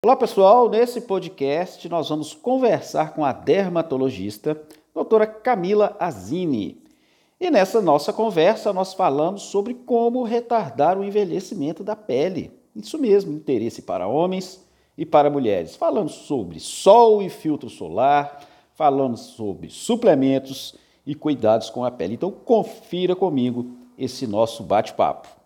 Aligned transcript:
Olá 0.00 0.14
pessoal, 0.14 0.70
nesse 0.70 1.00
podcast 1.00 1.88
nós 1.88 2.08
vamos 2.08 2.32
conversar 2.32 3.14
com 3.14 3.24
a 3.24 3.32
dermatologista 3.32 4.56
doutora 4.94 5.26
Camila 5.26 5.96
Azini. 5.98 6.80
E 7.40 7.50
nessa 7.50 7.82
nossa 7.82 8.12
conversa 8.12 8.72
nós 8.72 8.94
falamos 8.94 9.42
sobre 9.42 9.74
como 9.74 10.22
retardar 10.22 10.96
o 10.96 11.02
envelhecimento 11.02 11.82
da 11.82 11.96
pele. 11.96 12.52
Isso 12.76 12.96
mesmo, 12.96 13.32
interesse 13.32 13.82
para 13.82 14.06
homens 14.06 14.64
e 14.96 15.04
para 15.04 15.28
mulheres. 15.28 15.74
Falamos 15.74 16.12
sobre 16.12 16.60
sol 16.60 17.20
e 17.20 17.28
filtro 17.28 17.68
solar, 17.68 18.46
falamos 18.74 19.22
sobre 19.22 19.68
suplementos 19.68 20.76
e 21.04 21.12
cuidados 21.12 21.70
com 21.70 21.84
a 21.84 21.90
pele. 21.90 22.14
Então 22.14 22.30
confira 22.30 23.16
comigo 23.16 23.72
esse 23.98 24.28
nosso 24.28 24.62
bate-papo 24.62 25.37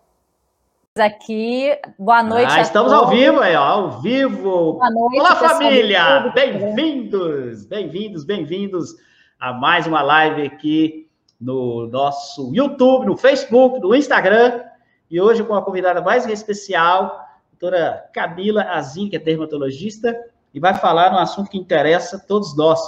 aqui. 1.01 1.75
Boa 1.97 2.21
noite. 2.21 2.51
Ah, 2.51 2.61
estamos 2.61 2.91
todos. 2.91 3.05
ao 3.05 3.09
vivo 3.09 3.39
aí, 3.39 3.55
ó, 3.55 3.63
ao 3.63 4.01
vivo. 4.01 4.73
Boa 4.73 4.91
noite. 4.91 5.19
Olá, 5.19 5.35
família! 5.35 6.31
Bem-vindos, 6.35 7.65
bem-vindos, 7.65 8.23
bem-vindos 8.23 8.95
a 9.39 9.51
mais 9.51 9.87
uma 9.87 10.03
live 10.03 10.43
aqui 10.43 11.09
no 11.41 11.87
nosso 11.87 12.53
YouTube, 12.53 13.07
no 13.07 13.17
Facebook, 13.17 13.79
no 13.79 13.95
Instagram. 13.95 14.61
E 15.09 15.19
hoje 15.19 15.43
com 15.43 15.55
a 15.55 15.63
convidada 15.63 15.99
mais 15.99 16.27
especial, 16.27 17.05
a 17.05 17.27
doutora 17.59 18.07
Camila 18.13 18.61
Azin, 18.61 19.09
que 19.09 19.15
é 19.15 19.19
dermatologista, 19.19 20.15
e 20.53 20.59
vai 20.59 20.75
falar 20.75 21.11
um 21.11 21.17
assunto 21.17 21.49
que 21.49 21.57
interessa 21.57 22.17
a 22.17 22.19
todos 22.19 22.55
nós, 22.55 22.79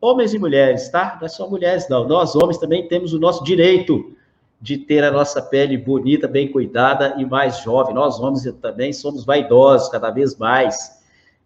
homens 0.00 0.32
e 0.32 0.38
mulheres, 0.38 0.88
tá? 0.90 1.16
Não 1.18 1.26
é 1.26 1.28
só 1.28 1.50
mulheres, 1.50 1.88
não. 1.88 2.06
Nós, 2.06 2.36
homens, 2.36 2.58
também 2.58 2.86
temos 2.86 3.12
o 3.12 3.18
nosso 3.18 3.42
direito 3.42 4.16
de 4.60 4.76
ter 4.76 5.04
a 5.04 5.10
nossa 5.10 5.40
pele 5.40 5.76
bonita, 5.76 6.26
bem 6.26 6.50
cuidada 6.50 7.14
e 7.16 7.24
mais 7.24 7.60
jovem. 7.60 7.94
Nós 7.94 8.18
homens 8.18 8.44
também 8.60 8.92
somos 8.92 9.24
vaidosos 9.24 9.88
cada 9.88 10.10
vez 10.10 10.36
mais. 10.36 10.98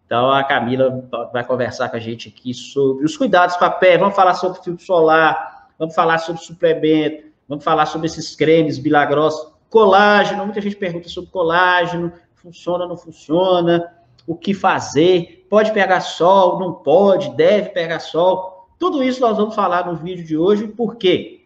Então 0.07 0.31
a 0.31 0.43
Camila 0.45 1.09
vai 1.33 1.45
conversar 1.45 1.89
com 1.89 1.97
a 1.97 2.01
gente 2.01 2.29
aqui 2.29 2.55
sobre 2.55 3.05
os 3.05 3.17
cuidados 3.17 3.57
com 3.57 3.65
a 3.65 3.71
pele. 3.71 3.99
Vamos 3.99 4.17
falar 4.17 4.35
sobre 4.35 4.63
filtro 4.63 4.85
solar, 4.85 5.69
vamos 5.79 5.95
falar 5.95 6.19
sobre 6.19 6.43
suplemento, 6.43 7.25
vamos 7.49 7.65
falar 7.65 7.87
sobre 7.87 8.07
esses 8.07 8.35
cremes 8.35 8.79
milagrosos, 8.79 9.53
colágeno. 9.69 10.45
Muita 10.45 10.61
gente 10.61 10.77
pergunta 10.77 11.09
sobre 11.09 11.31
colágeno, 11.31 12.13
funciona, 12.35 12.87
não 12.87 12.97
funciona, 12.97 13.93
o 14.27 14.35
que 14.35 14.55
fazer, 14.55 15.47
pode 15.51 15.73
pegar 15.73 16.01
sol, 16.01 16.59
não 16.59 16.73
pode, 16.73 17.35
deve 17.37 17.71
pegar 17.71 18.01
sol. 18.01 18.69
Tudo 18.79 19.03
isso 19.03 19.21
nós 19.21 19.37
vamos 19.37 19.55
falar 19.55 19.87
no 19.87 19.97
vídeo 19.97 20.25
de 20.25 20.37
hoje, 20.37 20.67
por 20.67 20.97
quê? 20.97 21.42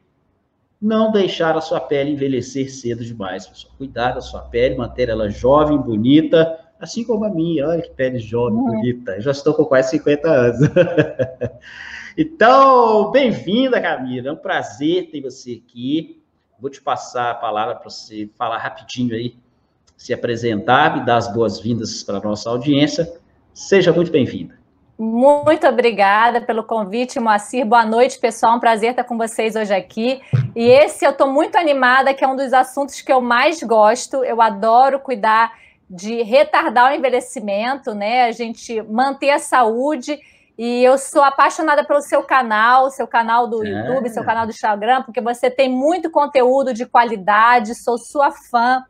Não 0.81 1.11
deixar 1.11 1.57
a 1.57 1.61
sua 1.61 1.81
pele 1.81 2.13
envelhecer 2.13 2.71
cedo 2.71 3.05
demais, 3.05 3.47
pessoal. 3.47 3.75
Cuidar 3.79 4.13
da 4.13 4.21
sua 4.21 4.43
pele, 4.43 4.77
manter 4.77 5.09
ela 5.09 5.29
jovem, 5.29 5.79
bonita, 5.79 6.59
assim 6.79 7.05
como 7.05 7.25
a 7.25 7.31
minha. 7.31 7.67
Olha 7.67 7.83
que 7.83 7.91
pele 7.91 8.19
jovem, 8.19 8.59
uhum. 8.59 8.67
bonita. 8.67 9.13
Eu 9.13 9.23
já 9.23 9.31
estou 9.31 9.55
com 9.55 9.65
quase 9.65 9.91
50 9.91 10.29
anos. 10.29 10.59
então, 12.17 13.11
bem-vinda, 13.11 13.81
Camila. 13.81 14.29
É 14.29 14.33
um 14.33 14.37
prazer 14.37 15.11
ter 15.11 15.21
você 15.21 15.63
aqui. 15.65 16.23
Vou 16.59 16.71
te 16.71 16.81
passar 16.81 17.31
a 17.31 17.35
palavra 17.35 17.75
para 17.75 17.91
você 17.91 18.31
falar 18.37 18.59
rapidinho 18.59 19.15
aí, 19.15 19.37
se 19.97 20.15
apresentar, 20.15 20.97
me 20.97 21.05
dar 21.05 21.17
as 21.17 21.33
boas-vindas 21.33 22.03
para 22.03 22.19
a 22.19 22.21
nossa 22.21 22.49
audiência. 22.49 23.13
Seja 23.53 23.93
muito 23.93 24.11
bem-vinda. 24.11 24.66
Muito 24.99 25.67
obrigada 25.67 26.41
pelo 26.41 26.65
convite, 26.65 27.21
Moacir. 27.21 27.67
Boa 27.67 27.85
noite, 27.85 28.19
pessoal. 28.19 28.57
Um 28.57 28.61
prazer 28.61 28.91
estar 28.91 29.05
com 29.05 29.19
vocês 29.19 29.55
hoje 29.55 29.75
aqui. 29.75 30.23
E 30.55 30.69
esse 30.69 31.05
eu 31.05 31.11
estou 31.11 31.31
muito 31.31 31.57
animada, 31.57 32.15
que 32.15 32.25
é 32.25 32.29
um 32.29 32.35
dos 32.35 32.55
assuntos 32.55 33.03
que 33.03 33.13
eu 33.13 33.21
mais 33.21 33.63
gosto. 33.63 34.25
Eu 34.25 34.41
adoro 34.41 34.99
cuidar 34.99 35.53
de 35.89 36.23
retardar 36.23 36.91
o 36.91 36.95
envelhecimento, 36.95 37.95
né? 37.95 38.25
A 38.25 38.33
gente 38.33 38.81
manter 38.83 39.31
a 39.31 39.39
saúde. 39.39 40.19
E 40.57 40.83
eu 40.83 40.97
sou 40.97 41.23
apaixonada 41.23 41.85
pelo 41.85 42.01
seu 42.01 42.23
canal, 42.23 42.91
seu 42.91 43.07
canal 43.07 43.47
do 43.47 43.63
é. 43.63 43.69
YouTube, 43.69 44.09
seu 44.09 44.25
canal 44.25 44.47
do 44.47 44.51
Instagram, 44.51 45.03
porque 45.03 45.21
você 45.21 45.51
tem 45.51 45.69
muito 45.69 46.11
conteúdo 46.11 46.73
de 46.73 46.87
qualidade. 46.87 47.75
Sou 47.75 47.99
sua 47.99 48.31
fã. 48.31 48.83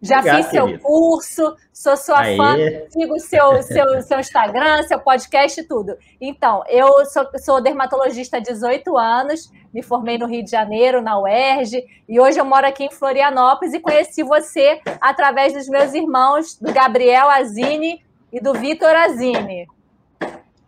Já 0.00 0.18
Obrigado, 0.18 0.42
fiz 0.42 0.50
seu 0.50 0.66
querido. 0.66 0.82
curso, 0.82 1.56
sou 1.72 1.96
sua 1.96 2.20
Aê. 2.20 2.36
fã, 2.36 2.56
sigo 2.88 3.18
seu, 3.18 3.62
seu, 3.64 4.02
seu 4.02 4.20
Instagram, 4.20 4.82
seu 4.84 5.00
podcast 5.00 5.60
e 5.60 5.64
tudo. 5.64 5.96
Então, 6.20 6.62
eu 6.68 7.04
sou, 7.06 7.26
sou 7.38 7.60
dermatologista 7.60 8.36
há 8.36 8.40
18 8.40 8.96
anos, 8.96 9.52
me 9.74 9.82
formei 9.82 10.16
no 10.16 10.26
Rio 10.26 10.44
de 10.44 10.50
Janeiro, 10.50 11.02
na 11.02 11.18
UERJ, 11.20 11.84
e 12.08 12.20
hoje 12.20 12.38
eu 12.38 12.44
moro 12.44 12.66
aqui 12.66 12.84
em 12.84 12.90
Florianópolis 12.90 13.74
e 13.74 13.80
conheci 13.80 14.22
você 14.22 14.80
através 15.00 15.52
dos 15.52 15.68
meus 15.68 15.92
irmãos, 15.92 16.56
do 16.56 16.72
Gabriel 16.72 17.28
Azini 17.28 18.04
e 18.32 18.40
do 18.40 18.54
Vitor 18.54 18.94
Azini. 18.94 19.66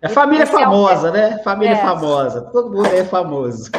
É 0.03 0.09
família 0.09 0.47
famosa, 0.47 1.09
é 1.09 1.11
um... 1.11 1.15
né? 1.15 1.39
Família 1.45 1.75
é. 1.75 1.83
famosa. 1.83 2.43
Todo 2.51 2.71
mundo 2.71 2.87
é 2.87 3.05
famoso. 3.05 3.71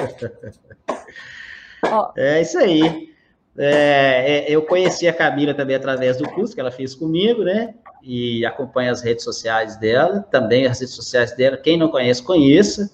é 2.15 2.41
isso 2.41 2.59
aí. 2.59 3.11
É, 3.57 4.45
é, 4.47 4.51
eu 4.51 4.61
conheci 4.61 5.07
a 5.07 5.13
Camila 5.13 5.53
também 5.53 5.75
através 5.75 6.17
do 6.17 6.29
curso 6.29 6.53
que 6.53 6.61
ela 6.61 6.71
fez 6.71 6.95
comigo, 6.95 7.43
né? 7.43 7.73
E 8.01 8.45
acompanho 8.45 8.91
as 8.91 9.01
redes 9.01 9.23
sociais 9.23 9.77
dela, 9.77 10.25
também 10.31 10.65
as 10.65 10.79
redes 10.79 10.95
sociais 10.95 11.35
dela. 11.35 11.57
Quem 11.57 11.77
não 11.77 11.89
conhece, 11.89 12.23
conheça. 12.23 12.89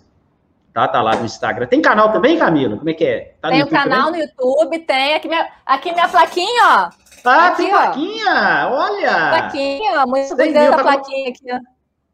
Tá, 0.74 0.88
tá 0.88 1.02
lá 1.02 1.16
no 1.16 1.26
Instagram. 1.26 1.66
Tem 1.66 1.82
canal 1.82 2.12
também, 2.12 2.38
Camila? 2.38 2.78
Como 2.78 2.90
é 2.90 2.94
que 2.94 3.04
é? 3.04 3.36
Tá 3.42 3.50
tem 3.50 3.64
o 3.64 3.68
canal 3.68 4.12
também? 4.12 4.22
no 4.22 4.28
YouTube, 4.28 4.80
tem. 4.80 5.16
Aqui 5.16 5.28
minha, 5.28 5.50
aqui 5.66 5.92
minha 5.92 6.08
plaquinha, 6.08 6.64
ó. 6.64 6.90
Ah, 7.24 7.48
aqui, 7.48 7.64
tem 7.64 7.74
ó. 7.74 7.78
plaquinha! 7.78 8.70
Olha! 8.72 9.30
Plaquinha, 9.30 10.06
muito 10.06 10.36
bonita 10.36 10.68
a 10.68 10.78
tá 10.78 10.84
plaquinha 10.84 11.24
com, 11.24 11.30
aqui, 11.30 11.52
ó. 11.52 11.60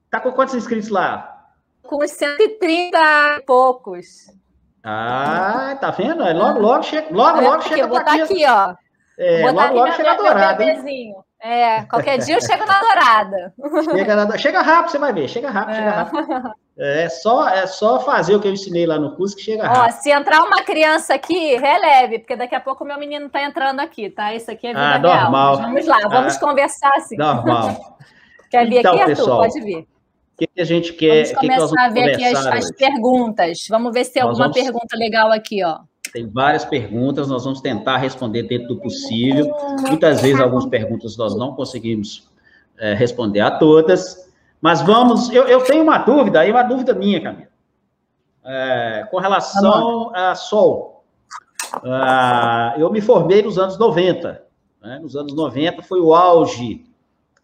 Tá 0.10 0.20
com 0.20 0.32
quantos 0.32 0.56
inscritos 0.56 0.90
lá? 0.90 1.50
Com 1.82 2.08
130 2.08 2.98
e 2.98 3.42
poucos. 3.42 4.28
Ah, 4.84 5.78
tá 5.80 5.92
vendo? 5.92 6.24
É 6.24 6.34
logo, 6.34 6.60
logo 6.60 6.84
chega, 6.84 7.08
logo, 7.10 7.40
logo 7.40 7.62
chega. 7.62 7.82
Eu 7.82 7.88
vou 7.88 7.98
botar 7.98 8.16
aqui, 8.16 8.46
ó. 8.46 8.74
É, 9.18 9.52
logo, 9.52 9.74
logo 9.74 9.92
chega 9.94 10.16
dourada. 10.16 10.66
É, 11.42 11.84
qualquer 11.84 12.18
dia 12.18 12.36
eu 12.36 12.42
chego 12.46 12.66
na 12.66 12.80
dourada. 12.80 13.54
Chega, 13.92 14.16
na, 14.16 14.38
chega 14.38 14.62
rápido, 14.62 14.92
você 14.92 14.98
vai 14.98 15.14
ver. 15.14 15.28
Chega 15.30 15.50
rápido, 15.50 15.72
é. 15.72 15.76
chega 15.76 15.92
rápido. 15.92 16.54
É 16.76 17.08
só, 17.08 17.48
é 17.48 17.68
só 17.68 18.00
fazer 18.00 18.36
o 18.36 18.42
que 18.42 18.48
eu 18.48 18.52
ensinei 18.52 18.86
lá 18.86 18.98
no 18.98 19.16
curso 19.16 19.36
que 19.36 19.44
chega 19.44 19.68
rápido. 19.68 19.84
Ó, 19.86 20.02
se 20.02 20.10
entrar 20.10 20.42
uma 20.42 20.64
criança 20.64 21.14
aqui, 21.14 21.56
releve, 21.56 22.20
porque 22.20 22.36
daqui 22.36 22.56
a 22.56 22.60
pouco 22.60 22.84
o 22.84 22.88
meu 22.88 22.98
menino 22.98 23.30
tá 23.30 23.44
entrando 23.44 23.80
aqui, 23.80 24.10
tá? 24.10 24.34
Isso 24.34 24.50
aqui 24.50 24.68
é 24.68 24.74
vida 24.74 24.82
ah, 24.82 25.00
normal. 25.00 25.56
real. 25.56 25.70
Vamos 25.70 25.86
lá, 25.86 26.00
vamos 26.10 26.36
ah, 26.36 26.40
conversar 26.40 26.92
assim. 26.98 27.16
Normal. 27.16 27.98
Quer 28.50 28.68
vir 28.68 28.80
então, 28.80 28.94
aqui, 28.94 29.02
Arthur? 29.02 29.16
Pessoal, 29.16 29.40
Pode 29.40 29.62
vir. 29.62 29.88
O 30.34 30.48
que 30.48 30.62
a 30.62 30.66
gente 30.66 30.94
quer? 30.94 31.26
Vamos 31.26 31.40
começar 31.40 31.68
que 31.68 31.74
que 31.74 31.80
a 31.80 31.90
ver 31.90 32.14
aqui 32.14 32.26
as, 32.26 32.46
as, 32.48 32.72
perguntas. 32.72 33.68
Vamos 33.70 33.94
ver 33.94 34.04
se 34.04 34.14
tem 34.14 34.24
nós 34.24 34.32
alguma 34.32 34.48
vamos... 34.52 34.62
pergunta 34.62 34.98
legal 34.98 35.32
aqui, 35.32 35.64
ó. 35.64 35.80
Tem 36.12 36.28
várias 36.28 36.66
perguntas, 36.66 37.28
nós 37.28 37.44
vamos 37.44 37.62
tentar 37.62 37.98
responder 37.98 38.44
dentro 38.44 38.70
do 38.70 38.78
possível. 38.78 39.52
Muitas 39.88 40.22
vezes, 40.22 40.40
algumas 40.40 40.66
perguntas 40.66 41.16
nós 41.18 41.36
não 41.36 41.56
conseguimos 41.56 42.28
é, 42.78 42.94
responder 42.94 43.42
a 43.42 43.52
todas. 43.52 44.32
Mas 44.60 44.82
vamos, 44.82 45.32
eu, 45.32 45.44
eu, 45.48 45.64
tenho 45.64 45.84
uma 45.84 46.00
dúvida, 46.00 46.40
aí 46.40 46.52
uma 46.52 46.64
dúvida 46.64 46.94
minha, 46.94 47.22
Camila. 47.22 47.48
É, 48.44 49.08
com 49.10 49.18
relação 49.18 50.12
a 50.16 50.36
sol. 50.36 51.04
Ah, 51.84 52.76
eu 52.78 52.92
me 52.92 53.02
formei 53.02 53.42
nos 53.42 53.58
anos 53.58 53.78
90. 53.78 54.44
Né? 54.82 55.00
Nos 55.00 55.16
anos 55.16 55.36
90 55.36 55.82
foi 55.84 56.00
o 56.00 56.14
auge 56.14 56.86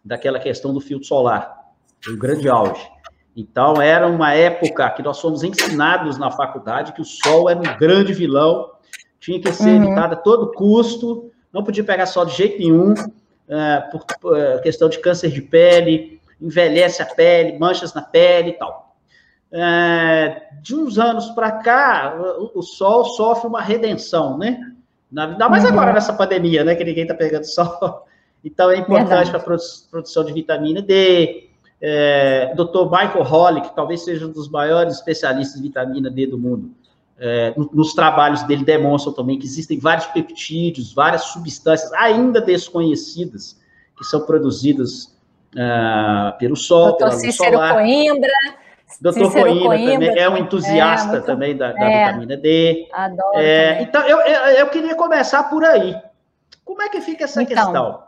daquela 0.04 0.38
questão 0.38 0.72
do 0.72 0.80
filtro 0.80 1.06
solar 1.06 1.59
o 2.08 2.16
grande 2.16 2.48
auge. 2.48 2.88
Então, 3.36 3.80
era 3.80 4.06
uma 4.06 4.34
época 4.34 4.88
que 4.90 5.02
nós 5.02 5.20
fomos 5.20 5.42
ensinados 5.42 6.18
na 6.18 6.30
faculdade 6.30 6.92
que 6.92 7.00
o 7.00 7.04
sol 7.04 7.48
era 7.48 7.58
um 7.58 7.78
grande 7.78 8.12
vilão, 8.12 8.70
tinha 9.18 9.40
que 9.40 9.52
ser 9.52 9.70
uhum. 9.70 9.84
evitado 9.84 10.14
a 10.14 10.16
todo 10.16 10.52
custo, 10.52 11.30
não 11.52 11.62
podia 11.62 11.84
pegar 11.84 12.06
sol 12.06 12.24
de 12.24 12.36
jeito 12.36 12.58
nenhum, 12.58 12.92
uh, 12.92 13.90
por, 13.90 14.32
uh, 14.32 14.60
questão 14.62 14.88
de 14.88 14.98
câncer 14.98 15.30
de 15.30 15.42
pele, 15.42 16.20
envelhece 16.40 17.02
a 17.02 17.06
pele, 17.06 17.58
manchas 17.58 17.92
na 17.94 18.02
pele 18.02 18.50
e 18.50 18.52
tal. 18.54 18.96
Uh, 19.52 20.62
de 20.62 20.74
uns 20.74 20.98
anos 20.98 21.30
para 21.30 21.52
cá, 21.52 22.16
o, 22.38 22.58
o, 22.58 22.62
sol 22.62 23.04
sofre 23.04 23.48
uma 23.48 23.60
redenção, 23.60 24.38
né? 24.38 24.60
Ainda 25.16 25.48
mais 25.48 25.64
uhum. 25.64 25.70
agora 25.70 25.92
nessa 25.92 26.12
pandemia, 26.12 26.62
né? 26.62 26.74
Que 26.74 26.84
ninguém 26.84 27.02
está 27.02 27.14
pegando 27.14 27.44
sol. 27.44 28.06
Então, 28.42 28.70
é 28.70 28.78
importante 28.78 29.30
para 29.30 29.38
a 29.38 29.58
produção 29.90 30.24
de 30.24 30.32
vitamina 30.32 30.80
D, 30.80 31.49
é, 31.82 32.52
Dr. 32.54 32.84
Michael 32.84 33.22
Holly, 33.22 33.60
que 33.62 33.74
talvez 33.74 34.04
seja 34.04 34.26
um 34.26 34.32
dos 34.32 34.48
maiores 34.48 34.96
especialistas 34.96 35.58
em 35.58 35.62
vitamina 35.62 36.10
D 36.10 36.26
do 36.26 36.38
mundo, 36.38 36.70
é, 37.18 37.54
nos 37.72 37.92
trabalhos 37.92 38.42
dele 38.44 38.64
demonstram 38.64 39.12
também 39.12 39.38
que 39.38 39.44
existem 39.44 39.78
vários 39.78 40.06
peptídeos, 40.06 40.92
várias 40.92 41.24
substâncias 41.24 41.92
ainda 41.92 42.40
desconhecidas 42.40 43.60
que 43.96 44.04
são 44.04 44.22
produzidas 44.24 45.14
uh, 45.54 46.36
pelo 46.38 46.56
sol, 46.56 46.96
pela 46.96 47.10
luz 47.10 47.20
Cícero 47.20 47.52
solar. 47.52 47.74
Coimbra. 47.74 48.30
Doutor 49.00 49.32
Coimbra, 49.32 49.68
Coimbra, 49.68 49.92
também 49.92 50.18
é 50.18 50.28
um 50.28 50.36
entusiasta 50.38 51.08
é, 51.08 51.12
muito, 51.12 51.26
também 51.26 51.56
da, 51.56 51.72
da 51.72 51.84
é, 51.84 52.06
vitamina 52.06 52.36
D. 52.36 52.88
Adoro. 52.92 53.38
É, 53.38 53.82
então, 53.82 54.02
eu, 54.02 54.18
eu, 54.20 54.40
eu, 54.56 54.66
queria 54.68 54.94
começar 54.94 55.44
por 55.44 55.62
aí. 55.62 55.94
Como 56.64 56.80
é 56.82 56.88
que 56.88 57.00
fica 57.00 57.24
essa 57.24 57.42
então, 57.42 57.54
questão? 57.54 58.02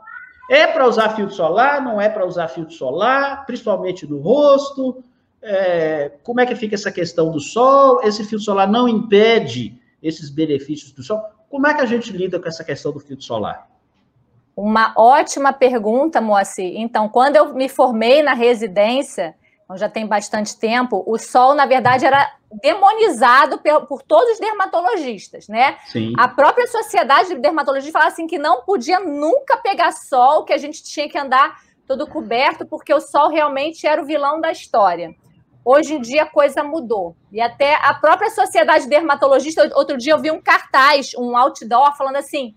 É 0.51 0.67
para 0.67 0.87
usar 0.87 1.11
filtro 1.11 1.35
solar? 1.35 1.83
Não 1.83 2.01
é 2.01 2.09
para 2.09 2.27
usar 2.27 2.49
filtro 2.49 2.75
solar? 2.75 3.47
Principalmente 3.47 4.07
no 4.07 4.19
rosto? 4.21 5.03
É, 5.41 6.13
como 6.23 6.41
é 6.41 6.47
que 6.47 6.55
fica 6.55 6.75
essa 6.75 6.93
questão 6.93 7.31
do 7.31 7.41
sol? 7.41 8.01
Esse 8.03 8.25
filtro 8.25 8.45
solar 8.45 8.71
não 8.71 8.89
impede 8.89 9.81
esses 10.03 10.31
benefícios 10.31 10.93
do 10.93 11.03
sol? 11.03 11.23
Como 11.49 11.67
é 11.67 11.75
que 11.75 11.81
a 11.81 11.87
gente 11.87 12.13
lida 12.13 12.39
com 12.39 12.49
essa 12.49 12.65
questão 12.65 12.93
do 12.93 13.01
filtro 13.01 13.25
solar? 13.25 13.69
Uma 14.57 14.93
ótima 14.97 15.53
pergunta, 15.53 16.21
Moacir. 16.21 16.75
Então, 16.77 17.09
quando 17.09 17.37
eu 17.37 17.55
me 17.55 17.69
formei 17.69 18.23
na 18.23 18.35
residência, 18.35 19.35
então 19.73 19.79
já 19.79 19.89
tem 19.89 20.07
bastante 20.07 20.57
tempo, 20.57 21.03
o 21.07 21.19
sol, 21.19 21.55
na 21.55 21.65
verdade, 21.65 22.05
era 22.05 22.31
demonizado 22.61 23.59
por, 23.59 23.87
por 23.87 24.03
todos 24.03 24.33
os 24.33 24.39
dermatologistas, 24.39 25.49
né? 25.49 25.79
Sim. 25.87 26.13
A 26.19 26.29
própria 26.29 26.67
sociedade 26.67 27.31
de 27.31 27.37
dermatologia 27.37 27.91
falava 27.91 28.11
assim 28.11 28.27
que 28.27 28.39
não 28.39 28.63
podia 28.63 29.01
nunca 29.01 29.57
pegar 29.57 29.93
sol, 29.93 30.45
que 30.45 30.53
a 30.53 30.59
gente 30.59 30.85
tinha 30.85 31.09
que 31.09 31.17
andar 31.17 31.59
todo 31.87 32.07
coberto, 32.07 32.67
porque 32.67 32.93
o 32.93 33.01
sol 33.01 33.31
realmente 33.31 33.87
era 33.87 34.03
o 34.03 34.05
vilão 34.05 34.41
da 34.41 34.53
história. 34.53 35.15
Hoje 35.65 35.95
em 35.95 36.01
dia 36.01 36.25
a 36.25 36.27
coisa 36.27 36.63
mudou. 36.63 37.17
E 37.31 37.41
até 37.41 37.77
a 37.77 37.95
própria 37.95 38.29
sociedade 38.31 38.87
dermatologista, 38.89 39.71
outro 39.75 39.97
dia 39.97 40.13
eu 40.13 40.21
vi 40.21 40.31
um 40.31 40.43
cartaz, 40.43 41.13
um 41.17 41.37
outdoor, 41.37 41.97
falando 41.97 42.17
assim: 42.17 42.55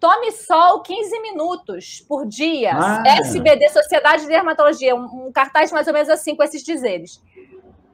tome 0.00 0.32
sol 0.32 0.80
15 0.80 1.20
minutos 1.20 2.04
por 2.08 2.26
dia. 2.26 2.72
Ah. 2.74 3.02
SBD, 3.20 3.68
Sociedade 3.68 4.22
de 4.22 4.28
Dermatologia, 4.28 4.94
um, 4.94 5.26
um 5.26 5.32
cartaz 5.32 5.72
mais 5.72 5.86
ou 5.86 5.92
menos 5.92 6.08
assim 6.08 6.34
com 6.34 6.42
esses 6.42 6.62
dizeres. 6.62 7.20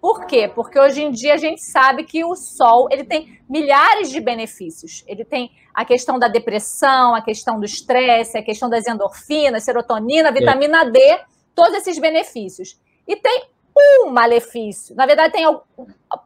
Por 0.00 0.26
quê? 0.26 0.46
Porque 0.54 0.78
hoje 0.78 1.02
em 1.02 1.10
dia 1.10 1.32
a 1.32 1.38
gente 1.38 1.62
sabe 1.62 2.04
que 2.04 2.22
o 2.24 2.36
sol 2.36 2.88
ele 2.90 3.04
tem 3.04 3.40
milhares 3.48 4.10
de 4.10 4.20
benefícios. 4.20 5.02
Ele 5.06 5.24
tem 5.24 5.50
a 5.72 5.82
questão 5.82 6.18
da 6.18 6.28
depressão, 6.28 7.14
a 7.14 7.22
questão 7.22 7.58
do 7.58 7.64
estresse, 7.64 8.36
a 8.36 8.42
questão 8.42 8.68
das 8.68 8.86
endorfinas, 8.86 9.64
serotonina, 9.64 10.30
vitamina 10.30 10.82
é. 10.82 10.90
D, 10.90 11.20
todos 11.54 11.74
esses 11.78 11.98
benefícios. 11.98 12.78
E 13.08 13.16
tem 13.16 13.48
um 13.76 14.10
malefício. 14.10 14.94
Na 14.94 15.06
verdade, 15.06 15.32
tem 15.32 15.44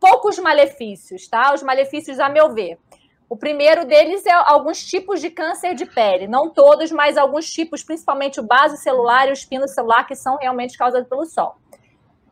poucos 0.01 0.39
malefícios, 0.41 1.29
tá? 1.29 1.55
Os 1.55 1.63
malefícios, 1.63 2.19
a 2.19 2.29
meu 2.29 2.53
ver. 2.53 2.79
O 3.29 3.37
primeiro 3.37 3.85
deles 3.85 4.25
é 4.25 4.33
alguns 4.33 4.83
tipos 4.85 5.21
de 5.21 5.29
câncer 5.29 5.75
de 5.75 5.85
pele, 5.85 6.27
não 6.27 6.49
todos, 6.49 6.91
mas 6.91 7.19
alguns 7.19 7.51
tipos, 7.51 7.83
principalmente 7.83 8.41
o 8.41 8.43
base 8.43 8.79
celular 8.79 9.29
e 9.29 9.31
o 9.31 9.35
espino 9.35 9.69
celular, 9.69 10.07
que 10.07 10.15
são 10.15 10.37
realmente 10.37 10.79
causados 10.79 11.09
pelo 11.09 11.27
sol. 11.27 11.57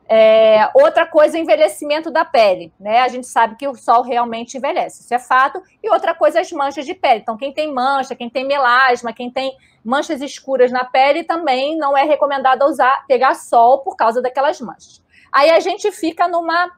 É, 0.09 0.71
outra 0.73 1.05
coisa, 1.05 1.37
o 1.37 1.41
envelhecimento 1.41 2.11
da 2.11 2.25
pele, 2.25 2.73
né? 2.79 3.01
A 3.01 3.09
gente 3.09 3.27
sabe 3.27 3.57
que 3.57 3.67
o 3.67 3.75
sol 3.75 4.03
realmente 4.03 4.57
envelhece, 4.57 5.03
isso 5.03 5.13
é 5.13 5.19
fato. 5.19 5.61
E 5.83 5.91
outra 5.91 6.15
coisa, 6.15 6.41
as 6.41 6.51
manchas 6.53 6.87
de 6.87 6.95
pele. 6.95 7.21
Então, 7.21 7.37
quem 7.37 7.53
tem 7.53 7.73
mancha, 7.75 8.15
quem 8.15 8.31
tem 8.31 8.47
melasma, 8.47 9.13
quem 9.13 9.31
tem 9.31 9.57
manchas 9.85 10.23
escuras 10.23 10.71
na 10.71 10.85
pele, 10.85 11.25
também 11.25 11.77
não 11.77 11.97
é 11.97 12.05
recomendado 12.05 12.65
usar, 12.65 13.05
pegar 13.07 13.35
sol 13.35 13.81
por 13.81 13.97
causa 13.97 14.23
daquelas 14.23 14.61
manchas. 14.61 15.03
Aí 15.33 15.51
a 15.51 15.61
gente 15.61 15.91
fica 15.91 16.29
numa, 16.29 16.71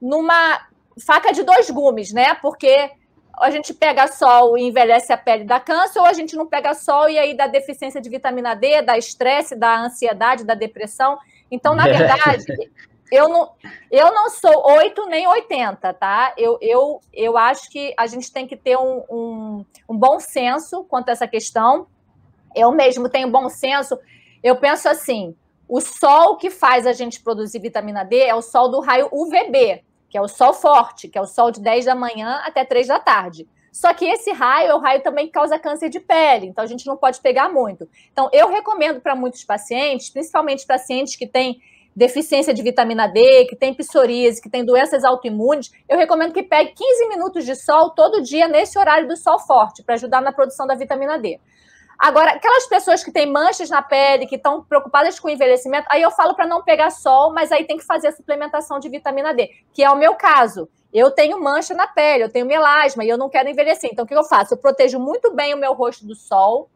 numa 0.00 0.66
faca 1.04 1.32
de 1.32 1.42
dois 1.42 1.68
gumes, 1.68 2.12
né? 2.12 2.34
Porque 2.34 2.92
a 3.36 3.50
gente 3.50 3.72
pega 3.72 4.06
sol 4.08 4.56
e 4.58 4.62
envelhece 4.62 5.12
a 5.12 5.16
pele 5.16 5.44
da 5.44 5.60
câncer, 5.60 6.00
ou 6.00 6.06
a 6.06 6.12
gente 6.12 6.36
não 6.36 6.46
pega 6.46 6.74
sol 6.74 7.08
e 7.08 7.18
aí 7.18 7.34
dá 7.34 7.46
deficiência 7.46 8.00
de 8.00 8.10
vitamina 8.10 8.54
D, 8.54 8.82
dá 8.82 8.98
estresse, 8.98 9.54
dá 9.54 9.78
ansiedade, 9.78 10.44
dá 10.44 10.54
depressão. 10.54 11.18
Então, 11.50 11.74
na 11.74 11.84
verdade, 11.88 12.44
eu 13.10 13.28
não, 13.28 13.50
eu 13.90 14.12
não 14.12 14.28
sou 14.28 14.66
8 14.72 15.06
nem 15.06 15.26
80, 15.26 15.94
tá? 15.94 16.34
Eu, 16.36 16.58
eu, 16.60 17.00
eu 17.12 17.38
acho 17.38 17.70
que 17.70 17.94
a 17.96 18.06
gente 18.06 18.32
tem 18.32 18.46
que 18.46 18.56
ter 18.56 18.76
um, 18.76 19.04
um, 19.08 19.64
um 19.88 19.96
bom 19.96 20.20
senso 20.20 20.84
quanto 20.84 21.08
a 21.08 21.12
essa 21.12 21.26
questão. 21.26 21.86
Eu 22.54 22.72
mesmo 22.72 23.08
tenho 23.08 23.30
bom 23.30 23.48
senso. 23.48 23.98
Eu 24.42 24.56
penso 24.56 24.88
assim: 24.88 25.34
o 25.68 25.80
sol 25.80 26.36
que 26.36 26.50
faz 26.50 26.86
a 26.86 26.92
gente 26.92 27.22
produzir 27.22 27.60
vitamina 27.60 28.04
D 28.04 28.18
é 28.20 28.34
o 28.34 28.42
sol 28.42 28.70
do 28.70 28.80
raio 28.80 29.08
UVB, 29.12 29.82
que 30.08 30.16
é 30.16 30.20
o 30.20 30.28
sol 30.28 30.52
forte, 30.52 31.08
que 31.08 31.18
é 31.18 31.20
o 31.20 31.26
sol 31.26 31.50
de 31.50 31.60
10 31.60 31.84
da 31.84 31.94
manhã 31.94 32.40
até 32.44 32.64
3 32.64 32.86
da 32.86 32.98
tarde. 32.98 33.48
Só 33.72 33.92
que 33.94 34.04
esse 34.06 34.32
raio 34.32 34.70
é 34.70 34.74
o 34.74 34.78
raio 34.78 35.02
também 35.02 35.26
que 35.26 35.32
causa 35.32 35.58
câncer 35.58 35.88
de 35.88 36.00
pele, 36.00 36.46
então 36.46 36.64
a 36.64 36.66
gente 36.66 36.86
não 36.86 36.96
pode 36.96 37.20
pegar 37.20 37.48
muito. 37.48 37.88
Então, 38.12 38.28
eu 38.32 38.48
recomendo 38.48 39.00
para 39.00 39.14
muitos 39.14 39.44
pacientes, 39.44 40.10
principalmente 40.10 40.66
pacientes 40.66 41.14
que 41.14 41.26
têm 41.26 41.60
deficiência 41.94 42.54
de 42.54 42.62
vitamina 42.62 43.08
D, 43.08 43.46
que 43.46 43.56
tem 43.56 43.74
psoríase, 43.74 44.40
que 44.40 44.48
tem 44.48 44.64
doenças 44.64 45.04
autoimunes, 45.04 45.70
eu 45.88 45.98
recomendo 45.98 46.32
que 46.32 46.44
pegue 46.44 46.72
15 46.72 47.08
minutos 47.08 47.44
de 47.44 47.56
sol 47.56 47.90
todo 47.90 48.22
dia 48.22 48.46
nesse 48.46 48.78
horário 48.78 49.08
do 49.08 49.16
sol 49.16 49.38
forte, 49.40 49.82
para 49.82 49.96
ajudar 49.96 50.22
na 50.22 50.32
produção 50.32 50.66
da 50.66 50.76
vitamina 50.76 51.18
D. 51.18 51.40
Agora, 51.98 52.30
aquelas 52.30 52.64
pessoas 52.66 53.02
que 53.02 53.10
têm 53.10 53.26
manchas 53.26 53.68
na 53.68 53.82
pele, 53.82 54.26
que 54.26 54.36
estão 54.36 54.62
preocupadas 54.62 55.18
com 55.18 55.28
envelhecimento, 55.28 55.88
aí 55.90 56.00
eu 56.00 56.12
falo 56.12 56.32
para 56.34 56.46
não 56.46 56.62
pegar 56.62 56.90
sol, 56.90 57.32
mas 57.32 57.50
aí 57.50 57.64
tem 57.64 57.76
que 57.76 57.84
fazer 57.84 58.08
a 58.08 58.12
suplementação 58.12 58.78
de 58.78 58.88
vitamina 58.88 59.34
D, 59.34 59.50
que 59.72 59.82
é 59.82 59.90
o 59.90 59.96
meu 59.96 60.14
caso. 60.14 60.68
Eu 60.92 61.10
tenho 61.10 61.42
mancha 61.42 61.74
na 61.74 61.88
pele, 61.88 62.22
eu 62.22 62.30
tenho 62.30 62.46
melasma 62.46 63.04
e 63.04 63.08
eu 63.08 63.18
não 63.18 63.28
quero 63.28 63.48
envelhecer. 63.48 63.90
Então, 63.92 64.04
o 64.04 64.08
que 64.08 64.14
eu 64.14 64.22
faço? 64.22 64.54
Eu 64.54 64.58
protejo 64.58 65.00
muito 65.00 65.34
bem 65.34 65.52
o 65.54 65.58
meu 65.58 65.74
rosto 65.74 66.06
do 66.06 66.14
sol. 66.14 66.70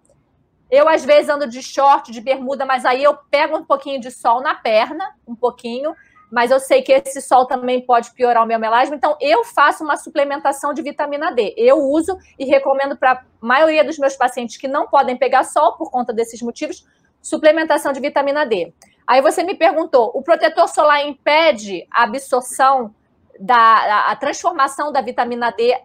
Eu, 0.69 0.89
às 0.89 1.05
vezes, 1.05 1.31
ando 1.31 1.47
de 1.47 1.63
short, 1.63 2.11
de 2.11 2.21
bermuda, 2.21 2.67
mas 2.67 2.85
aí 2.85 3.05
eu 3.05 3.17
pego 3.31 3.57
um 3.57 3.65
pouquinho 3.65 4.01
de 4.01 4.11
sol 4.11 4.41
na 4.41 4.55
perna, 4.57 5.15
um 5.27 5.37
pouquinho, 5.37 5.95
mas 6.33 6.51
eu 6.51 6.59
sei 6.59 6.81
que 6.81 6.91
esse 6.91 7.21
sol 7.21 7.45
também 7.45 7.83
pode 7.83 8.11
piorar 8.13 8.43
o 8.43 8.47
meu 8.47 8.59
melasma. 8.59 8.97
Então, 8.97 9.19
eu 9.21 9.45
faço 9.45 9.85
uma 9.85 9.99
suplementação 9.99 10.73
de 10.73 10.81
vitamina 10.81 11.31
D. 11.31 11.55
Eu 11.59 11.77
uso 11.77 12.17
e 12.39 12.47
recomendo 12.47 12.97
para 12.97 13.13
a 13.13 13.23
maioria 13.39 13.85
dos 13.85 13.99
meus 13.99 14.17
pacientes 14.17 14.57
que 14.57 14.67
não 14.67 14.87
podem 14.87 15.15
pegar 15.15 15.45
sol 15.45 15.75
por 15.75 15.91
conta 15.91 16.11
desses 16.11 16.41
motivos, 16.41 16.89
suplementação 17.21 17.93
de 17.93 18.01
vitamina 18.01 18.47
D. 18.47 18.73
Aí 19.07 19.21
você 19.21 19.43
me 19.43 19.55
perguntou: 19.55 20.11
o 20.15 20.23
protetor 20.23 20.67
solar 20.69 21.07
impede 21.07 21.87
a 21.91 22.05
absorção 22.05 22.95
da 23.39 24.11
a 24.11 24.17
transformação 24.17 24.91
da 24.91 25.03
vitamina 25.03 25.51
D 25.51 25.79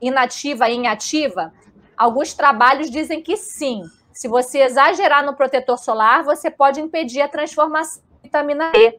inativa 0.00 0.70
em 0.70 0.86
ativa? 0.88 1.52
Alguns 1.94 2.32
trabalhos 2.32 2.90
dizem 2.90 3.20
que 3.20 3.36
sim. 3.36 3.82
Se 4.10 4.26
você 4.26 4.60
exagerar 4.60 5.22
no 5.22 5.36
protetor 5.36 5.76
solar, 5.76 6.24
você 6.24 6.50
pode 6.50 6.80
impedir 6.80 7.20
a 7.20 7.28
transformação 7.28 8.02
da 8.02 8.22
vitamina 8.22 8.70
D. 8.70 8.98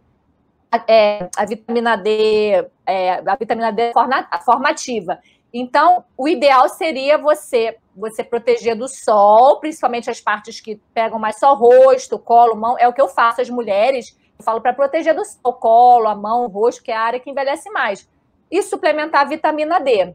É, 0.87 1.29
a 1.35 1.45
vitamina 1.45 1.95
D, 1.95 2.65
é, 2.85 3.21
a 3.25 3.35
vitamina 3.35 3.71
D 3.71 3.91
formativa. 4.43 5.19
Então, 5.53 6.03
o 6.17 6.27
ideal 6.27 6.67
seria 6.69 7.17
você 7.17 7.77
você 7.95 8.23
proteger 8.23 8.75
do 8.75 8.87
sol, 8.87 9.59
principalmente 9.59 10.09
as 10.09 10.19
partes 10.19 10.59
que 10.59 10.81
pegam 10.95 11.19
mais 11.19 11.37
só 11.37 11.53
rosto, 11.53 12.17
colo, 12.17 12.55
mão. 12.55 12.75
É 12.79 12.87
o 12.87 12.93
que 12.93 12.99
eu 12.99 13.07
faço 13.07 13.39
as 13.39 13.49
mulheres 13.51 14.17
eu 14.37 14.43
falo 14.43 14.61
para 14.61 14.73
proteger 14.73 15.15
do 15.15 15.21
o 15.43 15.53
colo, 15.53 16.07
a 16.07 16.15
mão, 16.15 16.45
o 16.45 16.47
rosto, 16.47 16.83
que 16.83 16.91
é 16.91 16.95
a 16.95 17.01
área 17.01 17.19
que 17.19 17.29
envelhece 17.29 17.69
mais. 17.69 18.07
E 18.51 18.61
suplementar 18.61 19.21
a 19.21 19.25
vitamina 19.25 19.79
D. 19.79 20.13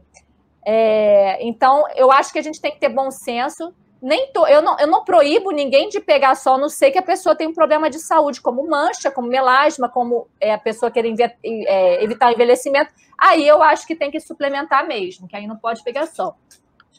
É, 0.65 1.43
então, 1.45 1.85
eu 1.95 2.11
acho 2.11 2.31
que 2.31 2.39
a 2.39 2.41
gente 2.41 2.61
tem 2.61 2.71
que 2.71 2.79
ter 2.79 2.89
bom 2.89 3.09
senso. 3.11 3.73
Nem 4.01 4.31
tô, 4.31 4.47
eu, 4.47 4.61
não, 4.61 4.79
eu 4.79 4.87
não 4.87 5.03
proíbo 5.03 5.51
ninguém 5.51 5.89
de 5.89 5.99
pegar 5.99 6.35
sol, 6.35 6.57
não 6.57 6.69
sei 6.69 6.89
que 6.89 6.97
a 6.97 7.03
pessoa 7.03 7.35
tem 7.35 7.47
um 7.47 7.53
problema 7.53 7.89
de 7.89 7.99
saúde, 7.99 8.39
como 8.39 8.67
mancha, 8.67 9.11
como 9.11 9.27
melasma, 9.27 9.89
como 9.89 10.27
é, 10.39 10.53
a 10.53 10.57
pessoa 10.57 10.89
querer 10.89 11.13
é, 11.43 12.03
evitar 12.03 12.31
envelhecimento. 12.31 12.91
Aí 13.17 13.45
eu 13.45 13.61
acho 13.61 13.85
que 13.85 13.95
tem 13.95 14.09
que 14.09 14.19
suplementar 14.21 14.87
mesmo, 14.87 15.27
que 15.27 15.35
aí 15.35 15.45
não 15.45 15.57
pode 15.57 15.83
pegar 15.83 16.07
sol. 16.07 16.35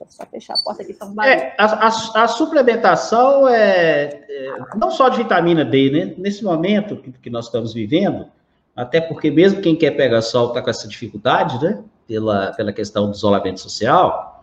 Deixa 0.00 0.04
eu 0.04 0.10
só 0.10 0.26
fechar 0.26 0.54
a 0.54 0.58
porta 0.58 0.82
aqui, 0.82 0.94
tá 0.94 1.06
um 1.06 1.22
é, 1.22 1.54
a, 1.58 1.64
a, 1.64 2.24
a, 2.24 2.28
suplementação 2.28 3.48
é, 3.48 4.24
é, 4.28 4.54
não 4.76 4.90
só 4.90 5.08
de 5.08 5.18
vitamina 5.18 5.64
D, 5.64 5.90
né? 5.90 6.14
Nesse 6.16 6.42
momento 6.44 6.96
que, 6.96 7.12
que, 7.12 7.30
nós 7.30 7.46
estamos 7.46 7.74
vivendo, 7.74 8.26
até 8.74 9.00
porque 9.00 9.30
mesmo 9.30 9.60
quem 9.60 9.76
quer 9.76 9.92
pegar 9.92 10.22
sol 10.22 10.48
está 10.48 10.62
com 10.62 10.70
essa 10.70 10.88
dificuldade, 10.88 11.62
né? 11.62 11.82
Pela, 12.06 12.52
pela 12.52 12.72
questão 12.72 13.10
do 13.10 13.14
isolamento 13.14 13.60
social, 13.60 14.39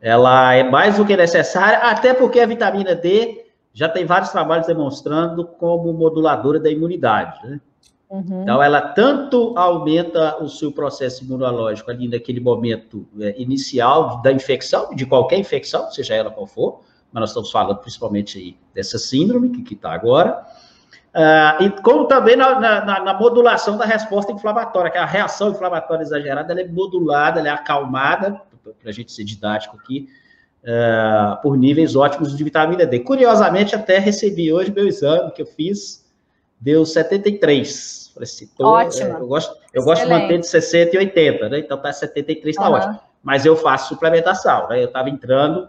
ela 0.00 0.54
é 0.54 0.62
mais 0.62 0.96
do 0.96 1.04
que 1.04 1.16
necessária, 1.16 1.78
até 1.78 2.14
porque 2.14 2.40
a 2.40 2.46
vitamina 2.46 2.94
D 2.94 3.46
já 3.72 3.88
tem 3.88 4.04
vários 4.04 4.30
trabalhos 4.30 4.66
demonstrando 4.66 5.46
como 5.46 5.92
moduladora 5.92 6.58
da 6.58 6.70
imunidade, 6.70 7.38
né? 7.46 7.60
Uhum. 8.10 8.42
Então, 8.42 8.60
ela 8.60 8.80
tanto 8.80 9.56
aumenta 9.56 10.42
o 10.42 10.48
seu 10.48 10.72
processo 10.72 11.22
imunológico 11.22 11.92
ali 11.92 12.08
naquele 12.08 12.40
momento 12.40 13.06
é, 13.20 13.40
inicial 13.40 14.20
da 14.20 14.32
infecção, 14.32 14.92
de 14.96 15.06
qualquer 15.06 15.38
infecção, 15.38 15.88
seja 15.92 16.16
ela 16.16 16.28
qual 16.28 16.44
for, 16.44 16.80
mas 17.12 17.20
nós 17.20 17.30
estamos 17.30 17.52
falando 17.52 17.78
principalmente 17.78 18.36
aí 18.36 18.56
dessa 18.74 18.98
síndrome 18.98 19.50
que 19.50 19.74
está 19.74 19.92
agora, 19.92 20.44
uh, 21.14 21.62
e 21.62 21.70
como 21.82 22.06
também 22.06 22.34
na, 22.34 22.58
na, 22.58 23.00
na, 23.00 23.14
modulação 23.14 23.76
da 23.76 23.84
resposta 23.84 24.32
inflamatória, 24.32 24.90
que 24.90 24.98
a 24.98 25.06
reação 25.06 25.50
inflamatória 25.50 26.02
exagerada 26.02 26.52
ela 26.52 26.62
é 26.62 26.68
modulada, 26.68 27.38
ela 27.38 27.48
é 27.48 27.52
acalmada, 27.52 28.40
para 28.62 28.90
a 28.90 28.92
gente 28.92 29.12
ser 29.12 29.24
didático 29.24 29.76
aqui, 29.76 30.08
uh, 30.64 31.40
por 31.42 31.56
níveis 31.56 31.96
ótimos 31.96 32.36
de 32.36 32.44
vitamina 32.44 32.86
D. 32.86 33.00
Curiosamente, 33.00 33.74
até 33.74 33.98
recebi 33.98 34.52
hoje 34.52 34.70
meu 34.70 34.86
exame 34.86 35.30
que 35.32 35.42
eu 35.42 35.46
fiz, 35.46 36.04
deu 36.60 36.84
73 36.84 38.00
Falei 38.14 38.24
assim, 38.24 38.48
tô, 38.56 38.66
ótimo. 38.66 39.16
É, 39.16 39.20
eu 39.20 39.26
gosto, 39.26 39.56
eu 39.72 39.82
gosto 39.82 40.04
de 40.04 40.10
manter 40.10 40.38
de 40.38 40.46
60 40.46 40.94
e 40.94 40.98
80, 40.98 41.48
né? 41.48 41.58
Então 41.58 41.78
tá 41.78 41.92
73, 41.92 42.56
tá 42.56 42.68
uhum. 42.68 42.74
ótimo. 42.74 43.00
Mas 43.22 43.46
eu 43.46 43.56
faço 43.56 43.88
suplementação, 43.88 44.68
né? 44.68 44.80
Eu 44.82 44.86
estava 44.86 45.08
entrando, 45.08 45.68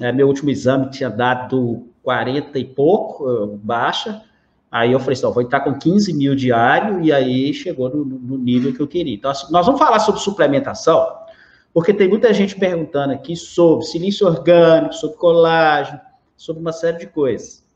é, 0.00 0.12
meu 0.12 0.26
último 0.26 0.50
exame 0.50 0.90
tinha 0.90 1.10
dado 1.10 1.86
40 2.02 2.58
e 2.58 2.64
pouco, 2.64 3.58
baixa. 3.62 4.22
Aí 4.70 4.92
eu 4.92 4.98
falei 4.98 5.14
assim, 5.14 5.32
vou 5.32 5.42
estar 5.42 5.60
com 5.60 5.78
15 5.78 6.12
mil 6.12 6.34
diário, 6.34 7.00
e 7.02 7.12
aí 7.12 7.54
chegou 7.54 7.88
no, 7.88 8.04
no 8.04 8.36
nível 8.36 8.74
que 8.74 8.80
eu 8.80 8.88
queria. 8.88 9.14
Então, 9.14 9.30
assim, 9.30 9.50
nós 9.50 9.64
vamos 9.64 9.80
falar 9.80 10.00
sobre 10.00 10.20
suplementação, 10.20 11.08
porque 11.76 11.92
tem 11.92 12.08
muita 12.08 12.32
gente 12.32 12.56
perguntando 12.56 13.12
aqui 13.12 13.36
sobre 13.36 13.84
silício 13.84 14.26
orgânico, 14.26 14.94
sobre 14.94 15.18
colágeno, 15.18 16.00
sobre 16.34 16.62
uma 16.62 16.72
série 16.72 16.96
de 16.96 17.06
coisas. 17.06 17.66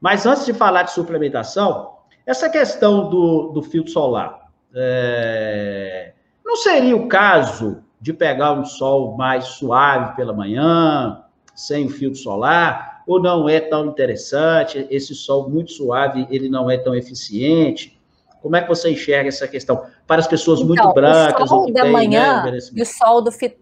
Mas 0.00 0.26
antes 0.26 0.44
de 0.44 0.52
falar 0.52 0.82
de 0.82 0.90
suplementação, 0.90 1.98
essa 2.26 2.50
questão 2.50 3.08
do, 3.08 3.52
do 3.52 3.62
filtro 3.62 3.92
solar, 3.92 4.50
é, 4.74 6.14
não 6.44 6.56
seria 6.56 6.96
o 6.96 7.06
caso 7.06 7.84
de 8.00 8.12
pegar 8.12 8.54
um 8.54 8.64
sol 8.64 9.16
mais 9.16 9.44
suave 9.44 10.16
pela 10.16 10.32
manhã, 10.32 11.22
sem 11.54 11.86
o 11.86 11.90
filtro 11.90 12.18
solar, 12.18 13.04
ou 13.06 13.22
não 13.22 13.48
é 13.48 13.60
tão 13.60 13.86
interessante, 13.86 14.84
esse 14.90 15.14
sol 15.14 15.48
muito 15.48 15.70
suave, 15.70 16.26
ele 16.28 16.48
não 16.48 16.68
é 16.68 16.76
tão 16.76 16.92
eficiente? 16.92 17.97
Como 18.40 18.56
é 18.56 18.62
que 18.62 18.68
você 18.68 18.90
enxerga 18.90 19.28
essa 19.28 19.48
questão? 19.48 19.84
Para 20.06 20.20
as 20.20 20.26
pessoas 20.26 20.60
então, 20.60 20.68
muito 20.68 20.94
brancas... 20.94 21.42
O 21.42 21.46
sol 21.46 21.72
da 21.72 21.82
tem, 21.82 21.92
manhã 21.92 22.44
né, 22.44 22.58
e 22.74 22.82
o 22.82 22.86
sol 22.86 23.22
do... 23.22 23.32
Fi... 23.32 23.56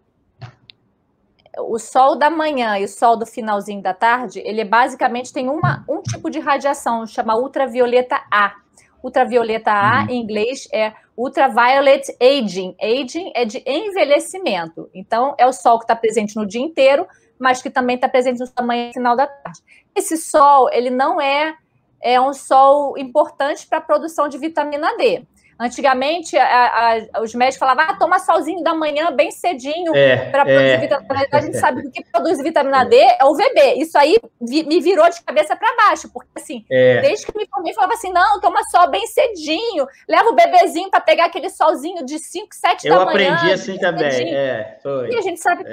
O 1.59 1.79
sol 1.79 2.17
da 2.17 2.29
manhã 2.29 2.79
e 2.79 2.85
o 2.85 2.89
sol 2.89 3.17
do 3.17 3.25
finalzinho 3.25 3.83
da 3.83 3.95
tarde, 3.95 4.41
ele 4.45 4.63
basicamente 4.65 5.33
tem 5.33 5.49
uma, 5.49 5.85
um 5.89 6.03
tipo 6.03 6.29
de 6.31 6.39
radiação, 6.39 7.07
chama 7.07 7.35
ultravioleta 7.37 8.21
A. 8.31 8.55
Ultravioleta 9.03 9.71
A, 9.71 10.03
uhum. 10.03 10.11
em 10.11 10.23
inglês, 10.23 10.69
é 10.73 10.93
ultraviolet 11.17 12.15
aging. 12.21 12.77
Aging 12.81 13.33
é 13.35 13.45
de 13.45 13.63
envelhecimento. 13.67 14.91
Então, 14.93 15.35
é 15.39 15.47
o 15.47 15.53
sol 15.53 15.79
que 15.79 15.85
está 15.85 15.97
presente 15.97 16.37
no 16.37 16.47
dia 16.47 16.61
inteiro, 16.61 17.07
mas 17.39 17.63
que 17.63 17.71
também 17.71 17.97
está 17.97 18.09
presente 18.09 18.41
no 18.41 18.49
tamanho 18.49 18.93
final 18.93 19.17
da 19.17 19.27
tarde. 19.27 19.61
Esse 19.95 20.17
sol, 20.19 20.69
ele 20.71 20.91
não 20.91 21.21
é, 21.21 21.55
é 22.03 22.21
um 22.21 22.33
sol 22.33 22.97
importante 22.99 23.67
para 23.67 23.79
a 23.79 23.81
produção 23.81 24.29
de 24.29 24.39
vitamina 24.39 24.97
D. 24.97 25.23
Antigamente, 25.59 26.37
a, 26.37 27.07
a, 27.15 27.23
os 27.23 27.35
médicos 27.35 27.59
falavam, 27.59 27.87
ah, 27.89 27.97
toma 27.97 28.19
solzinho 28.19 28.63
da 28.63 28.75
manhã 28.75 29.11
bem 29.11 29.31
cedinho 29.31 29.97
é, 29.97 30.31
para 30.31 30.45
produzir 30.45 30.67
é, 30.67 30.77
vitamina 30.77 31.21
D. 31.21 31.29
A 31.33 31.41
gente 31.41 31.57
sabe 31.57 31.81
que 31.81 31.89
o 31.89 31.91
que 31.91 32.05
produz 32.13 32.43
vitamina 32.43 32.85
D 32.85 32.95
é 32.95 33.25
o 33.25 33.35
VB. 33.35 33.75
Isso 33.79 33.97
aí 33.97 34.19
vi, 34.39 34.65
me 34.65 34.83
virou 34.83 35.09
de 35.09 35.23
cabeça 35.23 35.57
para 35.57 35.75
baixo, 35.75 36.11
porque 36.13 36.29
assim, 36.37 36.63
é. 36.71 37.01
desde 37.01 37.25
que 37.25 37.37
me 37.37 37.47
formei, 37.49 37.73
falava 37.73 37.95
assim, 37.95 38.13
não, 38.13 38.39
toma 38.39 38.63
sol 38.71 38.91
bem 38.91 39.07
cedinho, 39.07 39.87
leva 40.07 40.29
o 40.29 40.35
bebezinho 40.35 40.91
para 40.91 41.01
pegar 41.01 41.25
aquele 41.25 41.49
solzinho 41.49 42.05
de 42.05 42.19
5, 42.19 42.49
7 42.51 42.89
da 42.89 42.91
manhã. 42.97 43.05
Eu 43.05 43.09
aprendi 43.09 43.53
assim 43.53 43.79
também, 43.79 44.35
é. 44.35 44.79
E 45.11 45.17
a 45.17 45.23
gente 45.23 45.41
sabe... 45.41 45.65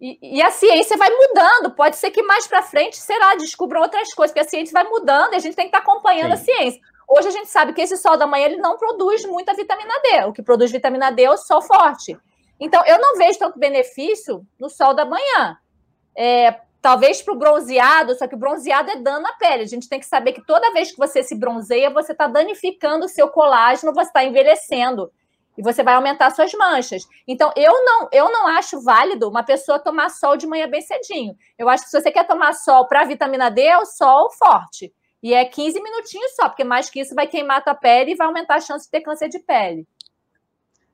E, 0.00 0.36
e, 0.38 0.42
a 0.42 0.50
ciência 0.50 0.96
vai 0.96 1.10
mudando. 1.10 1.72
Pode 1.74 1.96
ser 1.96 2.10
que 2.10 2.22
mais 2.22 2.46
para 2.46 2.62
frente, 2.62 2.96
será, 2.96 3.34
descubram 3.34 3.82
outras 3.82 4.14
coisas, 4.14 4.32
porque 4.32 4.46
a 4.46 4.48
ciência 4.48 4.72
vai 4.72 4.84
mudando 4.84 5.32
e 5.32 5.36
a 5.36 5.40
gente 5.40 5.56
tem 5.56 5.68
que 5.68 5.76
estar 5.76 5.84
tá 5.84 5.90
acompanhando 5.90 6.36
Sim. 6.36 6.52
a 6.52 6.56
ciência. 6.56 6.80
Hoje 7.08 7.28
a 7.28 7.30
gente 7.32 7.48
sabe 7.48 7.72
que 7.72 7.80
esse 7.80 7.96
sol 7.96 8.16
da 8.16 8.26
manhã 8.26 8.46
ele 8.46 8.58
não 8.58 8.76
produz 8.76 9.24
muita 9.24 9.54
vitamina 9.54 9.94
D. 10.02 10.24
O 10.26 10.32
que 10.32 10.42
produz 10.42 10.70
vitamina 10.70 11.10
D 11.10 11.22
é 11.22 11.30
o 11.30 11.36
sol 11.36 11.62
forte. 11.62 12.16
Então, 12.60 12.84
eu 12.86 12.98
não 12.98 13.16
vejo 13.16 13.38
tanto 13.38 13.58
benefício 13.58 14.46
no 14.58 14.68
sol 14.68 14.94
da 14.94 15.04
manhã. 15.04 15.56
É, 16.16 16.60
talvez 16.82 17.22
para 17.22 17.34
o 17.34 17.38
bronzeado, 17.38 18.14
só 18.14 18.26
que 18.26 18.34
o 18.34 18.38
bronzeado 18.38 18.90
é 18.90 18.96
dano 18.96 19.26
à 19.26 19.32
pele. 19.32 19.62
A 19.62 19.66
gente 19.66 19.88
tem 19.88 19.98
que 19.98 20.06
saber 20.06 20.32
que 20.32 20.44
toda 20.44 20.72
vez 20.72 20.90
que 20.90 20.98
você 20.98 21.22
se 21.22 21.34
bronzeia, 21.34 21.90
você 21.90 22.12
está 22.12 22.26
danificando 22.26 23.06
o 23.06 23.08
seu 23.08 23.28
colágeno, 23.28 23.94
você 23.94 24.08
está 24.08 24.24
envelhecendo. 24.24 25.10
E 25.58 25.62
você 25.62 25.82
vai 25.82 25.94
aumentar 25.94 26.30
suas 26.30 26.52
manchas. 26.52 27.02
Então, 27.26 27.52
eu 27.56 27.84
não, 27.84 28.08
eu 28.12 28.30
não 28.30 28.46
acho 28.46 28.80
válido 28.80 29.28
uma 29.28 29.42
pessoa 29.42 29.80
tomar 29.80 30.08
sol 30.08 30.36
de 30.36 30.46
manhã 30.46 30.68
bem 30.68 30.80
cedinho. 30.80 31.36
Eu 31.58 31.68
acho 31.68 31.82
que 31.82 31.90
se 31.90 32.00
você 32.00 32.12
quer 32.12 32.24
tomar 32.24 32.52
sol 32.52 32.86
para 32.86 33.04
vitamina 33.04 33.50
D, 33.50 33.62
é 33.62 33.76
o 33.76 33.84
sol 33.84 34.30
forte. 34.30 34.94
E 35.20 35.34
é 35.34 35.44
15 35.44 35.82
minutinhos 35.82 36.36
só, 36.36 36.48
porque 36.48 36.62
mais 36.62 36.88
que 36.88 37.00
isso 37.00 37.12
vai 37.12 37.26
queimar 37.26 37.58
a 37.58 37.60
tua 37.60 37.74
pele 37.74 38.12
e 38.12 38.14
vai 38.14 38.28
aumentar 38.28 38.54
a 38.54 38.60
chance 38.60 38.84
de 38.84 38.90
ter 38.92 39.00
câncer 39.00 39.28
de 39.28 39.40
pele. 39.40 39.84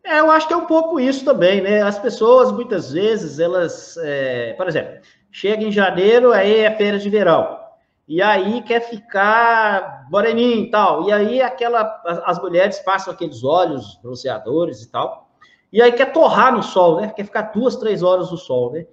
É, 0.02 0.20
eu 0.20 0.30
acho 0.30 0.48
que 0.48 0.54
é 0.54 0.56
um 0.56 0.66
pouco 0.66 0.98
isso 0.98 1.26
também, 1.26 1.60
né? 1.60 1.82
As 1.82 1.98
pessoas, 1.98 2.50
muitas 2.50 2.90
vezes, 2.90 3.38
elas, 3.38 3.98
é, 3.98 4.54
por 4.54 4.66
exemplo, 4.66 4.98
chega 5.30 5.62
em 5.62 5.72
janeiro, 5.72 6.32
aí 6.32 6.60
é 6.60 6.74
férias 6.74 7.02
de 7.02 7.10
verão, 7.10 7.58
e 8.06 8.20
aí 8.20 8.62
quer 8.62 8.80
ficar 8.80 10.06
moreninho 10.10 10.64
e 10.64 10.70
tal, 10.70 11.08
e 11.08 11.12
aí 11.12 11.40
aquela, 11.40 12.02
as 12.26 12.40
mulheres 12.40 12.78
passam 12.80 13.12
aqueles 13.12 13.42
olhos 13.42 13.98
bronzeadores 14.02 14.82
e 14.82 14.90
tal, 14.90 15.28
e 15.72 15.82
aí 15.82 15.90
quer 15.92 16.12
torrar 16.12 16.52
no 16.54 16.62
sol, 16.62 17.00
né? 17.00 17.12
Quer 17.14 17.24
ficar 17.24 17.42
duas, 17.52 17.76
três 17.76 18.02
horas 18.02 18.30
no 18.30 18.36
sol, 18.36 18.72
né? 18.72 18.86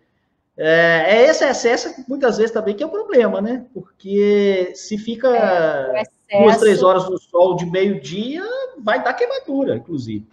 É, 0.57 1.05
é 1.07 1.21
esse 1.27 1.45
excesso 1.45 1.93
muitas 2.07 2.37
vezes 2.37 2.51
também 2.51 2.75
que 2.75 2.83
é 2.83 2.85
o 2.85 2.89
problema, 2.89 3.39
né? 3.39 3.65
Porque 3.73 4.71
se 4.75 4.97
fica 4.97 5.29
é, 5.29 6.03
duas, 6.39 6.57
três 6.57 6.81
horas 6.81 7.09
no 7.09 7.17
sol 7.19 7.55
de 7.55 7.65
meio-dia, 7.65 8.43
vai 8.79 9.03
dar 9.03 9.13
queimadura, 9.13 9.75
inclusive. 9.75 10.25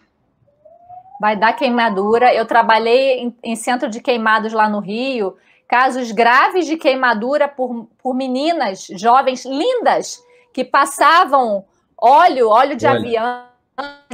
Vai 1.21 1.37
dar 1.37 1.53
queimadura. 1.53 2.33
Eu 2.33 2.47
trabalhei 2.47 3.21
em, 3.21 3.37
em, 3.43 3.57
centro 3.57 3.89
de 3.89 4.01
queimados 4.01 4.53
lá 4.53 4.69
no 4.69 4.81
Rio, 4.81 5.37
casos 5.69 6.11
graves 6.11 6.67
de 6.67 6.77
queimadura 6.77 7.47
por, 7.47 7.89
por 7.99 8.15
meninas 8.15 8.87
jovens 8.91 9.45
lindas 9.45 10.21
que 10.53 10.65
passavam 10.65 11.65
óleo, 11.97 12.49
óleo 12.49 12.77
de 12.77 12.87
Olha. 12.87 12.99
avião, 12.99 13.45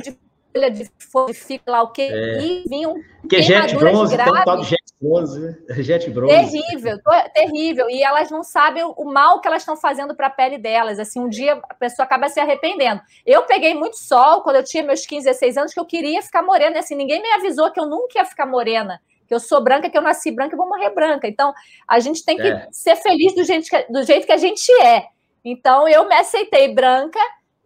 de 0.03 0.19
folha 0.53 0.71
de 0.71 0.91
fica 1.35 1.71
lá 1.71 1.83
o 1.83 1.91
que 1.91 2.03
é. 2.03 2.43
e 2.43 2.65
vinham 2.69 2.95
que 3.29 3.41
jet 3.43 3.75
bronze, 3.77 4.17
tal 4.17 4.59
de 4.59 4.69
jet 4.69 4.83
bronze, 5.01 5.41
né? 5.41 5.57
jet 5.83 6.11
bronze. 6.11 6.35
Terrível, 6.35 6.99
terrível. 7.33 7.91
E 7.91 8.03
elas 8.03 8.31
não 8.31 8.43
sabem 8.43 8.85
o 8.85 9.05
mal 9.05 9.41
que 9.41 9.49
elas 9.49 9.63
estão 9.63 9.77
fazendo 9.77 10.15
para 10.15 10.27
a 10.27 10.31
pele 10.31 10.59
delas. 10.59 10.99
Assim, 10.99 11.21
um 11.21 11.29
dia 11.29 11.61
a 11.69 11.75
pessoa 11.75 12.05
acaba 12.05 12.29
se 12.29 12.39
arrependendo. 12.39 13.01
Eu 13.25 13.43
peguei 13.43 13.75
muito 13.75 13.97
sol 13.97 14.43
quando 14.43 14.57
eu 14.57 14.65
tinha 14.65 14.83
meus 14.83 15.07
15, 15.07 15.25
16 15.25 15.57
anos 15.57 15.75
que 15.75 15.81
eu 15.81 15.87
queria 15.87 16.21
ficar 16.23 16.43
morena, 16.43 16.79
assim, 16.79 16.95
ninguém 16.95 17.23
me 17.23 17.33
avisou 17.33 17.71
que 17.71 17.81
eu 17.81 17.87
nunca 17.87 18.19
ia 18.19 18.25
ficar 18.25 18.47
morena. 18.47 19.01
Que 19.27 19.35
eu 19.35 19.41
sou 19.41 19.63
branca, 19.63 19.89
que 19.89 19.97
eu 19.97 20.03
nasci 20.03 20.31
branca 20.31 20.55
e 20.55 20.59
vou 20.59 20.69
morrer 20.69 20.91
branca. 20.91 21.27
Então, 21.27 21.53
a 21.87 21.99
gente 21.99 22.25
tem 22.25 22.37
que 22.37 22.47
é. 22.47 22.69
ser 22.71 22.97
feliz 22.97 23.35
do 23.35 23.45
jeito, 23.45 23.69
que, 23.69 23.93
do 23.93 24.03
jeito 24.03 24.27
que 24.27 24.33
a 24.33 24.37
gente 24.37 24.71
é. 24.83 25.07
Então, 25.45 25.87
eu 25.89 26.07
me 26.07 26.15
aceitei 26.15 26.75
branca 26.75 27.21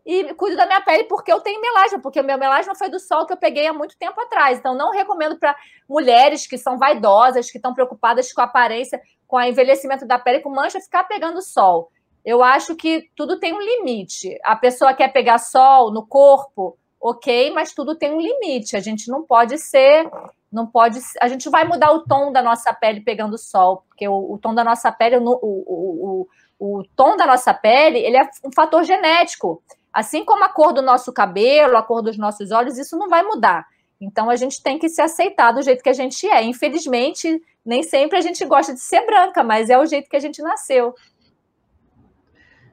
e 0.04 0.32
cuido 0.34 0.56
da 0.56 0.64
minha 0.64 0.80
pele 0.80 1.04
porque 1.04 1.30
eu 1.30 1.40
tenho 1.40 1.60
melasma, 1.60 2.00
porque 2.00 2.18
o 2.18 2.24
meu 2.24 2.38
melasma 2.38 2.74
foi 2.74 2.88
do 2.88 2.98
sol 2.98 3.26
que 3.26 3.32
eu 3.32 3.36
peguei 3.36 3.66
há 3.66 3.72
muito 3.72 3.96
tempo 3.98 4.20
atrás. 4.20 4.58
Então, 4.58 4.74
não 4.74 4.90
recomendo 4.90 5.38
para 5.38 5.54
mulheres 5.88 6.46
que 6.46 6.56
são 6.56 6.78
vaidosas, 6.78 7.50
que 7.50 7.58
estão 7.58 7.74
preocupadas 7.74 8.32
com 8.32 8.40
a 8.40 8.44
aparência, 8.44 9.00
com 9.26 9.36
o 9.36 9.42
envelhecimento 9.42 10.06
da 10.06 10.18
pele, 10.18 10.40
com 10.40 10.48
mancha, 10.48 10.80
ficar 10.80 11.04
pegando 11.04 11.42
sol. 11.42 11.90
Eu 12.24 12.42
acho 12.42 12.74
que 12.74 13.10
tudo 13.14 13.38
tem 13.38 13.52
um 13.52 13.60
limite. 13.60 14.38
A 14.42 14.56
pessoa 14.56 14.94
quer 14.94 15.12
pegar 15.12 15.38
sol 15.38 15.92
no 15.92 16.06
corpo, 16.06 16.78
ok, 17.00 17.50
mas 17.50 17.72
tudo 17.72 17.94
tem 17.94 18.12
um 18.12 18.20
limite. 18.20 18.76
A 18.76 18.80
gente 18.80 19.10
não 19.10 19.22
pode 19.22 19.58
ser, 19.58 20.10
não 20.50 20.66
pode. 20.66 20.98
A 21.20 21.28
gente 21.28 21.48
vai 21.48 21.64
mudar 21.64 21.92
o 21.92 22.04
tom 22.04 22.32
da 22.32 22.42
nossa 22.42 22.72
pele 22.72 23.00
pegando 23.00 23.38
sol, 23.38 23.84
porque 23.88 24.08
o, 24.08 24.32
o 24.32 24.38
tom 24.38 24.54
da 24.54 24.64
nossa 24.64 24.90
pele, 24.90 25.16
o, 25.16 25.22
o, 25.22 26.28
o, 26.58 26.82
tom 26.96 27.16
da 27.16 27.26
nossa 27.26 27.52
pele, 27.52 27.98
ele 27.98 28.16
é 28.16 28.28
um 28.44 28.52
fator 28.52 28.82
genético. 28.84 29.62
Assim 29.92 30.24
como 30.24 30.44
a 30.44 30.48
cor 30.48 30.72
do 30.72 30.82
nosso 30.82 31.12
cabelo, 31.12 31.76
a 31.76 31.82
cor 31.82 32.02
dos 32.02 32.16
nossos 32.16 32.50
olhos, 32.50 32.78
isso 32.78 32.96
não 32.96 33.08
vai 33.08 33.22
mudar. 33.22 33.66
Então 34.00 34.30
a 34.30 34.36
gente 34.36 34.62
tem 34.62 34.78
que 34.78 34.88
se 34.88 35.02
aceitar 35.02 35.52
do 35.52 35.62
jeito 35.62 35.82
que 35.82 35.88
a 35.88 35.94
gente 35.94 36.26
é. 36.26 36.42
Infelizmente, 36.42 37.42
nem 37.64 37.82
sempre 37.82 38.16
a 38.16 38.20
gente 38.20 38.44
gosta 38.44 38.72
de 38.72 38.80
ser 38.80 39.04
branca, 39.04 39.42
mas 39.42 39.68
é 39.68 39.78
o 39.78 39.86
jeito 39.86 40.08
que 40.08 40.16
a 40.16 40.20
gente 40.20 40.40
nasceu. 40.40 40.94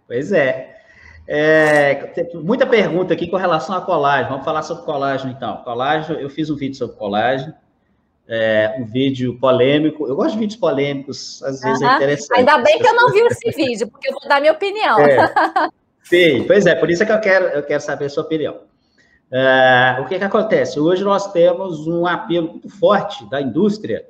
Pois 0.08 0.32
é. 0.32 0.77
é 1.27 1.96
tem 1.96 2.36
muita 2.36 2.65
pergunta 2.65 3.13
aqui 3.13 3.27
com 3.27 3.38
relação 3.38 3.75
a 3.75 3.82
colágeno. 3.82 4.29
Vamos 4.29 4.46
falar 4.46 4.62
sobre 4.62 4.86
colágeno 4.86 5.32
então. 5.32 5.58
Colágeno, 5.63 6.20
eu 6.20 6.29
fiz 6.29 6.50
um 6.50 6.55
vídeo 6.55 6.77
sobre 6.77 6.96
colágeno. 6.96 7.55
É, 8.27 8.75
um 8.79 8.86
vídeo 8.86 9.38
polêmico. 9.39 10.08
Eu 10.08 10.15
gosto 10.15 10.34
de 10.34 10.39
vídeos 10.39 10.60
polêmicos, 10.60 11.44
às 11.44 11.62
vezes 11.62 11.82
é 11.82 11.96
interessante. 11.96 12.39
Ainda 12.39 12.58
bem 12.58 12.79
que 12.79 12.88
eu 12.88 12.96
não 12.96 13.12
vi 13.12 13.20
esse 13.20 13.51
vídeo, 13.51 13.88
porque 13.88 14.10
eu 14.10 14.13
vou 14.13 14.27
dar 14.27 14.39
minha 14.39 14.53
opinião. 14.53 15.00
É. 15.00 15.32
Sim, 16.03 16.44
pois 16.46 16.65
é, 16.65 16.75
por 16.75 16.89
isso 16.89 17.03
é 17.03 17.05
que 17.05 17.12
eu 17.12 17.20
quero, 17.20 17.46
eu 17.46 17.63
quero 17.63 17.82
saber 17.82 18.05
a 18.05 18.10
sua 18.10 18.24
opinião. 18.24 18.60
Uh, 19.32 20.01
o 20.01 20.05
que, 20.05 20.20
que 20.20 20.24
acontece? 20.24 20.79
Hoje 20.79 21.03
nós 21.03 21.32
temos 21.32 21.88
um 21.88 22.05
apelo 22.05 22.50
muito 22.50 22.70
forte 22.70 23.27
da 23.29 23.41
indústria 23.41 24.05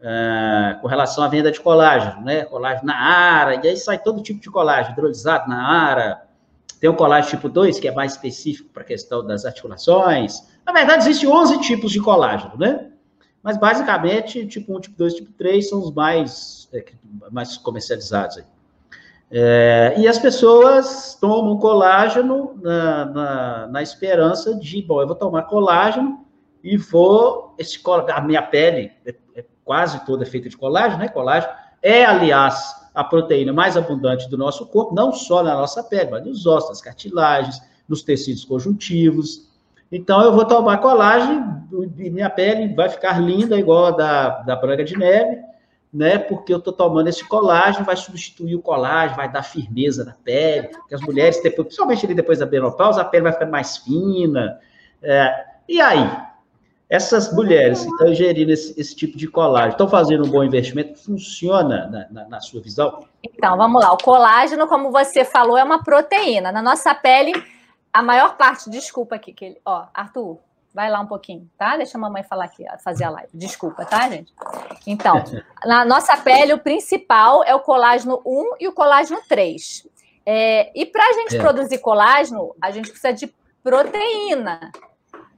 uh, 0.00 0.80
com 0.80 0.88
relação 0.88 1.22
à 1.22 1.28
venda 1.28 1.52
de 1.52 1.60
colágeno, 1.60 2.22
né? 2.22 2.44
Colágeno 2.46 2.86
na 2.86 2.96
ARA, 2.96 3.60
e 3.62 3.68
aí 3.68 3.76
sai 3.76 3.98
todo 3.98 4.22
tipo 4.22 4.40
de 4.40 4.50
colágeno, 4.50 4.94
hidrolisado 4.94 5.48
na 5.48 5.62
ARA. 5.62 6.22
Tem 6.80 6.88
o 6.88 6.94
colágeno 6.94 7.36
tipo 7.36 7.48
2, 7.48 7.78
que 7.78 7.88
é 7.88 7.92
mais 7.92 8.12
específico 8.12 8.70
para 8.72 8.82
a 8.82 8.86
questão 8.86 9.26
das 9.26 9.44
articulações. 9.44 10.40
Na 10.64 10.72
verdade, 10.72 11.02
existem 11.02 11.28
11 11.28 11.60
tipos 11.60 11.92
de 11.92 12.00
colágeno, 12.00 12.56
né? 12.56 12.87
Mas 13.48 13.56
basicamente, 13.56 14.46
tipo 14.46 14.76
1, 14.76 14.80
tipo 14.80 14.98
2, 14.98 15.14
tipo 15.14 15.32
3 15.32 15.70
são 15.70 15.78
os 15.78 15.90
mais, 15.90 16.68
é, 16.70 16.84
mais 17.30 17.56
comercializados 17.56 18.36
aí. 18.36 18.44
É, 19.30 19.94
e 19.96 20.06
as 20.06 20.18
pessoas 20.18 21.16
tomam 21.18 21.56
colágeno 21.56 22.60
na, 22.60 23.06
na, 23.06 23.66
na, 23.68 23.82
esperança 23.82 24.54
de, 24.54 24.82
bom, 24.82 25.00
eu 25.00 25.06
vou 25.06 25.16
tomar 25.16 25.44
colágeno 25.44 26.26
e 26.62 26.76
vou, 26.76 27.54
esse, 27.56 27.80
a 28.12 28.20
minha 28.20 28.42
pele 28.42 28.92
é, 29.06 29.14
é 29.34 29.44
quase 29.64 30.04
toda 30.04 30.26
feita 30.26 30.50
de 30.50 30.56
colágeno, 30.58 31.00
né? 31.00 31.08
Colágeno, 31.08 31.50
é, 31.80 32.04
aliás, 32.04 32.86
a 32.94 33.02
proteína 33.02 33.50
mais 33.50 33.78
abundante 33.78 34.28
do 34.28 34.36
nosso 34.36 34.66
corpo, 34.66 34.94
não 34.94 35.10
só 35.10 35.42
na 35.42 35.54
nossa 35.54 35.82
pele, 35.82 36.10
mas 36.10 36.22
nos 36.22 36.44
ossos, 36.44 36.68
nas 36.68 36.82
cartilagens, 36.82 37.62
nos 37.88 38.02
tecidos 38.02 38.44
conjuntivos. 38.44 39.47
Então, 39.90 40.22
eu 40.22 40.32
vou 40.32 40.44
tomar 40.44 40.78
colágeno 40.78 41.66
e 41.96 42.10
minha 42.10 42.30
pele 42.30 42.74
vai 42.74 42.88
ficar 42.88 43.18
linda, 43.20 43.58
igual 43.58 43.86
a 43.86 43.90
da, 43.90 44.28
da 44.42 44.56
Branca 44.56 44.84
de 44.84 44.96
Neve, 44.96 45.42
né? 45.92 46.18
Porque 46.18 46.52
eu 46.52 46.58
estou 46.58 46.72
tomando 46.72 47.08
esse 47.08 47.26
colágeno, 47.26 47.84
vai 47.84 47.96
substituir 47.96 48.54
o 48.54 48.62
colágeno, 48.62 49.16
vai 49.16 49.30
dar 49.30 49.42
firmeza 49.42 50.04
na 50.04 50.12
pele, 50.12 50.68
porque 50.68 50.94
as 50.94 51.00
mulheres, 51.00 51.42
depois, 51.42 51.68
principalmente 51.68 52.04
ali 52.04 52.14
depois 52.14 52.38
da 52.38 52.46
menopausa, 52.46 53.00
a 53.00 53.04
pele 53.04 53.24
vai 53.24 53.32
ficar 53.32 53.46
mais 53.46 53.78
fina. 53.78 54.58
É, 55.02 55.44
e 55.68 55.80
aí? 55.80 56.28
Essas 56.90 57.30
mulheres 57.34 57.84
que 57.84 57.90
estão 57.90 58.08
ingerindo 58.08 58.50
esse, 58.50 58.78
esse, 58.80 58.96
tipo 58.96 59.18
de 59.18 59.28
colágeno, 59.28 59.72
estão 59.72 59.88
fazendo 59.88 60.26
um 60.26 60.30
bom 60.30 60.42
investimento? 60.42 60.98
Funciona 60.98 61.86
na, 61.86 62.06
na, 62.10 62.28
na, 62.28 62.40
sua 62.40 62.62
visão? 62.62 63.04
Então, 63.22 63.58
vamos 63.58 63.82
lá. 63.82 63.92
O 63.92 63.98
colágeno, 63.98 64.66
como 64.66 64.90
você 64.90 65.22
falou, 65.22 65.58
é 65.58 65.62
uma 65.62 65.82
proteína. 65.82 66.50
Na 66.50 66.62
nossa 66.62 66.94
pele, 66.94 67.34
a 67.92 68.02
maior 68.02 68.36
parte, 68.36 68.70
desculpa 68.70 69.16
aqui, 69.16 69.32
que 69.32 69.44
ele, 69.44 69.60
ó, 69.64 69.86
Arthur, 69.94 70.38
Vai 70.78 70.90
lá 70.90 71.00
um 71.00 71.06
pouquinho, 71.06 71.50
tá? 71.56 71.76
Deixa 71.76 71.96
a 71.96 72.00
mamãe 72.00 72.22
falar 72.22 72.44
aqui, 72.44 72.64
fazer 72.84 73.04
a 73.04 73.10
live. 73.10 73.30
Desculpa, 73.34 73.84
tá, 73.84 74.08
gente? 74.10 74.32
Então, 74.86 75.24
na 75.64 75.84
nossa 75.84 76.16
pele, 76.18 76.52
o 76.52 76.58
principal 76.58 77.42
é 77.42 77.54
o 77.54 77.60
colágeno 77.60 78.22
1 78.24 78.56
e 78.60 78.68
o 78.68 78.72
colágeno 78.72 79.20
3. 79.28 79.88
É, 80.24 80.70
e 80.78 80.84
para 80.86 81.02
a 81.02 81.12
gente 81.14 81.36
é. 81.36 81.40
produzir 81.40 81.78
colágeno, 81.78 82.54
a 82.60 82.70
gente 82.70 82.90
precisa 82.90 83.12
de 83.12 83.34
proteína. 83.62 84.70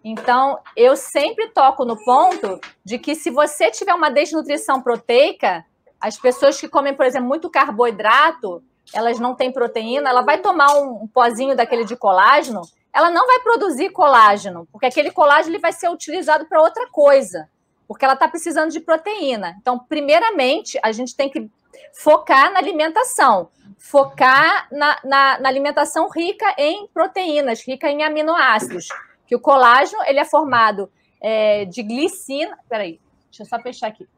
Então, 0.02 0.58
eu 0.76 0.96
sempre 0.96 1.48
toco 1.48 1.84
no 1.84 1.96
ponto 2.04 2.60
de 2.84 2.98
que 2.98 3.14
se 3.14 3.30
você 3.30 3.70
tiver 3.70 3.94
uma 3.94 4.10
desnutrição 4.10 4.82
proteica, 4.82 5.64
as 6.00 6.18
pessoas 6.18 6.60
que 6.60 6.68
comem, 6.68 6.94
por 6.94 7.06
exemplo, 7.06 7.28
muito 7.28 7.48
carboidrato, 7.48 8.62
elas 8.92 9.18
não 9.18 9.34
têm 9.34 9.52
proteína, 9.52 10.10
ela 10.10 10.22
vai 10.22 10.38
tomar 10.38 10.74
um, 10.74 11.02
um 11.02 11.06
pozinho 11.06 11.56
daquele 11.56 11.84
de 11.84 11.96
colágeno, 11.96 12.62
ela 12.92 13.10
não 13.10 13.26
vai 13.26 13.40
produzir 13.40 13.90
colágeno, 13.90 14.66
porque 14.72 14.86
aquele 14.86 15.10
colágeno 15.10 15.54
ele 15.54 15.62
vai 15.62 15.72
ser 15.72 15.88
utilizado 15.88 16.46
para 16.46 16.60
outra 16.60 16.88
coisa, 16.90 17.48
porque 17.86 18.04
ela 18.04 18.14
está 18.14 18.28
precisando 18.28 18.70
de 18.70 18.80
proteína. 18.80 19.56
Então, 19.60 19.78
primeiramente, 19.78 20.78
a 20.82 20.92
gente 20.92 21.16
tem 21.16 21.28
que 21.28 21.48
focar 21.92 22.52
na 22.52 22.58
alimentação, 22.58 23.48
focar 23.78 24.68
na, 24.70 24.98
na, 25.04 25.40
na 25.40 25.48
alimentação 25.48 26.08
rica 26.08 26.54
em 26.58 26.86
proteínas, 26.88 27.66
rica 27.66 27.88
em 27.88 28.02
aminoácidos. 28.02 28.88
Que 29.26 29.36
o 29.36 29.40
colágeno 29.40 30.02
ele 30.04 30.18
é 30.18 30.24
formado 30.24 30.90
é, 31.20 31.64
de 31.64 31.82
glicina. 31.82 32.58
Peraí, 32.68 33.00
deixa 33.26 33.42
eu 33.42 33.46
só 33.46 33.60
fechar 33.60 33.88
aqui. 33.88 34.08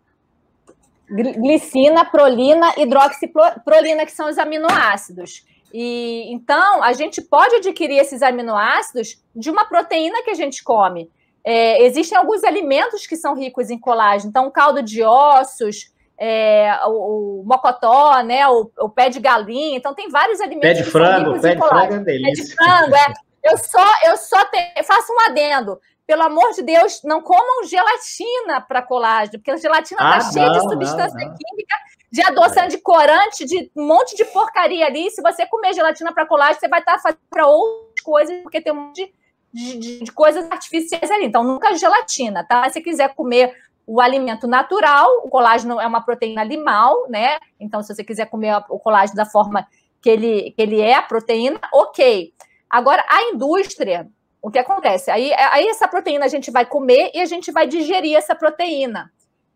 Glicina, 1.08 2.04
prolina, 2.04 2.72
hidroxiprolina, 2.76 4.06
que 4.06 4.12
são 4.12 4.28
os 4.28 4.38
aminoácidos. 4.38 5.44
E 5.72 6.32
então 6.32 6.82
a 6.82 6.92
gente 6.92 7.22
pode 7.22 7.56
adquirir 7.56 7.98
esses 7.98 8.22
aminoácidos 8.22 9.22
de 9.34 9.50
uma 9.50 9.64
proteína 9.64 10.22
que 10.22 10.30
a 10.30 10.34
gente 10.34 10.62
come. 10.62 11.10
É, 11.44 11.82
existem 11.84 12.16
alguns 12.16 12.44
alimentos 12.44 13.06
que 13.06 13.16
são 13.16 13.34
ricos 13.34 13.68
em 13.70 13.78
colágeno, 13.78 14.30
então 14.30 14.50
caldo 14.50 14.82
de 14.82 15.02
ossos, 15.02 15.92
é, 16.16 16.78
o, 16.86 17.40
o, 17.40 17.44
mocotó, 17.44 18.22
né, 18.22 18.46
o, 18.46 18.70
o, 18.78 18.88
pé 18.88 19.08
de 19.08 19.18
galinha, 19.18 19.76
então 19.76 19.92
tem 19.92 20.08
vários 20.08 20.40
alimentos 20.40 20.78
pé 20.78 20.84
de 20.84 20.84
frango, 20.84 21.40
pé. 21.40 21.54
De 21.54 21.60
frango 21.60 21.94
é 21.94 21.98
delícia. 21.98 22.32
Pé 22.32 22.42
de 22.42 22.54
frango, 22.54 22.94
é. 22.94 23.12
Eu 23.42 23.58
só, 23.58 23.84
eu 24.04 24.16
só 24.16 24.44
te, 24.44 24.82
faço 24.84 25.12
um 25.12 25.30
adendo. 25.30 25.80
Pelo 26.06 26.22
amor 26.22 26.52
de 26.52 26.62
Deus, 26.62 27.00
não 27.04 27.22
comam 27.22 27.64
gelatina 27.64 28.60
para 28.60 28.82
colágeno, 28.82 29.38
porque 29.38 29.50
a 29.50 29.56
gelatina 29.56 30.00
está 30.00 30.16
ah, 30.16 30.32
cheia 30.32 30.50
de 30.50 30.60
substância 30.60 31.18
não, 31.18 31.28
não. 31.28 31.36
química 31.36 31.76
de 32.10 32.22
adoçante, 32.22 32.76
de 32.76 32.82
corante, 32.82 33.44
de 33.46 33.70
um 33.74 33.86
monte 33.86 34.14
de 34.14 34.24
porcaria 34.26 34.84
ali. 34.84 35.10
Se 35.10 35.22
você 35.22 35.46
comer 35.46 35.72
gelatina 35.72 36.12
para 36.12 36.26
colágeno, 36.26 36.60
você 36.60 36.68
vai 36.68 36.80
estar 36.80 36.96
tá 36.96 36.98
fazendo 36.98 37.20
para 37.30 37.46
outras 37.46 38.00
coisas, 38.02 38.42
porque 38.42 38.60
tem 38.60 38.72
um 38.72 38.86
monte 38.88 39.14
de, 39.52 39.78
de, 39.78 40.04
de, 40.04 40.12
coisas 40.12 40.50
artificiais 40.50 41.10
ali. 41.10 41.24
Então, 41.24 41.42
nunca 41.42 41.74
gelatina, 41.74 42.44
tá? 42.44 42.64
Se 42.64 42.74
você 42.74 42.80
quiser 42.82 43.14
comer 43.14 43.56
o 43.86 44.00
alimento 44.00 44.46
natural, 44.46 45.08
o 45.24 45.30
colágeno 45.30 45.80
é 45.80 45.86
uma 45.86 46.04
proteína 46.04 46.42
animal, 46.42 47.08
né? 47.08 47.38
Então, 47.58 47.82
se 47.82 47.94
você 47.94 48.04
quiser 48.04 48.26
comer 48.26 48.62
o 48.68 48.78
colágeno 48.78 49.16
da 49.16 49.24
forma 49.24 49.66
que 50.02 50.10
ele, 50.10 50.50
que 50.50 50.60
ele 50.60 50.80
é, 50.80 50.94
a 50.94 51.02
proteína, 51.02 51.60
ok. 51.72 52.32
Agora, 52.68 53.04
a 53.08 53.22
indústria, 53.30 54.08
o 54.42 54.50
que 54.50 54.58
acontece? 54.58 55.10
Aí, 55.10 55.32
aí 55.34 55.68
essa 55.68 55.86
proteína 55.86 56.24
a 56.24 56.28
gente 56.28 56.50
vai 56.50 56.66
comer 56.66 57.12
e 57.14 57.20
a 57.20 57.26
gente 57.26 57.52
vai 57.52 57.66
digerir 57.66 58.16
essa 58.16 58.34
proteína 58.34 59.10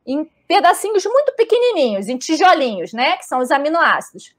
em 0.06 0.24
pedacinhos 0.46 1.04
muito 1.04 1.32
pequenininhos, 1.32 2.08
em 2.08 2.16
tijolinhos, 2.16 2.92
né? 2.92 3.16
Que 3.16 3.26
são 3.26 3.40
os 3.40 3.50
aminoácidos. 3.50 4.36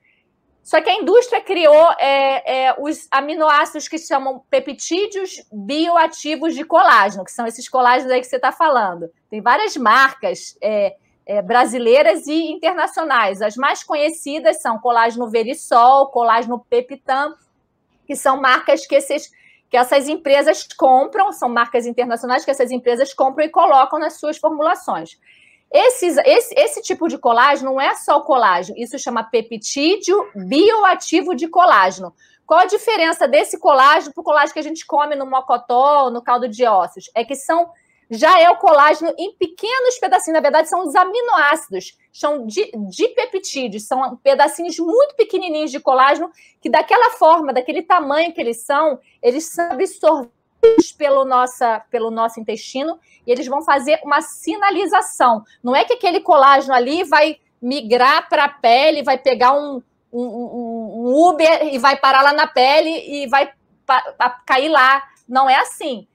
Só 0.63 0.81
que 0.81 0.89
a 0.89 0.95
indústria 0.95 1.41
criou 1.41 1.91
é, 1.97 2.65
é, 2.67 2.75
os 2.77 3.07
aminoácidos 3.11 3.87
que 3.87 3.97
se 3.97 4.07
chamam 4.07 4.43
peptídeos 4.49 5.45
bioativos 5.51 6.55
de 6.55 6.63
colágeno, 6.63 7.23
que 7.23 7.31
são 7.31 7.45
esses 7.45 7.69
colágenos 7.69 8.11
aí 8.11 8.19
que 8.19 8.27
você 8.27 8.35
está 8.37 8.51
falando. 8.51 9.09
Tem 9.29 9.41
várias 9.41 9.77
marcas 9.77 10.57
é, 10.61 10.95
é, 11.25 11.41
brasileiras 11.41 12.27
e 12.27 12.51
internacionais. 12.51 13.41
As 13.41 13.55
mais 13.55 13.83
conhecidas 13.83 14.61
são 14.61 14.79
colágeno 14.79 15.29
Verisol, 15.29 16.07
colágeno 16.07 16.65
Peptan, 16.69 17.33
que 18.05 18.15
são 18.15 18.39
marcas 18.39 18.85
que, 18.85 18.95
esses, 18.95 19.31
que 19.69 19.77
essas 19.77 20.07
empresas 20.07 20.67
compram, 20.77 21.31
são 21.31 21.49
marcas 21.49 21.85
internacionais 21.85 22.45
que 22.45 22.51
essas 22.51 22.71
empresas 22.71 23.13
compram 23.13 23.45
e 23.45 23.49
colocam 23.49 23.99
nas 23.99 24.19
suas 24.19 24.37
formulações. 24.37 25.19
Esses, 25.71 26.17
esse, 26.17 26.55
esse 26.57 26.81
tipo 26.81 27.09
de 27.09 27.17
colágeno 27.17 27.71
não 27.71 27.81
é 27.81 27.93
só 27.95 28.17
o 28.17 28.23
colágeno, 28.23 28.77
isso 28.79 28.97
chama 28.97 29.23
peptídeo 29.23 30.17
bioativo 30.33 31.35
de 31.35 31.47
colágeno. 31.47 32.13
Qual 32.45 32.61
a 32.61 32.65
diferença 32.65 33.27
desse 33.27 33.59
colágeno 33.59 34.13
para 34.13 34.21
o 34.21 34.23
colágeno 34.23 34.53
que 34.53 34.59
a 34.59 34.63
gente 34.63 34.85
come 34.85 35.15
no 35.15 35.25
mocotó, 35.25 36.09
no 36.09 36.21
caldo 36.21 36.47
de 36.47 36.65
ossos? 36.65 37.11
É 37.13 37.25
que 37.25 37.35
são 37.35 37.69
já 38.09 38.39
é 38.39 38.49
o 38.49 38.55
colágeno 38.55 39.13
em 39.17 39.35
pequenos 39.35 39.97
pedacinhos, 39.99 40.37
na 40.37 40.41
verdade 40.41 40.69
são 40.69 40.87
os 40.87 40.95
aminoácidos, 40.95 41.97
são 42.19 42.47
dipeptídeos, 42.47 43.83
são 43.83 44.15
pedacinhos 44.17 44.79
muito 44.79 45.15
pequenininhos 45.15 45.69
de 45.69 45.79
colágeno 45.79 46.31
que 46.59 46.69
daquela 46.69 47.11
forma, 47.11 47.53
daquele 47.53 47.83
tamanho 47.83 48.33
que 48.33 48.41
eles 48.41 48.63
são, 48.63 48.99
eles 49.21 49.45
são 49.45 49.71
absorvidos 49.71 50.91
pelo, 50.97 51.23
nossa, 51.23 51.79
pelo 51.91 52.09
nosso 52.09 52.39
intestino 52.39 52.99
e 53.25 53.31
eles 53.31 53.45
vão 53.45 53.61
fazer 53.61 53.99
uma 54.03 54.21
sinalização. 54.21 55.43
Não 55.63 55.75
é 55.75 55.85
que 55.85 55.93
aquele 55.93 56.19
colágeno 56.19 56.73
ali 56.73 57.03
vai 57.03 57.37
migrar 57.61 58.27
para 58.27 58.45
a 58.45 58.49
pele, 58.49 59.03
vai 59.03 59.19
pegar 59.19 59.53
um, 59.53 59.81
um, 60.11 60.23
um, 60.23 61.29
Uber 61.29 61.71
e 61.71 61.77
vai 61.77 61.97
parar 61.97 62.23
lá 62.23 62.33
na 62.33 62.47
pele 62.47 62.89
e 62.89 63.27
vai 63.27 63.51
cair 64.45 64.69
lá. 64.69 65.03
Não 65.27 65.47
é 65.47 65.55
assim. 65.55 66.07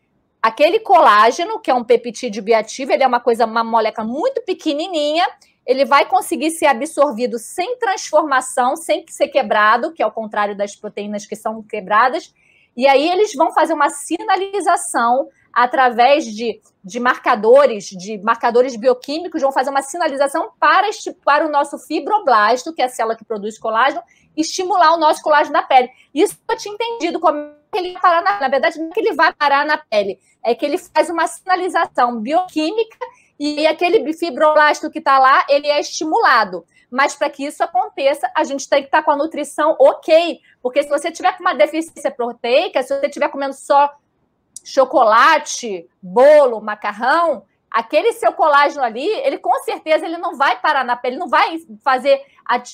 Aquele 0.43 0.81
colágeno, 0.81 1.61
que 1.61 1.71
é 1.71 1.75
um 1.75 1.85
peptídeo 1.85 2.43
bioativo, 2.43 2.91
ele 2.93 3.05
é 3.05 3.07
uma 3.07 3.21
coisa, 3.21 3.47
uma 3.47 3.63
molécula 3.63 4.05
muito 4.05 4.43
pequenininha, 4.43 5.25
ele 5.67 5.85
vai 5.85 6.07
conseguir 6.07 6.51
ser 6.51 6.67
absorvido 6.67 7.39
sem 7.39 7.79
transformação, 7.79 8.77
sem 8.77 9.05
ser 9.09 9.29
quebrado, 9.29 9.93
que 9.93 10.03
é 10.03 10.07
o 10.07 10.13
contrário 10.13 10.57
das 10.57 10.75
proteínas 10.75 11.25
que 11.25 11.37
são 11.37 11.63
quebradas, 11.63 12.35
e 12.77 12.87
aí 12.87 13.09
eles 13.09 13.35
vão 13.35 13.53
fazer 13.53 13.75
uma 13.75 13.91
sinalização 13.91 15.29
através 15.53 16.25
de, 16.25 16.61
de 16.83 16.99
marcadores, 16.99 17.85
de 17.85 18.19
marcadores 18.23 18.75
bioquímicos, 18.75 19.43
vão 19.43 19.53
fazer 19.53 19.71
uma 19.71 19.83
sinalização 19.83 20.51
para, 20.59 20.89
para 21.25 21.47
o 21.47 21.51
nosso 21.51 21.79
fibroblasto, 21.79 22.73
que 22.73 22.81
é 22.81 22.87
a 22.87 22.89
célula 22.89 23.15
que 23.15 23.25
produz 23.25 23.59
colágeno, 23.59 24.03
estimular 24.35 24.95
o 24.95 24.99
nosso 24.99 25.23
colágeno 25.23 25.53
na 25.53 25.63
pele. 25.63 25.91
Isso 26.15 26.39
eu 26.49 26.57
tinha 26.57 26.75
entendido 26.75 27.21
como 27.21 27.53
ele 27.75 27.93
vai 27.93 28.03
parar 28.03 28.23
na, 28.23 28.41
na 28.41 28.49
verdade, 28.49 28.79
não 28.79 28.89
é 28.89 28.91
que 28.91 29.01
ele 29.01 29.13
vai 29.13 29.33
parar 29.33 29.67
na 29.67 29.77
pele, 29.77 30.19
é 30.43 30.55
que 30.55 30.65
ele 30.65 30.79
faz 30.79 31.11
uma 31.11 31.27
sinalização 31.27 32.19
bioquímica 32.19 32.99
e 33.39 33.67
aquele 33.67 34.13
fibroblasto 34.13 34.91
que 34.91 34.99
está 34.99 35.19
lá, 35.19 35.45
ele 35.49 35.67
é 35.67 35.81
estimulado. 35.81 36.65
Mas 36.91 37.15
para 37.15 37.31
que 37.31 37.45
isso 37.45 37.63
aconteça, 37.65 38.31
a 38.35 38.45
gente 38.45 38.69
tem 38.69 38.83
que 38.83 38.89
estar 38.89 38.99
tá 38.99 39.05
com 39.05 39.11
a 39.11 39.17
nutrição 39.17 39.75
ok. 39.79 40.41
Porque 40.63 40.83
se 40.83 40.89
você 40.89 41.11
tiver 41.11 41.37
com 41.37 41.43
uma 41.43 41.55
deficiência 41.55 42.11
proteica, 42.11 42.83
se 42.83 42.95
você 42.95 43.07
estiver 43.07 43.29
comendo 43.29 43.55
só 43.55 43.91
chocolate, 44.65 45.89
bolo, 46.01 46.61
macarrão, 46.61 47.45
aquele 47.73 48.13
seu 48.13 48.33
colágeno 48.33 48.85
ali, 48.85 49.07
ele 49.07 49.39
com 49.39 49.55
certeza 49.61 50.05
ele 50.05 50.19
não 50.19 50.37
vai 50.37 50.61
parar 50.61 50.85
na 50.85 50.95
pele, 50.97 51.17
não 51.17 51.29
vai 51.29 51.59
fazer 51.83 52.21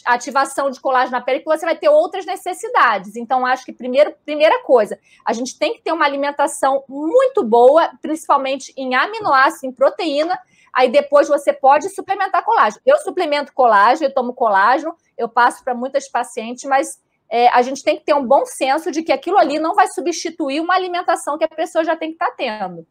ativação 0.04 0.70
de 0.70 0.80
colágeno 0.80 1.12
na 1.12 1.20
pele, 1.20 1.40
que 1.40 1.44
você 1.44 1.64
vai 1.64 1.76
ter 1.76 1.88
outras 1.88 2.26
necessidades. 2.26 3.14
Então, 3.14 3.46
acho 3.46 3.64
que 3.64 3.72
primeiro, 3.72 4.14
primeira 4.24 4.62
coisa, 4.62 4.98
a 5.24 5.32
gente 5.32 5.58
tem 5.58 5.74
que 5.74 5.82
ter 5.82 5.92
uma 5.92 6.04
alimentação 6.04 6.82
muito 6.88 7.44
boa, 7.44 7.90
principalmente 8.02 8.72
em 8.76 8.94
aminoácidos, 8.94 9.64
em 9.64 9.72
proteína, 9.72 10.38
Aí 10.70 10.90
depois 10.90 11.26
você 11.26 11.52
pode 11.52 11.88
suplementar 11.88 12.44
colágeno. 12.44 12.80
Eu 12.86 12.98
suplemento 12.98 13.52
colágeno, 13.52 14.06
eu 14.06 14.14
tomo 14.14 14.32
colágeno, 14.32 14.94
eu 15.16 15.28
passo 15.28 15.64
para 15.64 15.74
muitas 15.74 16.08
pacientes, 16.08 16.64
mas 16.64 17.02
é, 17.28 17.48
a 17.48 17.62
gente 17.62 17.82
tem 17.82 17.96
que 17.96 18.04
ter 18.04 18.14
um 18.14 18.24
bom 18.24 18.46
senso 18.46 18.90
de 18.90 19.02
que 19.02 19.10
aquilo 19.10 19.38
ali 19.38 19.58
não 19.58 19.74
vai 19.74 19.88
substituir 19.88 20.60
uma 20.60 20.74
alimentação 20.74 21.36
que 21.36 21.44
a 21.44 21.48
pessoa 21.48 21.84
já 21.84 21.96
tem 21.96 22.10
que 22.10 22.14
estar 22.14 22.30
tá 22.30 22.34
tendo. 22.36 22.86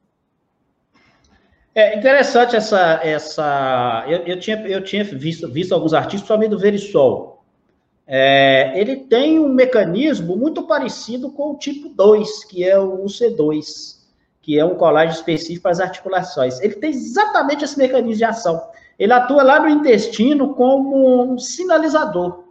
É 1.77 1.95
interessante 1.95 2.55
essa. 2.55 2.99
essa 3.03 4.03
eu, 4.07 4.17
eu 4.25 4.39
tinha, 4.39 4.57
eu 4.67 4.83
tinha 4.83 5.03
visto, 5.03 5.47
visto 5.47 5.75
alguns 5.75 5.93
artigos, 5.93 6.21
principalmente 6.21 6.49
do 6.49 6.57
Verisol. 6.57 7.43
É, 8.07 8.73
ele 8.75 8.95
tem 8.95 9.37
um 9.37 9.47
mecanismo 9.47 10.35
muito 10.35 10.63
parecido 10.63 11.29
com 11.29 11.51
o 11.51 11.55
tipo 11.55 11.89
2, 11.89 12.45
que 12.45 12.67
é 12.67 12.79
o 12.79 13.05
UC2, 13.05 13.95
que 14.41 14.57
é 14.57 14.65
um 14.65 14.73
colágeno 14.73 15.19
específico 15.19 15.61
para 15.61 15.71
as 15.71 15.79
articulações. 15.79 16.59
Ele 16.61 16.73
tem 16.73 16.89
exatamente 16.89 17.63
esse 17.63 17.77
mecanismo 17.77 18.15
de 18.15 18.23
ação. 18.23 18.59
Ele 18.97 19.13
atua 19.13 19.43
lá 19.43 19.59
no 19.59 19.69
intestino 19.69 20.55
como 20.55 21.31
um 21.31 21.37
sinalizador. 21.37 22.43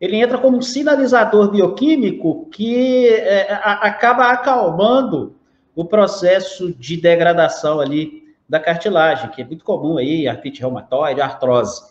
Ele 0.00 0.16
entra 0.16 0.38
como 0.38 0.56
um 0.56 0.62
sinalizador 0.62 1.52
bioquímico 1.52 2.46
que 2.50 3.06
é, 3.10 3.52
a, 3.52 3.74
acaba 3.86 4.26
acalmando 4.26 5.36
o 5.72 5.84
processo 5.84 6.72
de 6.72 6.96
degradação 6.96 7.78
ali 7.78 8.25
da 8.48 8.60
cartilagem, 8.60 9.30
que 9.30 9.42
é 9.42 9.44
muito 9.44 9.64
comum 9.64 9.98
aí, 9.98 10.28
artrite 10.28 10.60
reumatoide, 10.60 11.20
artrose. 11.20 11.82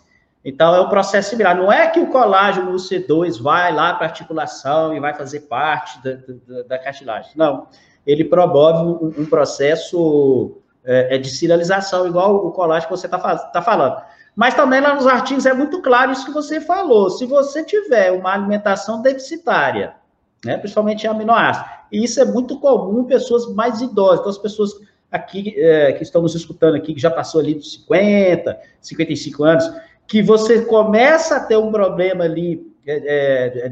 Então, 0.44 0.76
é 0.76 0.82
um 0.82 0.90
processo 0.90 1.32
similar. 1.32 1.56
Não 1.56 1.72
é 1.72 1.88
que 1.88 2.00
o 2.00 2.08
colágeno 2.08 2.72
no 2.72 2.78
C2 2.78 3.42
vai 3.42 3.74
lá 3.74 3.96
para 3.96 4.06
a 4.06 4.10
articulação 4.10 4.96
e 4.96 5.00
vai 5.00 5.14
fazer 5.14 5.42
parte 5.42 6.02
da, 6.04 6.12
da, 6.48 6.62
da 6.64 6.80
cartilagem. 6.80 7.32
Não. 7.36 7.68
Ele 8.06 8.24
promove 8.24 8.84
um, 8.84 9.24
um 9.24 9.26
processo 9.26 10.62
é, 10.86 11.16
é, 11.16 11.18
de 11.18 11.30
sinalização, 11.30 12.08
igual 12.08 12.36
o 12.36 12.52
colágeno 12.52 12.92
que 12.92 12.98
você 12.98 13.08
está 13.08 13.18
tá 13.38 13.62
falando. 13.62 14.02
Mas 14.36 14.54
também 14.54 14.82
lá 14.82 14.94
nos 14.94 15.08
artigos 15.08 15.48
é 15.48 15.54
muito 15.54 15.82
claro 15.82 16.12
isso 16.12 16.26
que 16.26 16.32
você 16.32 16.62
falou. 16.62 17.10
Se 17.10 17.26
você 17.26 17.64
tiver 17.64 18.12
uma 18.12 18.34
alimentação 18.34 19.02
deficitária, 19.02 19.96
né, 20.44 20.58
principalmente 20.58 21.08
aminoácidos, 21.08 21.72
e 21.92 22.04
isso 22.04 22.22
é 22.22 22.26
muito 22.26 22.60
comum 22.60 23.02
em 23.02 23.06
pessoas 23.06 23.52
mais 23.54 23.82
idosas, 23.82 24.20
então 24.20 24.30
as 24.30 24.38
pessoas 24.38 24.74
aqui 25.16 25.54
é, 25.58 25.94
que 25.94 26.04
estão 26.04 26.22
nos 26.22 26.36
escutando 26.36 26.76
aqui, 26.76 26.94
que 26.94 27.02
já 27.02 27.10
passou 27.10 27.42
ali 27.42 27.56
dos 27.56 27.74
50, 27.74 28.58
55 28.82 29.44
anos, 29.44 29.72
que 30.08 30.22
você 30.22 30.62
começa 30.66 31.38
a 31.38 31.40
ter 31.40 31.58
um 31.58 31.72
problema 31.72 32.26
ali 32.26 32.72
é, 32.86 33.66
é 33.66 33.70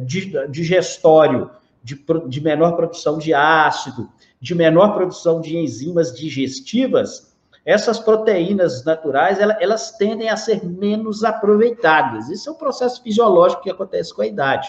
digestório, 0.48 1.50
de, 1.84 2.02
de 2.28 2.42
menor 2.42 2.76
produção 2.76 3.18
de 3.18 3.34
ácido, 3.34 4.10
de 4.40 4.56
menor 4.56 4.94
produção 4.94 5.42
de 5.42 5.58
enzimas 5.58 6.14
digestivas, 6.16 7.34
essas 7.66 8.00
proteínas 8.00 8.84
naturais, 8.84 9.40
elas, 9.40 9.92
tendem 9.92 10.30
a 10.30 10.36
ser 10.36 10.66
menos 10.66 11.24
aproveitadas. 11.24 12.30
Isso 12.30 12.50
é 12.50 12.52
um 12.52 12.58
processo 12.58 13.02
fisiológico 13.02 13.64
que 13.64 13.70
acontece 13.70 14.14
com 14.14 14.22
a 14.22 14.28
idade. 14.28 14.68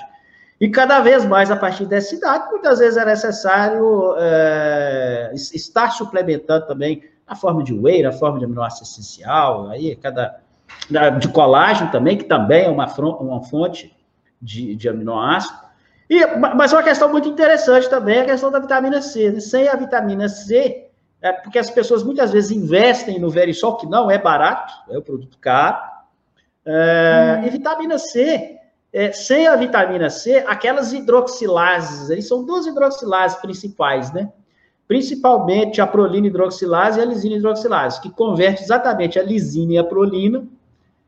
E 0.64 0.70
cada 0.70 0.98
vez 1.00 1.26
mais, 1.26 1.50
a 1.50 1.56
partir 1.56 1.84
dessa 1.84 2.14
idade, 2.14 2.48
muitas 2.50 2.78
vezes 2.78 2.96
é 2.96 3.04
necessário 3.04 4.14
é, 4.16 5.30
estar 5.34 5.90
suplementando 5.90 6.66
também 6.66 7.02
a 7.26 7.36
forma 7.36 7.62
de 7.62 7.74
whey, 7.74 8.02
a 8.06 8.10
forma 8.10 8.38
de 8.38 8.46
aminoácido 8.46 8.84
essencial, 8.84 9.68
aí 9.68 9.94
cada 9.96 10.40
de 11.20 11.28
colágeno 11.28 11.90
também, 11.90 12.16
que 12.16 12.24
também 12.24 12.64
é 12.64 12.70
uma, 12.70 12.86
uma 13.20 13.42
fonte 13.42 13.94
de, 14.40 14.74
de 14.74 14.88
aminoácido. 14.88 15.58
E, 16.08 16.24
mas 16.38 16.72
uma 16.72 16.82
questão 16.82 17.10
muito 17.10 17.28
interessante 17.28 17.90
também 17.90 18.16
é 18.16 18.22
a 18.22 18.24
questão 18.24 18.50
da 18.50 18.58
vitamina 18.58 19.02
C. 19.02 19.32
Né? 19.32 19.40
Sem 19.40 19.68
a 19.68 19.76
vitamina 19.76 20.30
C, 20.30 20.88
é 21.20 21.30
porque 21.30 21.58
as 21.58 21.68
pessoas 21.68 22.02
muitas 22.02 22.32
vezes 22.32 22.50
investem 22.50 23.18
no 23.18 23.28
Verisol, 23.28 23.76
que 23.76 23.86
não 23.86 24.10
é 24.10 24.16
barato, 24.16 24.72
é 24.90 24.96
um 24.96 25.02
produto 25.02 25.36
caro. 25.38 25.76
É, 26.64 27.40
hum. 27.42 27.46
E 27.48 27.50
vitamina 27.50 27.98
C, 27.98 28.53
é, 28.94 29.10
sem 29.10 29.48
a 29.48 29.56
vitamina 29.56 30.08
C, 30.08 30.36
aquelas 30.46 30.92
hidroxilases, 30.92 32.12
aí 32.12 32.22
são 32.22 32.44
duas 32.44 32.64
hidroxilases 32.64 33.36
principais, 33.38 34.12
né? 34.12 34.30
Principalmente 34.86 35.80
a 35.80 35.86
prolina 35.86 36.28
hidroxilase 36.28 37.00
e 37.00 37.02
a 37.02 37.04
lisina 37.04 37.34
hidroxilase, 37.34 38.00
que 38.00 38.08
converte 38.08 38.62
exatamente 38.62 39.18
a 39.18 39.22
lisina 39.24 39.72
e 39.72 39.78
a 39.78 39.82
prolina 39.82 40.46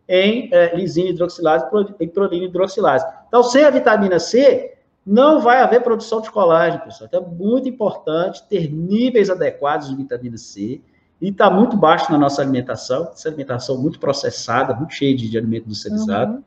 em 0.08 0.48
é, 0.52 0.74
lisina 0.74 1.10
hidroxilase 1.10 1.66
e 2.00 2.08
prolina 2.08 2.46
hidroxilase. 2.46 3.06
Então, 3.28 3.44
sem 3.44 3.62
a 3.62 3.70
vitamina 3.70 4.18
C, 4.18 4.74
não 5.06 5.40
vai 5.40 5.60
haver 5.60 5.80
produção 5.80 6.20
de 6.20 6.28
colágeno, 6.28 6.82
pessoal. 6.82 7.06
Então, 7.06 7.22
é 7.22 7.34
muito 7.36 7.68
importante 7.68 8.42
ter 8.48 8.68
níveis 8.68 9.30
adequados 9.30 9.88
de 9.88 9.94
vitamina 9.94 10.36
C. 10.36 10.80
E 11.20 11.28
está 11.28 11.48
muito 11.48 11.76
baixo 11.76 12.10
na 12.10 12.18
nossa 12.18 12.42
alimentação, 12.42 13.10
essa 13.12 13.28
alimentação 13.28 13.78
muito 13.78 14.00
processada, 14.00 14.74
muito 14.74 14.92
cheia 14.92 15.16
de, 15.16 15.30
de 15.30 15.38
alimento 15.38 15.66
industrializado. 15.66 16.32
Uhum. 16.32 16.42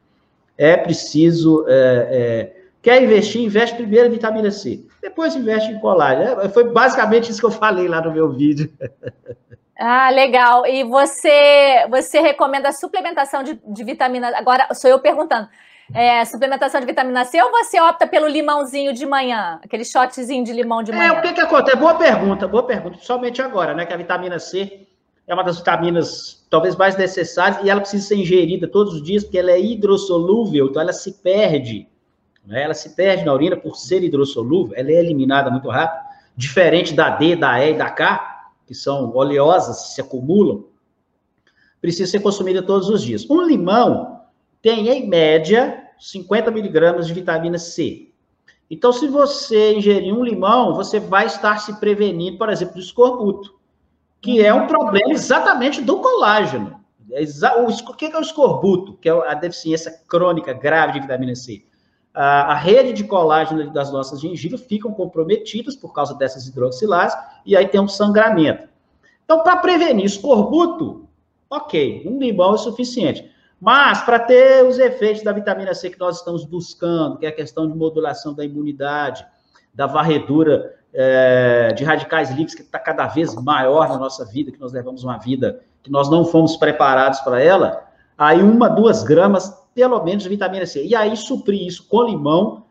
É 0.59 0.75
preciso. 0.75 1.65
É, 1.69 2.07
é, 2.11 2.55
quer 2.81 3.01
investir? 3.01 3.41
Investe 3.41 3.77
primeiro 3.77 4.07
em 4.07 4.11
vitamina 4.11 4.51
C, 4.51 4.85
depois 5.01 5.33
investe 5.33 5.71
em 5.71 5.79
colágeno. 5.79 6.41
É, 6.41 6.49
foi 6.49 6.65
basicamente 6.65 7.31
isso 7.31 7.39
que 7.39 7.45
eu 7.45 7.51
falei 7.51 7.87
lá 7.87 8.01
no 8.01 8.11
meu 8.11 8.29
vídeo. 8.29 8.69
Ah, 9.81 10.09
legal. 10.09 10.65
E 10.65 10.83
você, 10.83 11.87
você 11.89 12.19
recomenda 12.19 12.67
a 12.67 12.73
suplementação 12.73 13.43
de, 13.43 13.57
de 13.65 13.83
vitamina? 13.85 14.37
Agora 14.37 14.67
sou 14.73 14.89
eu 14.89 14.99
perguntando 14.99 15.47
é, 15.93 16.23
suplementação 16.25 16.79
de 16.79 16.85
vitamina 16.85 17.25
C 17.25 17.41
ou 17.41 17.49
você 17.51 17.79
opta 17.81 18.05
pelo 18.05 18.27
limãozinho 18.27 18.93
de 18.93 19.05
manhã? 19.05 19.59
Aquele 19.63 19.83
shotzinho 19.83 20.43
de 20.43 20.53
limão 20.53 20.83
de 20.83 20.91
manhã? 20.91 21.13
É, 21.13 21.19
o 21.19 21.21
que 21.21 21.33
que 21.33 21.41
acontece? 21.41 21.77
Boa 21.77 21.95
pergunta, 21.95 22.47
boa 22.47 22.63
pergunta. 22.63 22.99
Somente 23.01 23.41
agora, 23.41 23.73
né? 23.73 23.85
Que 23.85 23.93
a 23.93 23.97
vitamina 23.97 24.37
C 24.37 24.87
é 25.29 25.33
uma 25.33 25.43
das 25.43 25.59
vitaminas 25.59 26.43
talvez 26.49 26.75
mais 26.75 26.97
necessárias 26.97 27.63
e 27.63 27.69
ela 27.69 27.79
precisa 27.79 28.07
ser 28.07 28.15
ingerida 28.15 28.67
todos 28.67 28.95
os 28.95 29.03
dias 29.03 29.23
porque 29.23 29.37
ela 29.37 29.51
é 29.51 29.61
hidrossolúvel, 29.61 30.67
então 30.67 30.81
ela 30.81 30.91
se 30.91 31.21
perde. 31.21 31.87
Né? 32.43 32.63
Ela 32.63 32.73
se 32.73 32.95
perde 32.95 33.23
na 33.23 33.33
urina 33.33 33.55
por 33.55 33.75
ser 33.75 34.03
hidrossolúvel, 34.03 34.75
ela 34.75 34.89
é 34.89 34.95
eliminada 34.95 35.51
muito 35.51 35.69
rápido, 35.69 36.03
diferente 36.35 36.95
da 36.95 37.11
D, 37.11 37.35
da 37.35 37.63
E 37.63 37.73
e 37.73 37.77
da 37.77 37.91
K, 37.91 38.49
que 38.65 38.73
são 38.73 39.15
oleosas, 39.15 39.93
se 39.93 40.01
acumulam. 40.01 40.65
Precisa 41.79 42.09
ser 42.09 42.21
consumida 42.21 42.63
todos 42.63 42.89
os 42.89 43.03
dias. 43.03 43.29
Um 43.29 43.43
limão 43.43 44.21
tem, 44.63 44.89
em 44.89 45.07
média, 45.07 45.83
50 45.99 46.49
miligramas 46.49 47.05
de 47.05 47.13
vitamina 47.13 47.59
C. 47.59 48.09
Então, 48.69 48.91
se 48.91 49.07
você 49.07 49.75
ingerir 49.75 50.13
um 50.13 50.23
limão, 50.23 50.73
você 50.73 50.99
vai 50.99 51.27
estar 51.27 51.59
se 51.59 51.79
prevenindo, 51.79 52.37
por 52.37 52.49
exemplo, 52.49 52.75
do 52.75 52.79
escorbuto, 52.79 53.58
que 54.21 54.43
é 54.43 54.53
um 54.53 54.67
problema 54.67 55.11
exatamente 55.11 55.81
do 55.81 55.99
colágeno. 55.99 56.79
O 57.87 57.93
que 57.93 58.05
é 58.05 58.17
o 58.17 58.21
escorbuto? 58.21 58.93
Que 58.93 59.09
é 59.09 59.11
a 59.11 59.33
deficiência 59.33 60.01
crônica 60.07 60.53
grave 60.53 60.93
de 60.93 60.99
vitamina 61.01 61.35
C. 61.35 61.63
A, 62.13 62.53
rede 62.55 62.91
de 62.93 63.03
colágeno 63.03 63.71
das 63.71 63.91
nossas 63.91 64.19
gengivas 64.19 64.61
ficam 64.61 64.93
comprometidas 64.93 65.75
por 65.75 65.93
causa 65.93 66.13
dessas 66.15 66.47
hidroxilases, 66.47 67.17
e 67.45 67.55
aí 67.55 67.67
tem 67.67 67.79
um 67.79 67.87
sangramento. 67.87 68.67
Então, 69.23 69.41
para 69.43 69.57
prevenir 69.57 70.05
escorbuto, 70.05 71.07
ok, 71.49 72.03
um 72.05 72.19
limão 72.19 72.55
é 72.55 72.57
suficiente. 72.57 73.31
Mas, 73.61 74.01
para 74.01 74.19
ter 74.19 74.65
os 74.65 74.79
efeitos 74.79 75.23
da 75.23 75.31
vitamina 75.31 75.73
C 75.73 75.89
que 75.89 75.99
nós 75.99 76.17
estamos 76.17 76.45
buscando, 76.45 77.17
que 77.17 77.25
é 77.25 77.29
a 77.29 77.35
questão 77.35 77.67
de 77.67 77.77
modulação 77.77 78.33
da 78.33 78.43
imunidade, 78.43 79.25
da 79.73 79.85
varredura 79.85 80.78
é, 80.93 81.73
de 81.75 81.83
radicais 81.83 82.29
livres, 82.29 82.55
que 82.55 82.61
está 82.61 82.79
cada 82.79 83.07
vez 83.07 83.35
maior 83.35 83.89
na 83.89 83.97
nossa 83.97 84.25
vida, 84.25 84.51
que 84.51 84.59
nós 84.59 84.73
levamos 84.73 85.03
uma 85.03 85.17
vida 85.17 85.61
que 85.81 85.91
nós 85.91 86.09
não 86.09 86.25
fomos 86.25 86.57
preparados 86.57 87.21
para 87.21 87.41
ela, 87.41 87.85
aí 88.17 88.41
uma, 88.41 88.69
duas 88.69 89.03
gramas, 89.03 89.49
pelo 89.73 90.03
menos, 90.03 90.23
de 90.23 90.29
vitamina 90.29 90.65
C. 90.65 90.83
E 90.83 90.95
aí, 90.95 91.15
suprir 91.15 91.65
isso 91.65 91.87
com 91.87 92.03
limão, 92.03 92.63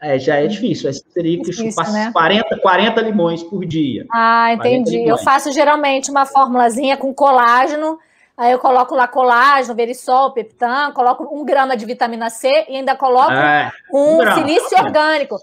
é, 0.00 0.18
já 0.18 0.36
é 0.36 0.46
difícil. 0.46 0.90
Aí 0.90 1.00
teria 1.14 1.38
que 1.38 1.44
difícil, 1.44 1.70
chupar 1.70 1.90
né? 1.92 2.10
40, 2.12 2.58
40 2.58 3.00
limões 3.00 3.42
por 3.42 3.64
dia. 3.64 4.04
Ah, 4.12 4.52
entendi. 4.52 5.02
Eu 5.02 5.16
faço 5.16 5.50
geralmente 5.52 6.10
uma 6.10 6.26
formulazinha 6.26 6.96
com 6.96 7.14
colágeno 7.14 7.98
Aí 8.36 8.50
eu 8.50 8.58
coloco 8.58 8.94
lá 8.94 9.06
colágeno, 9.06 9.74
verisol, 9.74 10.32
peptan, 10.32 10.90
coloco 10.92 11.28
um 11.32 11.44
grama 11.44 11.76
de 11.76 11.84
vitamina 11.84 12.30
C 12.30 12.48
e 12.68 12.76
ainda 12.76 12.96
coloco 12.96 13.30
ah, 13.30 13.70
um, 13.92 14.22
um 14.22 14.34
silício 14.34 14.78
orgânico. 14.78 15.36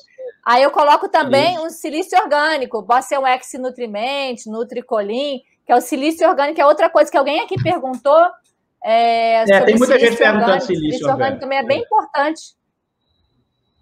Aí 0.50 0.64
eu 0.64 0.72
coloco 0.72 1.08
também 1.08 1.54
Isso. 1.54 1.66
um 1.66 1.70
silício 1.70 2.18
orgânico, 2.18 2.82
Bossel 2.82 3.24
X 3.28 3.54
Nutriment, 3.60 4.36
Nutricolin, 4.48 5.42
que 5.64 5.72
é 5.72 5.76
o 5.76 5.82
silício 5.82 6.28
orgânico, 6.28 6.60
é 6.60 6.66
outra 6.66 6.90
coisa 6.90 7.12
que 7.12 7.18
alguém 7.18 7.42
aqui 7.42 7.62
perguntou. 7.62 8.20
É, 8.84 9.44
é 9.44 9.62
tem 9.62 9.78
muita 9.78 10.00
gente 10.00 10.18
perguntando 10.18 10.62
silício, 10.62 10.76
silício 10.76 11.08
orgânico. 11.08 11.12
orgânico 11.12 11.42
também 11.42 11.58
é 11.60 11.64
bem 11.64 11.82
importante. 11.82 12.42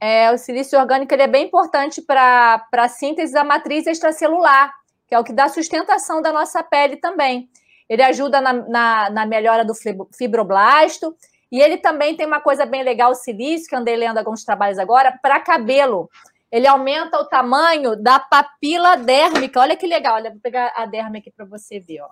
É, 0.01 0.31
o 0.31 0.37
silício 0.37 0.77
orgânico 0.77 1.13
ele 1.13 1.23
é 1.23 1.27
bem 1.27 1.45
importante 1.45 2.01
para 2.01 2.67
a 2.73 2.89
síntese 2.89 3.31
da 3.31 3.45
matriz 3.45 3.87
extracelular, 3.87 4.73
que 5.07 5.15
é 5.15 5.19
o 5.19 5.23
que 5.23 5.31
dá 5.31 5.47
sustentação 5.47 6.21
da 6.21 6.33
nossa 6.33 6.61
pele 6.61 6.97
também 6.97 7.49
ele 7.89 8.01
ajuda 8.01 8.41
na, 8.41 8.53
na, 8.53 9.09
na 9.09 9.25
melhora 9.25 9.63
do 9.63 9.73
fibroblasto, 10.13 11.15
e 11.51 11.61
ele 11.61 11.77
também 11.77 12.15
tem 12.15 12.25
uma 12.25 12.41
coisa 12.41 12.65
bem 12.65 12.83
legal, 12.83 13.11
o 13.11 13.15
silício, 13.15 13.69
que 13.69 13.75
andei 13.75 13.95
lendo 13.95 14.17
alguns 14.17 14.43
trabalhos 14.43 14.77
agora, 14.77 15.17
para 15.21 15.39
cabelo. 15.39 16.09
Ele 16.51 16.67
aumenta 16.67 17.19
o 17.19 17.25
tamanho 17.25 17.95
da 17.95 18.19
papila 18.19 18.95
dérmica. 18.95 19.59
Olha 19.59 19.75
que 19.75 19.85
legal. 19.85 20.15
Olha, 20.15 20.31
vou 20.31 20.39
pegar 20.39 20.71
a 20.75 20.85
derme 20.85 21.19
aqui 21.19 21.31
para 21.31 21.45
você 21.45 21.79
ver. 21.79 22.01
Ó. 22.01 22.09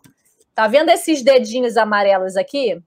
Tá 0.53 0.67
vendo 0.67 0.89
esses 0.89 1.21
dedinhos 1.21 1.77
amarelos 1.77 2.35
aqui? 2.35 2.81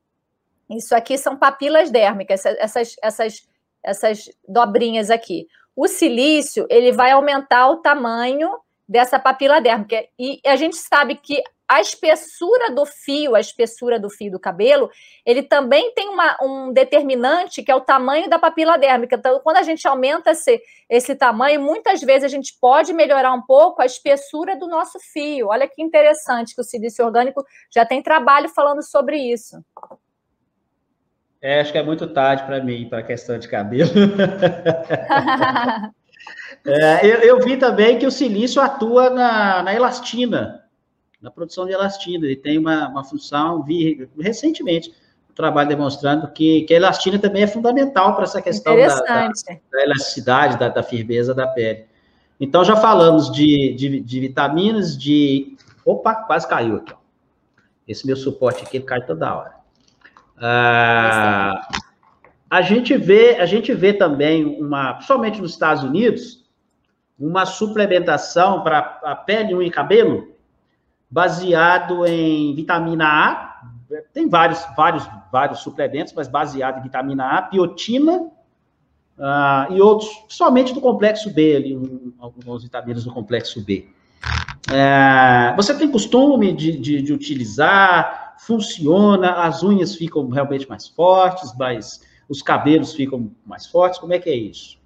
Isso 0.70 0.94
aqui 0.94 1.16
são 1.16 1.37
papilas 1.37 1.90
dérmicas, 1.90 2.44
essas, 2.44 2.96
essas, 3.02 3.48
essas 3.82 4.30
dobrinhas 4.46 5.11
aqui. 5.11 5.46
O 5.74 5.88
silício, 5.88 6.66
ele 6.68 6.92
vai 6.92 7.12
aumentar 7.12 7.68
o 7.70 7.76
tamanho 7.76 8.50
dessa 8.88 9.18
papila 9.18 9.61
dérmica. 9.61 10.03
E 10.18 10.40
a 10.46 10.57
gente 10.57 10.77
sabe 10.77 11.16
que 11.16 11.42
a 11.68 11.83
espessura 11.83 12.74
do 12.74 12.87
fio, 12.87 13.35
a 13.35 13.40
espessura 13.40 14.01
do 14.01 14.09
fio 14.09 14.33
do 14.33 14.40
cabelo, 14.40 14.90
ele 15.24 15.42
também 15.42 15.92
tem 15.92 16.09
uma, 16.09 16.38
um 16.42 16.72
determinante 16.72 17.62
que 17.62 17.70
é 17.70 17.74
o 17.74 17.83
tamanho 17.83 18.31
da 18.31 18.38
papila 18.38 18.79
dérmica. 18.79 19.16
Então, 19.16 19.38
quando 19.40 19.59
a 19.59 19.62
gente 19.62 19.87
aumenta 19.87 20.31
esse, 20.31 20.59
esse 20.88 21.14
tamanho, 21.14 21.61
muitas 21.61 22.01
vezes 22.01 22.24
a 22.24 22.29
gente 22.29 22.57
pode 22.59 22.94
melhorar 22.94 23.35
um 23.35 23.42
pouco 23.42 23.83
a 23.83 23.87
espessura 23.87 24.57
do 24.57 24.66
nosso 24.66 24.98
fio. 25.12 25.48
Olha 25.48 25.68
que 25.68 25.83
interessante 25.83 26.55
que 26.55 26.61
o 26.62 26.64
silício 26.64 27.05
orgânico 27.05 27.44
já 27.70 27.85
tem 27.85 28.03
trabalho 28.03 28.48
falando 28.48 28.83
sobre 28.83 29.18
isso. 29.18 29.62
É, 31.42 31.61
acho 31.61 31.70
que 31.70 31.79
é 31.79 31.83
muito 31.83 32.12
tarde 32.12 32.44
para 32.44 32.64
mim, 32.64 32.88
para 32.88 33.01
a 33.01 33.03
questão 33.03 33.38
de 33.38 33.46
cabelo. 33.46 33.90
é, 36.64 37.07
eu, 37.07 37.18
eu, 37.21 37.40
vi 37.40 37.57
também 37.57 37.99
que 37.99 38.07
o 38.07 38.11
silício 38.11 38.61
atua 38.61 39.11
na, 39.11 39.62
na 39.62 39.75
elastina 39.75 40.68
na 41.21 41.31
produção 41.31 41.66
de 41.66 41.73
elastina. 41.73 42.25
Ele 42.27 42.37
tem 42.37 42.59
uma, 42.59 42.88
uma 42.88 43.05
função, 43.05 43.62
vi 43.62 44.09
recentemente, 44.18 44.92
um 45.31 45.35
trabalho 45.35 45.68
demonstrando 45.68 46.29
que, 46.29 46.62
que 46.62 46.75
a 46.75 46.77
elastina 46.77 47.18
também 47.18 47.42
é 47.42 47.47
fundamental 47.47 48.14
para 48.14 48.25
essa 48.25 48.40
questão 48.40 48.77
da, 48.77 49.01
da, 49.01 49.29
da, 49.29 49.83
elasticidade, 49.83 50.59
da, 50.59 50.68
da, 50.68 50.83
firmeza 50.83 51.35
da 51.35 51.47
pele. 51.47 51.87
Então, 52.40 52.64
já 52.64 52.77
falamos 52.77 53.33
de, 53.33 53.75
de, 53.75 54.01
de, 54.01 54.21
vitaminas, 54.21 54.97
de... 54.97 55.57
Opa, 55.85 56.14
quase 56.14 56.47
caiu 56.47 56.77
aqui. 56.77 56.92
Ó. 56.92 56.97
Esse 57.87 58.07
meu 58.07 58.16
suporte 58.16 58.62
aqui 58.62 58.79
cai 58.81 59.05
toda 59.05 59.35
hora. 59.35 59.55
Ah, 60.40 61.68
a 62.49 62.62
gente 62.62 62.97
vê, 62.97 63.37
a 63.40 63.47
gente 63.47 63.75
vê 63.75 63.92
também 63.92 64.44
uma, 64.44 64.94
principalmente 64.94 65.40
nos 65.40 65.53
Estados 65.53 65.83
Unidos, 65.83 66.44
uma 67.18 67.44
suplementação 67.44 68.62
para 68.62 69.00
a 69.02 69.16
pele, 69.16 69.54
unha 69.54 69.66
e 69.66 69.70
cabelo, 69.70 70.28
baseado 71.11 72.07
em 72.07 72.54
vitamina 72.54 73.07
A, 73.07 73.48
tem 74.12 74.28
vários, 74.28 74.64
vários, 74.76 75.09
vários 75.33 75.61
suplementos, 75.61 76.12
mas 76.12 76.28
baseado 76.28 76.78
em 76.78 76.83
vitamina 76.83 77.24
A, 77.24 77.42
biotina 77.42 78.31
uh, 79.18 79.72
e 79.72 79.81
outros, 79.81 80.11
somente 80.28 80.72
do 80.72 80.81
complexo 80.81 81.33
B, 81.33 81.57
ali, 81.57 81.76
um, 81.76 82.12
algumas 82.18 82.62
vitaminas 82.62 83.04
do 83.04 83.12
complexo 83.12 83.64
B. 83.64 83.88
Uh, 84.68 85.57
você 85.57 85.74
tem 85.74 85.90
costume 85.90 86.52
de, 86.52 86.76
de, 86.78 87.00
de, 87.00 87.12
utilizar, 87.12 88.37
funciona, 88.38 89.33
as 89.44 89.62
unhas 89.62 89.94
ficam 89.94 90.28
realmente 90.28 90.68
mais 90.68 90.87
fortes, 90.87 91.52
mas 91.59 92.02
os 92.28 92.42
cabelos 92.42 92.92
ficam 92.92 93.31
mais 93.46 93.66
fortes, 93.66 93.98
como 93.98 94.12
é 94.12 94.18
que 94.18 94.28
é 94.28 94.37
isso? 94.37 94.77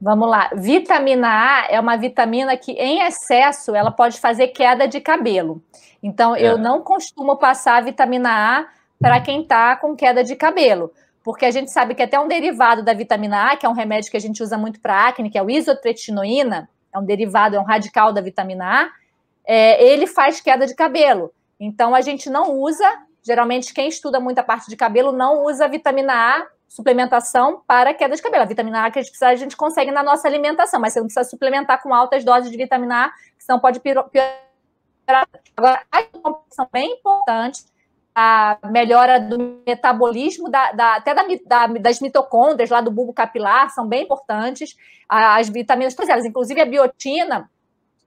Vamos 0.00 0.28
lá. 0.28 0.50
Vitamina 0.54 1.28
A 1.28 1.66
é 1.68 1.80
uma 1.80 1.96
vitamina 1.96 2.56
que, 2.56 2.72
em 2.72 3.02
excesso, 3.02 3.74
ela 3.74 3.90
pode 3.90 4.20
fazer 4.20 4.48
queda 4.48 4.86
de 4.86 5.00
cabelo. 5.00 5.60
Então, 6.02 6.36
é. 6.36 6.42
eu 6.42 6.56
não 6.56 6.82
costumo 6.82 7.36
passar 7.36 7.82
vitamina 7.82 8.30
A 8.30 8.66
para 9.00 9.20
quem 9.20 9.42
está 9.42 9.74
com 9.76 9.96
queda 9.96 10.22
de 10.22 10.36
cabelo. 10.36 10.92
Porque 11.24 11.44
a 11.44 11.50
gente 11.50 11.72
sabe 11.72 11.94
que 11.94 12.02
até 12.02 12.18
um 12.18 12.28
derivado 12.28 12.82
da 12.82 12.94
vitamina 12.94 13.50
A, 13.50 13.56
que 13.56 13.66
é 13.66 13.68
um 13.68 13.72
remédio 13.72 14.10
que 14.10 14.16
a 14.16 14.20
gente 14.20 14.42
usa 14.42 14.56
muito 14.56 14.80
para 14.80 15.08
acne, 15.08 15.30
que 15.30 15.36
é 15.36 15.42
o 15.42 15.50
isotretinoína, 15.50 16.68
é 16.94 16.98
um 16.98 17.04
derivado, 17.04 17.56
é 17.56 17.60
um 17.60 17.64
radical 17.64 18.12
da 18.12 18.20
vitamina 18.20 18.82
A, 18.82 18.90
é, 19.44 19.82
ele 19.84 20.06
faz 20.06 20.40
queda 20.40 20.64
de 20.64 20.74
cabelo. 20.74 21.32
Então, 21.58 21.92
a 21.94 22.00
gente 22.00 22.30
não 22.30 22.52
usa, 22.52 22.88
geralmente 23.22 23.74
quem 23.74 23.88
estuda 23.88 24.20
muita 24.20 24.44
parte 24.44 24.70
de 24.70 24.76
cabelo 24.76 25.10
não 25.10 25.44
usa 25.44 25.66
vitamina 25.66 26.14
A 26.14 26.46
suplementação 26.68 27.62
para 27.66 27.94
queda 27.94 28.14
de 28.14 28.22
cabelo. 28.22 28.42
A 28.42 28.46
vitamina 28.46 28.84
A 28.84 28.90
que 28.90 28.98
a 28.98 29.02
gente 29.02 29.10
precisa, 29.10 29.30
a 29.30 29.36
gente 29.36 29.56
consegue 29.56 29.90
na 29.90 30.02
nossa 30.02 30.28
alimentação, 30.28 30.78
mas 30.78 30.92
você 30.92 31.00
não 31.00 31.06
precisa 31.06 31.28
suplementar 31.28 31.82
com 31.82 31.94
altas 31.94 32.24
doses 32.24 32.50
de 32.50 32.56
vitamina 32.56 33.06
A, 33.06 33.12
senão 33.38 33.58
pode 33.58 33.80
piorar. 33.80 34.08
Agora, 35.56 35.82
as 35.90 36.06
são 36.50 36.68
bem 36.70 36.92
importantes, 36.92 37.66
a 38.14 38.58
melhora 38.66 39.18
do 39.18 39.62
metabolismo, 39.66 40.50
da, 40.50 40.72
da 40.72 40.96
até 40.96 41.14
da, 41.14 41.24
da, 41.46 41.66
das 41.78 42.00
mitocôndrias 42.00 42.68
lá 42.68 42.80
do 42.80 42.90
bulbo 42.90 43.14
capilar, 43.14 43.70
são 43.70 43.86
bem 43.86 44.02
importantes. 44.02 44.76
As 45.08 45.48
vitaminas, 45.48 45.94
todas 45.94 46.10
elas, 46.10 46.26
inclusive 46.26 46.60
a 46.60 46.66
biotina, 46.66 47.50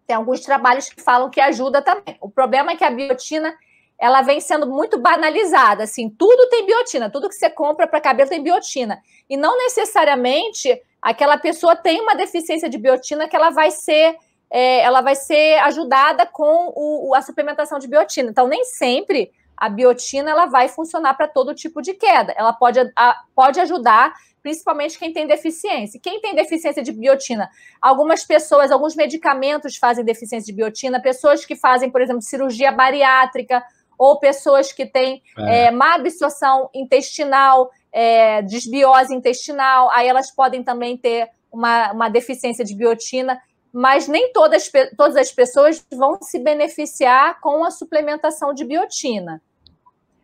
tem 0.06 0.16
alguns 0.16 0.42
trabalhos 0.42 0.90
que 0.90 1.02
falam 1.02 1.30
que 1.30 1.40
ajuda 1.40 1.82
também. 1.82 2.18
O 2.20 2.30
problema 2.30 2.72
é 2.72 2.76
que 2.76 2.84
a 2.84 2.92
biotina 2.92 3.56
ela 4.02 4.24
vem 4.24 4.42
sendo 4.42 4.66
muito 4.66 4.98
banalizada. 4.98 5.84
Assim, 5.84 6.10
tudo 6.10 6.50
tem 6.50 6.66
biotina, 6.66 7.08
tudo 7.08 7.30
que 7.30 7.36
você 7.36 7.52
compra 7.52 7.86
para 7.86 8.02
cabelo 8.02 8.28
tem 8.28 8.42
biotina. 8.42 9.00
E 9.30 9.38
não 9.38 9.56
necessariamente 9.60 10.82
aquela 11.00 11.38
pessoa 11.38 11.76
tem 11.76 12.02
uma 12.02 12.16
deficiência 12.16 12.68
de 12.68 12.80
biotina 12.80 13.30
que 13.30 13.36
ela 13.36 13.52
vai 13.52 13.70
ser. 13.70 14.18
É, 14.50 14.80
ela 14.80 15.02
vai 15.02 15.16
ser 15.16 15.60
ajudada 15.60 16.26
com 16.26 16.74
o, 16.76 17.14
a 17.16 17.22
suplementação 17.22 17.78
de 17.78 17.88
biotina. 17.88 18.32
Então, 18.32 18.48
nem 18.48 18.66
sempre 18.66 19.32
a 19.56 19.70
biotina 19.70 20.32
ela 20.32 20.48
vai 20.48 20.68
funcionar 20.68 21.14
para 21.14 21.28
todo 21.28 21.54
tipo 21.54 21.80
de 21.80 21.94
queda. 21.94 22.34
Ela 22.36 22.52
pode, 22.52 22.80
a, 22.98 23.16
pode 23.36 23.60
ajudar, 23.60 24.12
principalmente 24.42 24.98
quem 24.98 25.14
tem 25.14 25.28
deficiência. 25.28 26.00
Quem 26.02 26.20
tem 26.20 26.34
deficiência 26.34 26.82
de 26.82 26.92
biotina? 26.92 27.48
Algumas 27.80 28.24
pessoas, 28.24 28.72
alguns 28.72 28.96
medicamentos 28.96 29.78
fazem 29.78 30.04
deficiência 30.04 30.52
de 30.52 30.58
biotina, 30.58 31.00
pessoas 31.00 31.46
que 31.46 31.56
fazem, 31.56 31.92
por 31.92 32.02
exemplo, 32.02 32.24
cirurgia 32.24 32.72
bariátrica 32.72 33.64
ou 34.02 34.18
pessoas 34.18 34.72
que 34.72 34.84
têm 34.84 35.22
é. 35.38 35.66
É, 35.66 35.72
má 35.72 35.94
absorção 35.94 36.72
intestinal, 36.74 37.70
é, 37.92 38.42
desbiose 38.42 39.14
intestinal, 39.14 39.92
aí 39.92 40.08
elas 40.08 40.32
podem 40.32 40.64
também 40.64 40.98
ter 40.98 41.30
uma, 41.52 41.92
uma 41.92 42.10
deficiência 42.10 42.66
de 42.66 42.74
biotina, 42.74 43.40
mas 43.72 44.08
nem 44.08 44.34
todas, 44.34 44.72
todas 44.98 45.16
as 45.16 45.32
pessoas 45.32 45.86
vão 45.94 46.18
se 46.20 46.40
beneficiar 46.40 47.40
com 47.42 47.64
a 47.64 47.70
suplementação 47.70 48.56
de 48.56 48.66
biotina. 48.66 49.40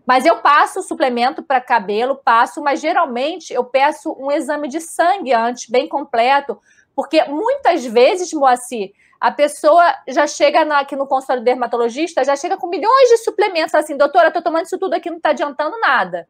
Mas 0.08 0.26
eu 0.26 0.38
passo 0.38 0.80
o 0.80 0.84
suplemento 0.84 1.44
para 1.44 1.62
cabelo, 1.62 2.16
passo, 2.16 2.64
mas 2.64 2.82
geralmente 2.82 3.54
eu 3.54 3.64
peço 3.64 4.12
um 4.18 4.32
exame 4.32 4.68
de 4.68 4.82
sangue 4.82 5.34
antes, 5.34 5.70
bem 5.70 5.88
completo, 5.88 6.60
porque 6.96 7.24
muitas 7.26 7.86
vezes, 7.86 8.34
Moacir, 8.34 8.92
a 9.20 9.32
pessoa 9.32 9.84
já 10.08 10.28
chega 10.28 10.64
na, 10.64 10.80
aqui 10.80 10.96
no 10.96 11.08
consultório 11.08 11.44
dermatologista, 11.44 12.24
já 12.24 12.36
chega 12.36 12.58
com 12.58 12.68
milhões 12.68 13.10
de 13.10 13.18
suplementos, 13.18 13.74
assim, 13.74 13.98
doutora, 13.98 14.28
estou 14.28 14.42
tomando 14.42 14.66
isso 14.66 14.78
tudo 14.78 14.94
aqui, 14.94 15.10
não 15.10 15.18
está 15.18 15.30
adiantando 15.30 15.80
nada. 15.80 16.28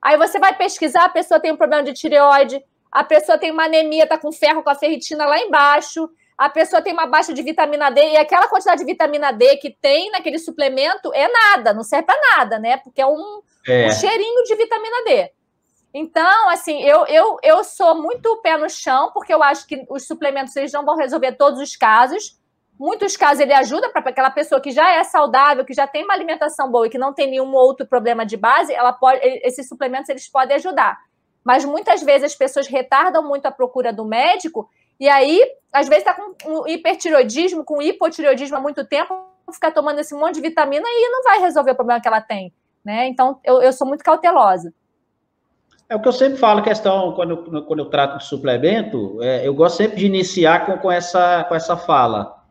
Aí 0.00 0.16
você 0.16 0.38
vai 0.38 0.56
pesquisar, 0.56 1.04
a 1.04 1.08
pessoa 1.08 1.38
tem 1.38 1.52
um 1.52 1.56
problema 1.56 1.82
de 1.82 1.92
tireoide, 1.92 2.64
a 2.90 3.04
pessoa 3.04 3.36
tem 3.36 3.50
uma 3.50 3.64
anemia, 3.64 4.04
está 4.04 4.18
com 4.18 4.32
ferro, 4.32 4.62
com 4.62 4.70
a 4.70 4.74
ferritina 4.74 5.26
lá 5.26 5.38
embaixo, 5.38 6.08
a 6.36 6.48
pessoa 6.48 6.80
tem 6.80 6.94
uma 6.94 7.06
baixa 7.06 7.34
de 7.34 7.42
vitamina 7.42 7.90
D, 7.90 8.00
e 8.12 8.16
aquela 8.16 8.48
quantidade 8.48 8.80
de 8.80 8.86
vitamina 8.86 9.30
D 9.30 9.58
que 9.58 9.70
tem 9.70 10.10
naquele 10.10 10.38
suplemento 10.38 11.12
é 11.12 11.28
nada, 11.28 11.74
não 11.74 11.82
serve 11.82 12.06
para 12.06 12.36
nada, 12.36 12.58
né? 12.58 12.78
Porque 12.78 13.02
é 13.02 13.06
um, 13.06 13.42
é 13.66 13.88
um 13.88 13.92
cheirinho 13.92 14.42
de 14.44 14.54
vitamina 14.54 15.04
D. 15.04 15.30
Então, 15.92 16.48
assim, 16.50 16.82
eu, 16.82 17.04
eu, 17.06 17.36
eu 17.42 17.64
sou 17.64 18.00
muito 18.00 18.40
pé 18.42 18.56
no 18.56 18.68
chão, 18.70 19.10
porque 19.12 19.34
eu 19.34 19.42
acho 19.42 19.66
que 19.66 19.84
os 19.88 20.06
suplementos 20.06 20.54
eles 20.54 20.72
não 20.72 20.84
vão 20.84 20.96
resolver 20.96 21.32
todos 21.32 21.60
os 21.60 21.74
casos. 21.74 22.38
Muitos 22.78 23.16
casos 23.16 23.40
ele 23.40 23.52
ajuda 23.52 23.90
para 23.90 24.08
aquela 24.08 24.30
pessoa 24.30 24.60
que 24.60 24.70
já 24.70 24.90
é 24.92 25.04
saudável, 25.04 25.64
que 25.64 25.74
já 25.74 25.86
tem 25.86 26.04
uma 26.04 26.14
alimentação 26.14 26.70
boa 26.70 26.86
e 26.86 26.90
que 26.90 26.96
não 26.96 27.12
tem 27.12 27.28
nenhum 27.28 27.52
outro 27.54 27.86
problema 27.86 28.24
de 28.24 28.36
base, 28.36 28.72
ela 28.72 28.92
pode, 28.92 29.20
esses 29.22 29.68
suplementos 29.68 30.08
eles 30.08 30.28
podem 30.28 30.56
ajudar. 30.56 30.98
Mas 31.44 31.64
muitas 31.64 32.02
vezes 32.02 32.32
as 32.32 32.34
pessoas 32.34 32.66
retardam 32.66 33.22
muito 33.22 33.46
a 33.46 33.50
procura 33.50 33.92
do 33.92 34.04
médico 34.04 34.68
e 35.00 35.08
aí, 35.08 35.42
às 35.72 35.88
vezes, 35.88 36.06
está 36.06 36.14
com 36.14 36.34
um 36.46 36.68
hipertiroidismo, 36.68 37.64
com 37.64 37.80
hipotiroidismo 37.80 38.58
há 38.58 38.60
muito 38.60 38.84
tempo, 38.84 39.14
ficar 39.50 39.72
tomando 39.72 39.98
esse 39.98 40.14
monte 40.14 40.34
de 40.34 40.42
vitamina 40.42 40.84
e 40.86 41.08
não 41.08 41.22
vai 41.22 41.40
resolver 41.40 41.70
o 41.70 41.74
problema 41.74 42.00
que 42.00 42.06
ela 42.06 42.20
tem. 42.20 42.52
Né? 42.84 43.08
Então, 43.08 43.40
eu, 43.42 43.62
eu 43.62 43.72
sou 43.72 43.86
muito 43.86 44.04
cautelosa. 44.04 44.72
É 45.90 45.96
o 45.96 46.00
que 46.00 46.06
eu 46.06 46.12
sempre 46.12 46.38
falo, 46.38 46.62
questão, 46.62 47.14
quando 47.14 47.30
eu, 47.30 47.62
quando 47.64 47.80
eu 47.80 47.86
trato 47.86 48.18
de 48.18 48.24
suplemento, 48.24 49.20
é, 49.20 49.44
eu 49.44 49.52
gosto 49.52 49.78
sempre 49.78 49.96
de 49.96 50.06
iniciar 50.06 50.64
com, 50.64 50.78
com, 50.78 50.88
essa, 50.88 51.42
com 51.42 51.54
essa 51.56 51.76
fala. 51.76 52.44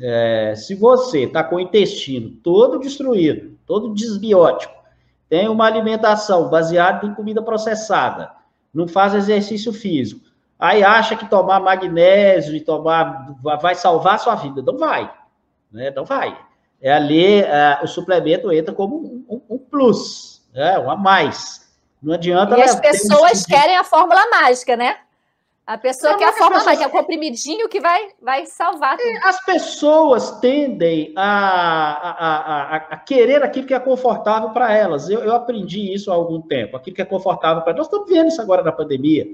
É, 0.00 0.54
se 0.56 0.76
você 0.76 1.24
está 1.24 1.42
com 1.42 1.56
o 1.56 1.60
intestino 1.60 2.30
todo 2.36 2.78
destruído, 2.78 3.58
todo 3.66 3.92
desbiótico, 3.92 4.72
tem 5.28 5.48
uma 5.48 5.66
alimentação 5.66 6.48
baseada 6.48 7.04
em 7.04 7.12
comida 7.14 7.42
processada, 7.42 8.30
não 8.72 8.86
faz 8.86 9.12
exercício 9.12 9.72
físico, 9.72 10.26
aí 10.56 10.84
acha 10.84 11.16
que 11.16 11.28
tomar 11.28 11.58
magnésio 11.58 12.54
e 12.54 12.60
tomar 12.60 13.34
vai 13.60 13.74
salvar 13.74 14.14
a 14.14 14.18
sua 14.18 14.36
vida. 14.36 14.62
Não 14.62 14.78
vai, 14.78 15.12
né? 15.72 15.90
Não 15.90 16.04
vai. 16.04 16.38
É 16.80 16.92
ali, 16.92 17.40
é, 17.40 17.80
o 17.82 17.88
suplemento 17.88 18.52
entra 18.52 18.72
como 18.72 18.96
um, 18.96 19.24
um, 19.28 19.54
um 19.56 19.58
plus, 19.58 20.48
é, 20.54 20.78
um 20.78 20.88
a 20.88 20.96
mais. 20.96 21.63
Não 22.04 22.14
adianta. 22.14 22.58
E 22.58 22.62
as 22.62 22.78
pessoas 22.78 23.44
querem 23.46 23.76
a 23.76 23.82
fórmula 23.82 24.20
mágica, 24.30 24.76
né? 24.76 24.98
A 25.66 25.78
pessoa 25.78 26.12
não, 26.12 26.18
quer 26.18 26.28
a 26.28 26.32
fórmula 26.32 26.58
pessoas... 26.58 26.66
mágica, 26.66 26.84
é 26.84 26.86
o 26.88 26.90
comprimidinho 26.90 27.68
que 27.70 27.80
vai, 27.80 28.08
vai 28.20 28.44
salvar 28.44 28.98
tudo. 28.98 29.18
As 29.24 29.42
pessoas 29.46 30.32
tendem 30.32 31.14
a, 31.16 31.24
a, 31.24 32.36
a, 32.36 32.76
a 32.76 32.96
querer 32.98 33.42
aquilo 33.42 33.66
que 33.66 33.72
é 33.72 33.80
confortável 33.80 34.50
para 34.50 34.74
elas. 34.74 35.08
Eu, 35.08 35.20
eu 35.20 35.34
aprendi 35.34 35.94
isso 35.94 36.12
há 36.12 36.14
algum 36.14 36.42
tempo, 36.42 36.76
aquilo 36.76 36.94
que 36.94 37.00
é 37.00 37.06
confortável 37.06 37.62
para 37.62 37.72
Nós 37.72 37.86
estamos 37.86 38.06
vendo 38.06 38.28
isso 38.28 38.42
agora 38.42 38.62
na 38.62 38.72
pandemia. 38.72 39.26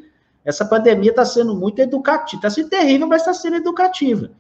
Essa 0.45 0.65
pandemia 0.65 1.11
está 1.11 1.25
sendo 1.25 1.57
muito 1.57 1.81
educativa, 1.81 2.39
está 2.39 2.49
sendo 2.49 2.69
terrível, 2.69 3.09
mas 3.09 3.23
está 3.23 3.35
sendo 3.35 3.57
educativa. 3.57 4.31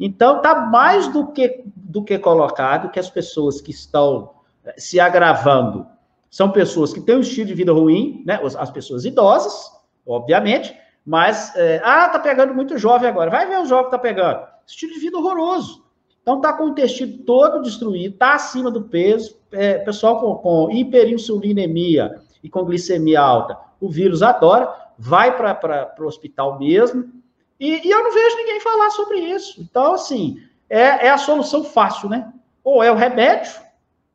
Então, 0.00 0.38
está 0.38 0.54
mais 0.54 1.08
do 1.08 1.26
que, 1.26 1.62
do 1.76 2.02
que 2.02 2.18
colocado 2.18 2.90
que 2.90 2.98
as 2.98 3.10
pessoas 3.10 3.60
que 3.60 3.70
estão 3.70 4.30
eh, 4.64 4.74
se 4.78 4.98
agravando 4.98 5.86
são 6.34 6.50
pessoas 6.50 6.92
que 6.92 7.00
têm 7.00 7.14
um 7.14 7.20
estilo 7.20 7.46
de 7.46 7.54
vida 7.54 7.72
ruim, 7.72 8.24
né? 8.26 8.40
As 8.58 8.68
pessoas 8.68 9.04
idosas, 9.04 9.70
obviamente, 10.04 10.76
mas, 11.06 11.54
é, 11.54 11.80
ah, 11.84 12.08
tá 12.08 12.18
pegando 12.18 12.52
muito 12.52 12.76
jovem 12.76 13.08
agora. 13.08 13.30
Vai 13.30 13.46
ver 13.46 13.60
o 13.60 13.66
jovem 13.66 13.84
que 13.84 13.90
tá 13.92 13.98
pegando. 14.00 14.40
Estilo 14.66 14.94
de 14.94 14.98
vida 14.98 15.16
horroroso. 15.16 15.84
Então, 16.20 16.40
tá 16.40 16.52
com 16.52 16.64
o 16.64 16.68
intestino 16.70 17.18
todo 17.18 17.62
destruído, 17.62 18.16
tá 18.16 18.34
acima 18.34 18.68
do 18.68 18.82
peso, 18.82 19.38
é, 19.52 19.78
pessoal 19.78 20.18
com, 20.18 20.34
com 20.34 20.72
hiperinsulinemia 20.72 22.20
e 22.42 22.50
com 22.50 22.64
glicemia 22.64 23.20
alta, 23.20 23.56
o 23.80 23.88
vírus 23.88 24.20
adora, 24.20 24.74
vai 24.98 25.36
para 25.36 25.94
o 26.00 26.04
hospital 26.04 26.58
mesmo, 26.58 27.12
e, 27.60 27.86
e, 27.86 27.88
eu 27.88 28.02
não 28.02 28.12
vejo 28.12 28.36
ninguém 28.38 28.58
falar 28.58 28.90
sobre 28.90 29.18
isso. 29.18 29.60
Então, 29.62 29.92
assim, 29.92 30.42
é, 30.68 31.06
é 31.06 31.10
a 31.10 31.16
solução 31.16 31.62
fácil, 31.62 32.08
né? 32.08 32.32
Ou 32.64 32.82
é 32.82 32.90
o 32.90 32.96
remédio, 32.96 33.52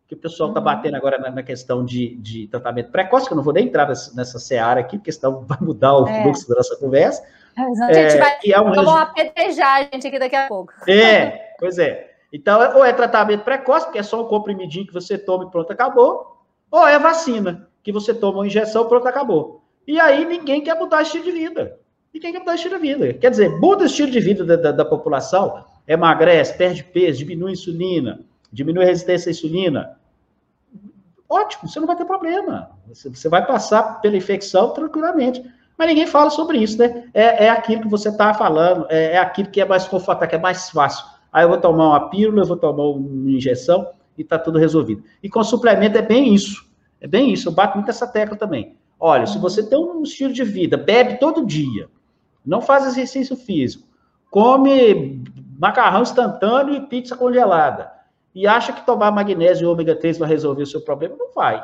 que 0.09 0.15
o 0.15 0.17
pessoal 0.17 0.49
está 0.49 0.59
uhum. 0.59 0.65
batendo 0.65 0.95
agora 0.95 1.19
na, 1.19 1.43
questão 1.43 1.85
de, 1.85 2.15
de 2.15 2.47
tratamento 2.47 2.91
precoce, 2.91 3.27
que 3.27 3.33
eu 3.33 3.37
não 3.37 3.43
vou 3.43 3.53
nem 3.53 3.67
entrar 3.67 3.87
nessa, 3.87 4.13
nessa 4.15 4.39
seara 4.39 4.79
aqui, 4.79 4.97
porque 4.97 5.11
senão 5.11 5.41
vai 5.45 5.59
mudar 5.61 5.95
o 5.95 6.07
é. 6.07 6.23
fluxo 6.23 6.49
da 6.49 6.55
nossa 6.55 6.75
conversa. 6.77 7.23
É, 7.55 7.61
a 7.61 7.93
gente 7.93 8.15
é, 8.15 8.17
vai 8.17 8.37
é 8.43 8.59
um 8.59 8.73
vamos 8.73 8.95
apedrejar 8.95 9.75
a 9.75 9.83
gente 9.83 10.07
aqui 10.07 10.17
daqui 10.17 10.35
a 10.35 10.47
pouco. 10.47 10.73
É, 10.89 11.53
pois 11.59 11.77
é. 11.77 12.09
Então, 12.33 12.59
ou 12.75 12.83
é 12.83 12.91
tratamento 12.91 13.43
precoce, 13.43 13.91
que 13.91 13.99
é 13.99 14.03
só 14.03 14.23
um 14.23 14.27
comprimidinho 14.27 14.87
que 14.87 14.93
você 14.93 15.15
toma 15.15 15.45
e 15.45 15.51
pronto, 15.51 15.71
acabou, 15.71 16.43
ou 16.71 16.87
é 16.87 16.97
vacina, 16.97 17.67
que 17.83 17.91
você 17.91 18.11
toma 18.11 18.39
uma 18.39 18.47
injeção 18.47 18.85
e 18.85 18.89
pronto, 18.89 19.07
acabou. 19.07 19.61
E 19.87 19.99
aí 19.99 20.25
ninguém 20.25 20.61
quer 20.61 20.75
mudar 20.75 20.99
o 20.99 21.01
estilo 21.01 21.25
de 21.25 21.31
vida. 21.31 21.77
Ninguém 22.11 22.31
quer 22.31 22.39
mudar 22.39 22.53
o 22.53 22.55
estilo 22.55 22.79
de 22.79 22.81
vida. 22.81 23.13
Quer 23.13 23.29
dizer, 23.29 23.49
muda 23.59 23.83
o 23.83 23.85
estilo 23.85 24.09
de 24.09 24.19
vida 24.19 24.43
da, 24.43 24.55
da, 24.55 24.71
da 24.71 24.85
população, 24.85 25.63
emagrece, 25.87 26.57
perde 26.57 26.83
peso, 26.83 27.19
diminui 27.19 27.51
a 27.51 27.53
insulina, 27.53 28.19
diminui 28.51 28.83
a 28.83 28.87
resistência 28.87 29.29
à 29.29 29.31
insulina, 29.31 29.98
ótimo, 31.29 31.69
você 31.69 31.79
não 31.79 31.87
vai 31.87 31.95
ter 31.95 32.05
problema. 32.05 32.71
Você, 32.87 33.29
vai 33.29 33.45
passar 33.45 34.01
pela 34.01 34.17
infecção 34.17 34.71
tranquilamente. 34.73 35.43
Mas 35.77 35.87
ninguém 35.87 36.07
fala 36.07 36.29
sobre 36.29 36.57
isso, 36.57 36.77
né? 36.77 37.05
É, 37.13 37.45
é 37.45 37.49
aquilo 37.49 37.83
que 37.83 37.87
você 37.87 38.09
está 38.09 38.33
falando, 38.33 38.85
é, 38.89 39.13
é, 39.13 39.17
aquilo 39.17 39.49
que 39.49 39.61
é 39.61 39.65
mais 39.65 39.87
confortável, 39.87 40.29
que 40.29 40.35
é 40.35 40.39
mais 40.39 40.69
fácil. 40.69 41.05
Aí 41.31 41.45
eu 41.45 41.49
vou 41.49 41.57
tomar 41.57 41.89
uma 41.89 42.09
pílula, 42.09 42.41
eu 42.41 42.47
vou 42.47 42.57
tomar 42.57 42.83
uma 42.83 43.31
injeção 43.31 43.87
e 44.17 44.23
está 44.23 44.37
tudo 44.37 44.57
resolvido. 44.57 45.03
E 45.23 45.29
com 45.29 45.43
suplemento 45.43 45.97
é 45.97 46.01
bem 46.01 46.33
isso. 46.33 46.67
É 46.99 47.07
bem 47.07 47.31
isso. 47.31 47.47
Eu 47.47 47.53
bato 47.53 47.77
muito 47.77 47.89
essa 47.89 48.07
tecla 48.07 48.35
também. 48.35 48.75
Olha, 48.99 49.25
se 49.25 49.37
você 49.37 49.63
tem 49.63 49.79
um 49.79 50.03
estilo 50.03 50.33
de 50.33 50.43
vida, 50.43 50.75
bebe 50.75 51.17
todo 51.19 51.45
dia, 51.45 51.87
não 52.45 52.59
faz 52.59 52.85
exercício 52.85 53.37
físico, 53.37 53.87
come 54.29 55.23
macarrão 55.57 56.01
instantâneo 56.01 56.75
e 56.75 56.81
pizza 56.87 57.15
congelada, 57.15 57.89
e 58.33 58.47
acha 58.47 58.73
que 58.73 58.85
tomar 58.85 59.11
magnésio 59.11 59.65
e 59.65 59.67
ômega 59.67 59.95
3 59.95 60.17
vai 60.17 60.29
resolver 60.29 60.63
o 60.63 60.67
seu 60.67 60.81
problema, 60.81 61.15
não 61.17 61.31
vai. 61.33 61.63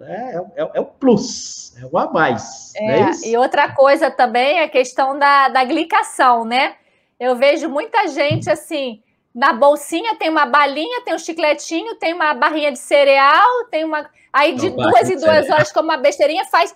É, 0.00 0.36
é, 0.36 0.62
é, 0.62 0.70
é 0.74 0.80
o 0.80 0.84
plus, 0.84 1.74
é 1.80 1.86
o 1.90 1.96
a 1.96 2.10
mais. 2.10 2.74
É, 2.74 3.00
é 3.00 3.28
e 3.28 3.36
outra 3.36 3.72
coisa 3.72 4.10
também 4.10 4.58
é 4.58 4.64
a 4.64 4.68
questão 4.68 5.18
da, 5.18 5.48
da 5.48 5.64
glicação, 5.64 6.44
né? 6.44 6.74
Eu 7.20 7.36
vejo 7.36 7.68
muita 7.68 8.08
gente 8.08 8.50
assim, 8.50 9.00
na 9.34 9.52
bolsinha 9.52 10.16
tem 10.16 10.28
uma 10.28 10.44
balinha, 10.44 11.02
tem 11.02 11.14
um 11.14 11.18
chicletinho, 11.18 11.94
tem 11.96 12.12
uma 12.14 12.34
barrinha 12.34 12.72
de 12.72 12.78
cereal, 12.78 13.64
tem 13.70 13.84
uma. 13.84 14.10
Aí 14.32 14.54
de 14.56 14.70
não, 14.70 14.76
duas 14.76 15.08
em 15.08 15.16
duas 15.16 15.48
horas, 15.48 15.70
como 15.70 15.88
uma 15.88 15.96
besteirinha, 15.96 16.44
faz 16.46 16.74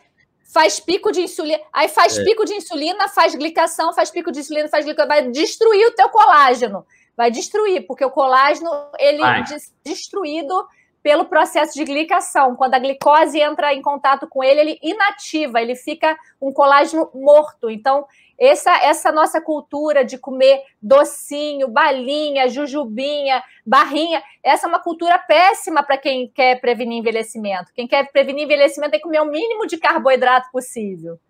faz 0.53 0.79
pico 0.79 1.11
de 1.11 1.21
insulina, 1.21 1.61
aí 1.73 1.89
faz 1.89 2.17
é. 2.17 2.23
pico 2.23 2.45
de 2.45 2.55
insulina, 2.55 3.09
faz 3.09 3.35
glicação, 3.35 3.93
faz 3.93 4.11
pico 4.11 4.31
de 4.31 4.39
insulina, 4.39 4.69
faz 4.69 4.85
glicação, 4.85 5.09
vai 5.09 5.29
destruir 5.29 5.89
o 5.89 5.95
teu 5.95 6.09
colágeno 6.09 6.87
vai 7.16 7.31
destruir, 7.31 7.87
porque 7.87 8.05
o 8.05 8.11
colágeno 8.11 8.70
ele 8.98 9.22
é 9.22 9.42
destruído 9.85 10.66
pelo 11.07 11.24
processo 11.24 11.72
de 11.74 11.85
glicação. 11.85 12.57
Quando 12.57 12.74
a 12.74 12.81
glicose 12.81 13.40
entra 13.40 13.72
em 13.72 13.81
contato 13.81 14.26
com 14.26 14.42
ele, 14.42 14.61
ele 14.61 14.79
inativa, 14.83 15.62
ele 15.62 15.76
fica 15.76 16.16
um 16.42 16.52
colágeno 16.52 17.09
morto. 17.14 17.70
Então, 17.70 18.05
essa, 18.37 18.76
essa 18.83 19.12
nossa 19.12 19.40
cultura 19.40 20.05
de 20.05 20.18
comer 20.18 20.62
docinho, 20.83 21.68
balinha, 21.68 22.48
jujubinha, 22.48 23.40
barrinha, 23.64 24.20
essa 24.42 24.66
é 24.66 24.68
uma 24.68 24.81
cultura 24.81 25.16
péssima 25.16 25.81
para 25.83 25.96
quem 25.96 26.29
quer 26.29 26.61
prevenir 26.61 26.98
envelhecimento. 26.98 27.72
Quem 27.72 27.87
quer 27.87 28.11
prevenir 28.11 28.44
envelhecimento 28.44 28.90
tem 28.90 29.00
que 29.00 29.07
comer 29.07 29.20
o 29.20 29.31
mínimo 29.31 29.64
de 29.64 29.79
carboidrato 29.79 30.50
possível. 30.50 31.20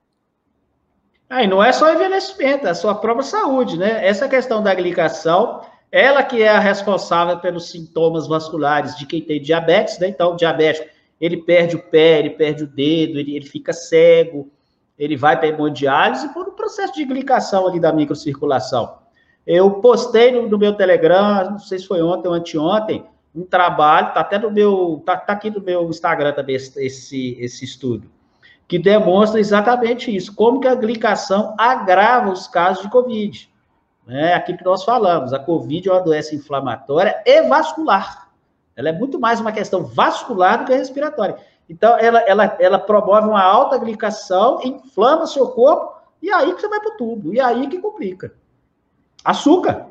Ah, 1.29 1.43
e 1.43 1.47
não 1.47 1.63
é 1.63 1.71
só 1.73 1.93
envelhecimento, 1.93 2.67
é 2.67 2.71
a 2.71 2.75
sua 2.75 2.95
própria 2.95 3.25
saúde, 3.25 3.77
né? 3.77 4.07
Essa 4.07 4.27
questão 4.27 4.63
da 4.63 4.75
glicação 4.75 5.61
ela 5.97 6.23
que 6.23 6.43
é 6.43 6.51
a 6.51 6.59
responsável 6.59 7.39
pelos 7.39 7.71
sintomas 7.71 8.27
vasculares 8.27 8.99
de 8.99 9.07
quem 9.07 9.23
tem 9.23 9.41
diabetes, 9.41 9.99
né? 9.99 10.09
Então, 10.09 10.35
o 10.35 10.37
diabético, 10.37 10.87
ele 11.19 11.39
perde 11.39 11.75
o 11.75 11.83
pé, 11.83 12.19
ele 12.19 12.29
perde 12.29 12.65
o 12.65 12.67
dedo, 12.67 13.19
ele, 13.19 13.35
ele 13.35 13.47
fica 13.47 13.73
cego, 13.73 14.51
ele 14.99 15.17
vai 15.17 15.39
para 15.39 15.47
a 15.47 15.49
hemodiálise 15.49 16.29
por 16.35 16.47
um 16.47 16.51
processo 16.51 16.93
de 16.93 17.03
glicação 17.03 17.67
ali 17.67 17.81
da 17.81 17.95
microcirculação. 17.95 18.99
Eu 19.47 19.71
postei 19.81 20.33
no, 20.33 20.47
no, 20.47 20.59
meu 20.59 20.75
Telegram, 20.75 21.53
não 21.53 21.59
sei 21.59 21.79
se 21.79 21.87
foi 21.87 22.03
ontem 22.03 22.29
ou 22.29 22.35
anteontem, 22.35 23.03
um 23.35 23.45
trabalho, 23.45 24.13
tá 24.13 24.21
até 24.21 24.39
no 24.39 24.51
meu, 24.51 25.03
tá, 25.07 25.17
tá 25.17 25.33
aqui 25.33 25.49
no 25.49 25.63
meu 25.63 25.89
Instagram 25.89 26.35
também 26.35 26.57
esse, 26.57 26.79
esse, 26.79 27.39
esse 27.41 27.65
estudo, 27.65 28.07
que 28.69 28.79
demonstra 28.79 29.41
exatamente 29.41 30.15
isso, 30.15 30.35
como 30.35 30.61
que 30.61 30.69
a 30.69 30.75
glicação 30.75 31.55
agrava 31.57 32.31
os 32.31 32.47
casos 32.47 32.83
de 32.83 32.91
Covid 32.91 33.56
né, 34.07 34.35
aquilo 34.35 34.59
que 34.59 34.65
nós 34.65 34.85
falamos, 34.85 35.33
a 35.33 35.39
Covid 35.39 35.89
é 35.89 35.93
uma 35.93 36.01
doença 36.01 36.35
inflamatória 36.35 37.21
e 37.27 37.43
vascular. 37.43 38.29
Ela 38.77 38.91
é 38.91 38.93
muito 38.93 39.19
mais 39.19 39.41
uma 39.41 39.53
questão 39.53 39.85
vascular 39.85 40.59
do 40.59 40.67
que 40.67 40.75
respiratória. 40.75 41.37
Então, 41.69 41.99
ela, 41.99 42.21
ela, 42.21 42.57
ela 42.61 42.79
promove 42.79 43.29
uma 43.29 43.43
alta 43.43 43.77
glicação, 43.79 44.61
inflama 44.63 45.27
seu 45.27 45.49
corpo, 45.49 45.97
e 46.23 46.31
aí 46.31 46.55
que 46.55 46.61
você 46.61 46.69
vai 46.69 46.79
para 46.79 46.95
o 46.95 46.97
tubo, 46.97 47.35
e 47.35 47.41
aí 47.41 47.67
que 47.67 47.79
complica. 47.79 48.33
Açúcar. 49.25 49.87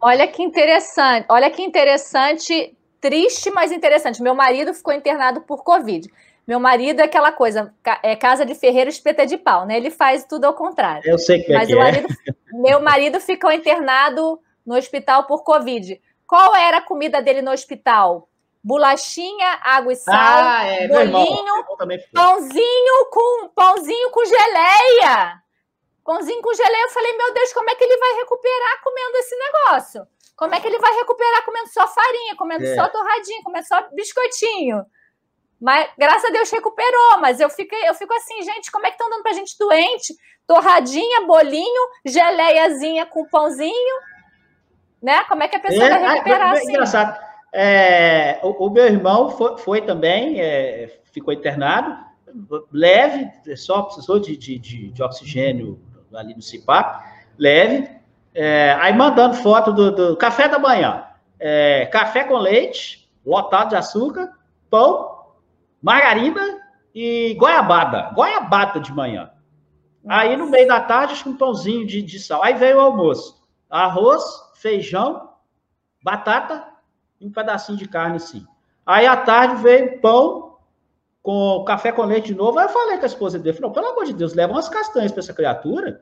Olha 0.00 0.28
que 0.28 0.42
interessante, 0.42 1.26
olha 1.28 1.50
que 1.50 1.60
interessante, 1.60 2.76
triste, 3.00 3.50
mas 3.50 3.72
interessante. 3.72 4.22
Meu 4.22 4.34
marido 4.34 4.72
ficou 4.72 4.94
internado 4.94 5.40
por 5.40 5.64
Covid. 5.64 6.08
Meu 6.46 6.60
marido 6.60 7.00
é 7.00 7.04
aquela 7.04 7.32
coisa, 7.32 7.74
é 8.02 8.16
casa 8.16 8.46
de 8.46 8.54
ferreiro 8.54 8.88
espeta 8.88 9.26
de 9.26 9.36
pau, 9.36 9.66
né? 9.66 9.76
Ele 9.76 9.90
faz 9.90 10.24
tudo 10.24 10.46
ao 10.46 10.54
contrário. 10.54 11.02
Eu 11.04 11.18
sei 11.18 11.42
que 11.42 11.52
é 11.52 11.56
Mas 11.56 11.68
é. 11.68 11.74
Marido, 11.74 12.08
meu 12.52 12.80
marido 12.80 13.20
ficou 13.20 13.50
internado 13.50 14.40
no 14.64 14.76
hospital 14.76 15.24
por 15.24 15.42
Covid. 15.42 16.00
Qual 16.26 16.54
era 16.54 16.78
a 16.78 16.82
comida 16.82 17.22
dele 17.22 17.42
no 17.42 17.50
hospital? 17.50 18.28
Bolachinha, 18.62 19.60
água 19.62 19.92
e 19.92 19.96
sal, 19.96 20.14
ah, 20.16 20.64
é, 20.64 20.88
bolinho, 20.88 21.64
pãozinho 22.12 23.10
com 23.10 23.48
pãozinho 23.54 24.10
com 24.10 24.24
geleia. 24.24 25.42
Pãozinho 26.04 26.42
com 26.42 26.52
geleia. 26.52 26.82
Eu 26.82 26.90
falei, 26.90 27.16
meu 27.16 27.32
Deus, 27.34 27.52
como 27.52 27.70
é 27.70 27.74
que 27.74 27.84
ele 27.84 27.96
vai 27.96 28.12
recuperar 28.16 28.82
comendo 28.82 29.16
esse 29.18 29.36
negócio? 29.36 30.06
Como 30.36 30.54
é 30.54 30.60
que 30.60 30.66
ele 30.66 30.78
vai 30.78 30.92
recuperar 30.94 31.44
comendo 31.44 31.68
só 31.68 31.86
farinha, 31.86 32.36
comendo 32.36 32.64
é. 32.64 32.74
só 32.74 32.88
torradinha, 32.88 33.42
comendo 33.42 33.66
só 33.66 33.88
biscoitinho? 33.92 34.84
Mas 35.60 35.90
graças 35.98 36.24
a 36.24 36.32
Deus 36.32 36.50
recuperou, 36.50 37.18
mas 37.20 37.40
eu 37.40 37.50
fico, 37.50 37.74
eu 37.74 37.94
fico 37.94 38.14
assim, 38.14 38.42
gente, 38.42 38.70
como 38.70 38.86
é 38.86 38.90
que 38.90 38.94
estão 38.94 39.10
dando 39.10 39.22
pra 39.22 39.32
gente 39.32 39.56
doente? 39.58 40.14
Torradinha, 40.46 41.26
bolinho, 41.26 41.88
geleiazinha 42.04 43.04
com 43.06 43.28
pãozinho, 43.28 43.96
né? 45.02 45.24
Como 45.24 45.42
é 45.42 45.48
que 45.48 45.56
a 45.56 45.60
pessoa 45.60 45.86
é, 45.86 45.90
vai 45.90 46.14
recuperar 46.14 46.54
é, 46.54 46.58
assim? 46.58 46.70
Engraçado. 46.70 47.28
É, 47.52 48.38
o, 48.42 48.66
o, 48.66 48.70
meu 48.70 48.86
irmão 48.86 49.30
foi, 49.30 49.58
foi 49.58 49.80
também, 49.80 50.40
é, 50.40 51.00
ficou 51.12 51.34
internado, 51.34 51.96
leve, 52.70 53.28
só 53.56 53.82
precisou 53.82 54.20
de, 54.20 54.36
de, 54.36 54.58
de, 54.58 54.90
de 54.90 55.02
oxigênio 55.02 55.80
ali 56.14 56.34
no 56.34 56.42
CIPAP, 56.42 57.02
leve, 57.38 57.88
é, 58.34 58.76
aí 58.80 58.92
mandando 58.92 59.34
foto 59.34 59.72
do, 59.72 59.90
do 59.90 60.16
café 60.16 60.46
da 60.46 60.58
manhã, 60.58 61.04
é, 61.40 61.86
café 61.86 62.24
com 62.24 62.36
leite, 62.36 63.08
lotado 63.24 63.70
de 63.70 63.76
açúcar, 63.76 64.30
pão, 64.70 65.17
margarina 65.82 66.60
e 66.94 67.34
goiabada. 67.34 68.10
Goiabada 68.14 68.80
de 68.80 68.92
manhã. 68.92 69.30
Aí, 70.06 70.36
no 70.36 70.48
meio 70.48 70.66
da 70.66 70.80
tarde, 70.80 71.12
acho 71.12 71.24
que 71.24 71.28
um 71.28 71.36
pãozinho 71.36 71.86
de, 71.86 72.02
de 72.02 72.18
sal. 72.18 72.42
Aí 72.42 72.54
veio 72.54 72.78
o 72.78 72.80
almoço. 72.80 73.42
Arroz, 73.68 74.24
feijão, 74.54 75.30
batata 76.02 76.66
e 77.20 77.26
um 77.26 77.32
pedacinho 77.32 77.76
de 77.76 77.86
carne, 77.86 78.18
sim. 78.18 78.46
Aí, 78.86 79.06
à 79.06 79.16
tarde, 79.16 79.62
veio 79.62 80.00
pão 80.00 80.56
com 81.22 81.62
café 81.64 81.92
com 81.92 82.04
leite 82.04 82.28
de 82.28 82.34
novo. 82.34 82.58
Aí 82.58 82.64
eu 82.64 82.70
falei 82.70 82.96
com 82.96 83.02
a 83.02 83.06
esposa 83.06 83.38
dele, 83.38 83.56
falou, 83.56 83.72
pelo 83.72 83.88
amor 83.88 84.06
de 84.06 84.14
Deus, 84.14 84.32
leva 84.32 84.52
umas 84.52 84.68
castanhas 84.68 85.12
para 85.12 85.20
essa 85.20 85.34
criatura. 85.34 86.00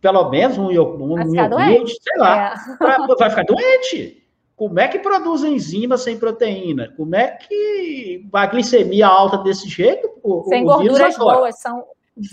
Pelo 0.00 0.28
menos 0.30 0.58
um, 0.58 0.64
um, 0.66 1.12
um 1.14 1.34
iogurte, 1.34 1.98
sei 2.02 2.18
lá. 2.18 2.54
É. 2.54 2.76
Pra, 2.76 3.06
vai 3.16 3.30
ficar 3.30 3.44
doente. 3.44 4.19
Como 4.60 4.78
é 4.78 4.88
que 4.88 4.98
produz 4.98 5.42
enzima 5.42 5.96
sem 5.96 6.18
proteína? 6.18 6.92
Como 6.94 7.16
é 7.16 7.28
que 7.28 8.28
a 8.30 8.44
glicemia 8.44 9.06
alta 9.06 9.38
desse 9.38 9.66
jeito? 9.66 10.10
O, 10.22 10.44
sem 10.50 10.64
o 10.64 10.66
gorduras 10.66 11.16
boas, 11.16 11.58
são 11.58 11.82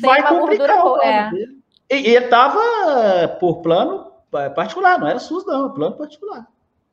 vai 0.02 0.28
complicar 0.28 0.82
boa, 0.82 1.02
é. 1.06 1.32
E 1.90 1.96
ele 1.96 2.26
estava 2.26 2.60
por 3.40 3.62
plano 3.62 4.12
particular, 4.54 5.00
não 5.00 5.08
era 5.08 5.20
SUS, 5.20 5.46
não, 5.46 5.74
plano 5.74 5.96
particular. 5.96 6.46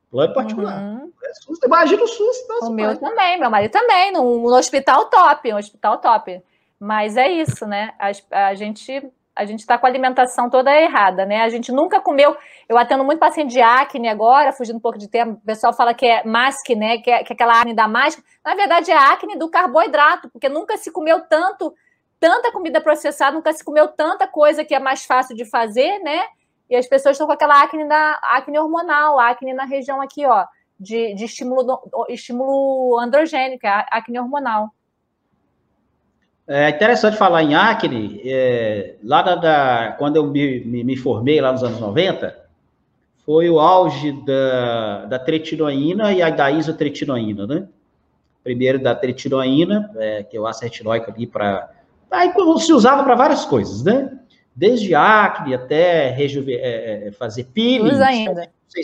Plano 0.09 0.33
particular. 0.33 0.81
Uhum. 0.81 1.13
É 1.25 1.35
SUS, 1.35 1.59
imagina 1.65 2.05
o 2.05 2.07
SUS. 2.07 2.37
o 2.63 2.71
meu 2.71 2.97
pai. 2.97 2.99
também, 2.99 3.41
meu 3.41 3.51
marido 3.51 3.73
também, 3.73 4.13
no, 4.13 4.23
no 4.39 4.57
hospital 4.57 5.07
top, 5.07 5.53
um 5.53 5.57
hospital 5.57 5.99
top. 5.99 6.41
Mas 6.79 7.17
é 7.17 7.29
isso, 7.29 7.67
né? 7.67 7.93
A, 7.99 8.51
a 8.51 8.55
gente 8.55 9.03
a 9.37 9.45
gente 9.45 9.61
está 9.61 9.77
com 9.77 9.87
a 9.87 9.89
alimentação 9.89 10.49
toda 10.49 10.73
errada, 10.73 11.27
né? 11.27 11.43
A 11.43 11.49
gente 11.49 11.73
nunca 11.73 12.01
comeu. 12.01 12.37
Eu 12.69 12.79
atendo 12.79 13.05
muito 13.05 13.19
paciente 13.19 13.51
de 13.51 13.61
acne 13.61 14.09
agora, 14.09 14.53
fugindo 14.53 14.77
um 14.77 14.81
pouco 14.81 14.97
de 14.97 15.09
tempo. 15.09 15.33
O 15.33 15.47
pessoal 15.47 15.73
fala 15.73 15.93
que 15.93 16.07
é 16.07 16.25
masque, 16.25 16.77
né? 16.77 16.99
Que 16.99 17.11
é, 17.11 17.25
que 17.25 17.33
é 17.33 17.35
aquela 17.35 17.61
acne 17.61 17.75
da 17.75 17.89
máscara. 17.89 18.25
Na 18.45 18.55
verdade, 18.55 18.93
é 18.93 18.97
acne 18.97 19.37
do 19.37 19.51
carboidrato, 19.51 20.31
porque 20.31 20.49
nunca 20.49 20.77
se 20.77 20.91
comeu 20.93 21.21
tanto, 21.29 21.75
tanta 22.21 22.53
comida 22.53 22.81
processada, 22.81 23.35
nunca 23.35 23.53
se 23.53 23.65
comeu 23.65 23.89
tanta 23.89 24.29
coisa 24.29 24.65
que 24.65 24.75
é 24.75 24.79
mais 24.79 25.05
fácil 25.05 25.35
de 25.35 25.45
fazer, 25.45 25.99
né? 25.99 26.27
E 26.71 26.77
as 26.77 26.87
pessoas 26.87 27.15
estão 27.15 27.27
com 27.27 27.33
aquela 27.33 27.61
acne 27.61 27.89
da 27.89 28.21
acne 28.23 28.59
hormonal, 28.59 29.19
acne 29.19 29.53
na 29.53 29.65
região 29.65 30.01
aqui, 30.01 30.25
ó, 30.25 30.47
de, 30.79 31.13
de 31.15 31.25
estímulo, 31.25 31.81
estímulo 32.09 32.99
androgênico, 33.01 33.67
acne 33.67 34.19
hormonal. 34.19 34.71
É 36.47 36.69
interessante 36.69 37.17
falar 37.17 37.43
em 37.43 37.55
acne. 37.55 38.21
É, 38.25 38.97
lá 39.03 39.23
da, 39.23 39.35
da, 39.35 39.95
quando 39.99 40.17
eu 40.17 40.27
me, 40.27 40.61
me, 40.61 40.85
me, 40.85 40.97
formei, 40.97 41.41
lá 41.41 41.51
nos 41.53 41.63
anos 41.63 41.81
90, 41.81 42.37
foi 43.25 43.49
o 43.49 43.59
auge 43.59 44.13
da, 44.25 45.07
da 45.07 45.19
tretinoína 45.19 46.13
e 46.13 46.21
a 46.21 46.29
da 46.29 46.51
isotretinoína, 46.51 47.47
né? 47.47 47.67
Primeiro 48.43 48.79
da 48.79 48.95
tretinoína, 48.95 49.91
é, 49.97 50.23
que 50.23 50.37
é 50.37 50.41
o 50.41 50.47
ácido 50.47 50.65
retinóico 50.65 51.11
ali 51.11 51.27
para... 51.27 51.71
Aí 52.11 52.31
se 52.61 52.73
usava 52.73 53.03
para 53.03 53.15
várias 53.15 53.47
coisas, 53.47 53.83
né? 53.83 54.13
Desde 54.55 54.95
acne 54.95 55.55
até 55.55 56.11
rejuve, 56.11 56.55
é, 56.55 57.09
é 57.09 57.13
fazer 57.13 57.45
peeling. 57.45 57.91
Usa 57.91 58.07
ainda. 58.07 58.51
Se, 58.69 58.83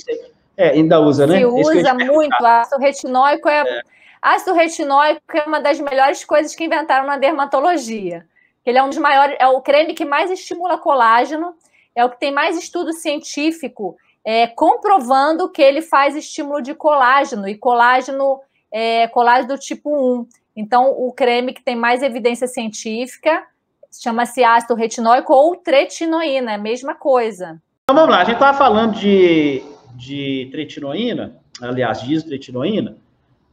é, 0.56 0.70
ainda 0.70 0.98
usa, 0.98 1.26
né? 1.26 1.38
Se 1.38 1.44
usa 1.44 1.94
muito. 1.94 2.44
Ácido 2.44 2.80
retinóico 2.80 3.48
é, 3.48 3.61
é 3.61 3.82
Ácido 4.21 4.53
retinóico 4.53 5.21
é 5.35 5.45
uma 5.45 5.61
das 5.61 5.81
melhores 5.81 6.25
coisas 6.25 6.55
que 6.55 6.64
inventaram 6.64 7.07
na 7.07 7.16
dermatologia. 7.16 8.27
Ele 8.64 8.79
é 8.79 8.83
um 8.83 8.89
dos 8.89 8.99
maiores, 8.99 9.37
é 9.39 9.47
o 9.49 9.61
creme 9.61 9.95
que 9.95 10.05
mais 10.05 10.31
estimula 10.31 10.77
colágeno, 10.77 11.55
é 11.95 12.05
o 12.05 12.11
que 12.11 12.21
tem 12.21 12.33
mais 12.33 12.59
estudo 12.59 12.93
científico 12.93 13.97
é, 14.25 14.47
comprovando 14.47 15.51
que 15.51 15.62
ele 15.62 15.81
faz 15.81 16.14
estímulo 16.14 16.61
de 16.61 16.75
colágeno 16.75 17.49
e 17.49 17.57
colágeno, 17.57 18.41
é, 18.71 19.09
colágeno 19.09 19.49
do 19.49 19.59
tipo 19.59 19.91
1. 19.91 20.27
Então, 20.55 20.91
o 20.91 21.12
creme 21.12 21.55
que 21.55 21.62
tem 21.62 21.77
mais 21.77 22.03
evidência 22.03 22.47
científica 22.47 23.47
chama-se 23.91 24.45
ácido 24.45 24.75
retinóico 24.75 25.33
ou 25.33 25.57
tretinoína, 25.57 26.53
é 26.53 26.59
mesma 26.59 26.95
coisa. 26.95 27.61
Então, 27.85 27.97
vamos 27.97 28.11
lá, 28.11 28.21
a 28.21 28.25
gente 28.25 28.35
estava 28.35 28.57
falando 28.57 28.95
de, 28.95 29.64
de 29.95 30.49
tretinoína, 30.53 31.37
aliás, 31.61 32.03
de 32.03 32.12
isotretinoína, 32.12 32.97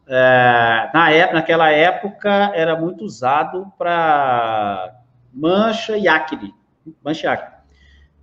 é, 0.07 0.89
na 0.93 1.11
época, 1.11 1.33
naquela 1.35 1.69
época 1.69 2.29
era 2.55 2.79
muito 2.79 3.03
usado 3.03 3.71
para 3.77 4.95
mancha 5.33 5.97
e 5.97 6.07
acne, 6.07 6.53
mancha 7.03 7.27
e 7.27 7.29
acne. 7.29 7.57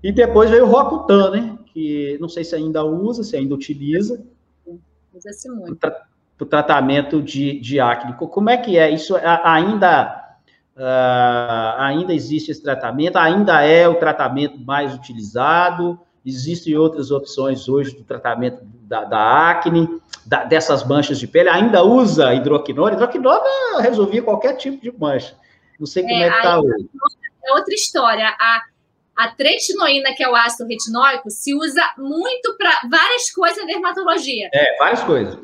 E 0.02 0.12
depois 0.12 0.50
veio 0.50 0.64
o 0.64 0.68
Rocutan, 0.68 1.30
né? 1.30 1.58
Que 1.66 2.18
não 2.20 2.28
sei 2.28 2.44
se 2.44 2.54
ainda 2.54 2.84
usa, 2.84 3.22
se 3.22 3.36
ainda 3.36 3.54
utiliza. 3.54 4.22
Usa-se 5.14 5.48
muito. 5.48 5.76
Para 5.76 6.04
o 6.40 6.46
tratamento 6.46 7.22
de, 7.22 7.60
de 7.60 7.80
acne. 7.80 8.14
Como 8.14 8.50
é 8.50 8.56
que 8.56 8.76
é? 8.76 8.90
Isso 8.90 9.16
ainda 9.16 10.24
Uh, 10.76 11.78
ainda 11.78 12.12
existe 12.12 12.50
esse 12.50 12.60
tratamento, 12.60 13.16
ainda 13.16 13.62
é 13.62 13.86
o 13.86 13.94
tratamento 13.94 14.58
mais 14.58 14.92
utilizado, 14.92 16.00
existem 16.26 16.76
outras 16.76 17.12
opções 17.12 17.68
hoje 17.68 17.94
do 17.94 18.02
tratamento 18.02 18.58
da, 18.82 19.04
da 19.04 19.50
acne, 19.50 20.00
da, 20.26 20.44
dessas 20.44 20.84
manchas 20.86 21.18
de 21.18 21.26
pele, 21.26 21.48
ainda 21.48 21.82
usa 21.82 22.34
hidroquinona. 22.34 22.94
Hidroquinona 22.94 23.80
resolvia 23.80 24.22
qualquer 24.22 24.56
tipo 24.56 24.82
de 24.82 24.90
mancha. 24.96 25.36
Não 25.78 25.86
sei 25.86 26.02
como 26.02 26.14
é, 26.14 26.26
é 26.26 26.30
que 26.30 26.36
está 26.36 26.60
hoje. 26.60 26.88
É 27.44 27.52
outra 27.52 27.74
história. 27.74 28.28
A, 28.38 28.62
a 29.16 29.28
tretinoína, 29.28 30.14
que 30.14 30.22
é 30.22 30.28
o 30.28 30.34
ácido 30.34 30.68
retinóico, 30.68 31.30
se 31.30 31.54
usa 31.54 31.82
muito 31.98 32.56
para 32.56 32.80
várias 32.90 33.30
coisas 33.30 33.58
na 33.58 33.66
dermatologia. 33.66 34.48
É, 34.52 34.76
várias 34.78 35.02
coisas. 35.02 35.38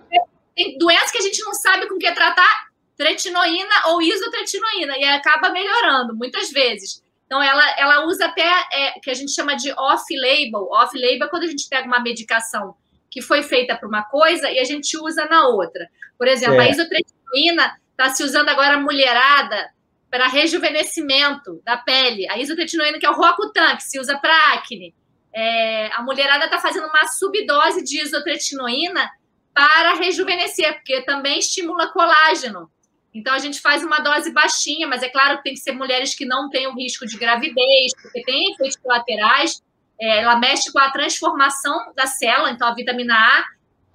Tem 0.57 0.79
doenças 0.79 1.11
que 1.11 1.19
a 1.19 1.23
gente 1.23 1.43
não 1.45 1.55
sabe 1.55 1.89
com 1.89 1.99
que 1.99 2.11
tratar, 2.13 2.69
tretinoína 2.97 3.75
ou 3.89 4.03
isotretinoína, 4.03 4.97
e 4.99 5.05
acaba 5.05 5.51
melhorando, 5.51 6.15
muitas 6.17 6.51
vezes. 6.51 7.03
Então, 7.27 7.41
ela, 7.43 7.63
ela 7.79 8.07
usa 8.07 8.27
até 8.27 8.49
é, 8.73 8.99
que 9.01 9.11
a 9.11 9.15
gente 9.15 9.33
chama 9.33 9.55
de 9.55 9.73
off-label. 9.73 10.69
Off-label 10.71 11.27
é 11.27 11.29
quando 11.29 11.45
a 11.45 11.47
gente 11.47 11.69
pega 11.69 11.87
uma 11.87 12.01
medicação 12.01 12.75
que 13.11 13.21
foi 13.21 13.43
feita 13.43 13.77
para 13.77 13.89
uma 13.89 14.03
coisa 14.05 14.51
e 14.51 14.59
a 14.59 14.65
gente 14.65 14.97
usa 14.97 15.27
na 15.27 15.49
outra. 15.49 15.89
Por 16.17 16.29
exemplo, 16.29 16.61
é. 16.61 16.67
a 16.67 16.71
isotretinoína 16.71 17.77
está 17.91 18.11
se 18.11 18.23
usando 18.23 18.49
agora 18.49 18.79
mulherada 18.79 19.71
para 20.11 20.29
rejuvenescimento 20.29 21.61
da 21.65 21.77
pele. 21.77 22.29
A 22.29 22.39
isotretinoína, 22.39 22.99
que 22.99 23.07
é 23.07 23.11
o 23.11 23.15
Roacutan, 23.15 23.77
que 23.77 23.85
se 23.85 23.99
usa 23.99 24.19
para 24.19 24.55
acne. 24.55 24.95
É, 25.33 25.93
a 25.93 26.03
mulherada 26.03 26.47
está 26.47 26.59
fazendo 26.59 26.89
uma 26.89 27.07
subdose 27.07 27.85
de 27.85 28.03
isotretinoína 28.03 29.09
para 29.55 29.95
rejuvenescer, 29.95 30.75
porque 30.75 31.03
também 31.03 31.39
estimula 31.39 31.93
colágeno. 31.93 32.71
Então, 33.13 33.35
a 33.35 33.39
gente 33.39 33.61
faz 33.61 33.83
uma 33.83 33.99
dose 33.99 34.33
baixinha, 34.33 34.87
mas 34.87 35.03
é 35.03 35.09
claro 35.09 35.39
que 35.39 35.45
tem 35.45 35.55
que 35.55 35.61
ser 35.61 35.73
mulheres 35.73 36.15
que 36.15 36.25
não 36.25 36.49
tenham 36.49 36.75
risco 36.75 37.07
de 37.07 37.17
gravidez, 37.17 37.93
porque 38.01 38.23
tem 38.23 38.53
efeitos 38.53 38.77
colaterais, 38.77 39.63
é, 40.01 40.23
ela 40.23 40.37
mexe 40.37 40.73
com 40.73 40.79
a 40.79 40.91
transformação 40.91 41.93
da 41.95 42.07
célula, 42.07 42.51
então 42.51 42.67
a 42.67 42.75
vitamina 42.75 43.15
A 43.15 43.45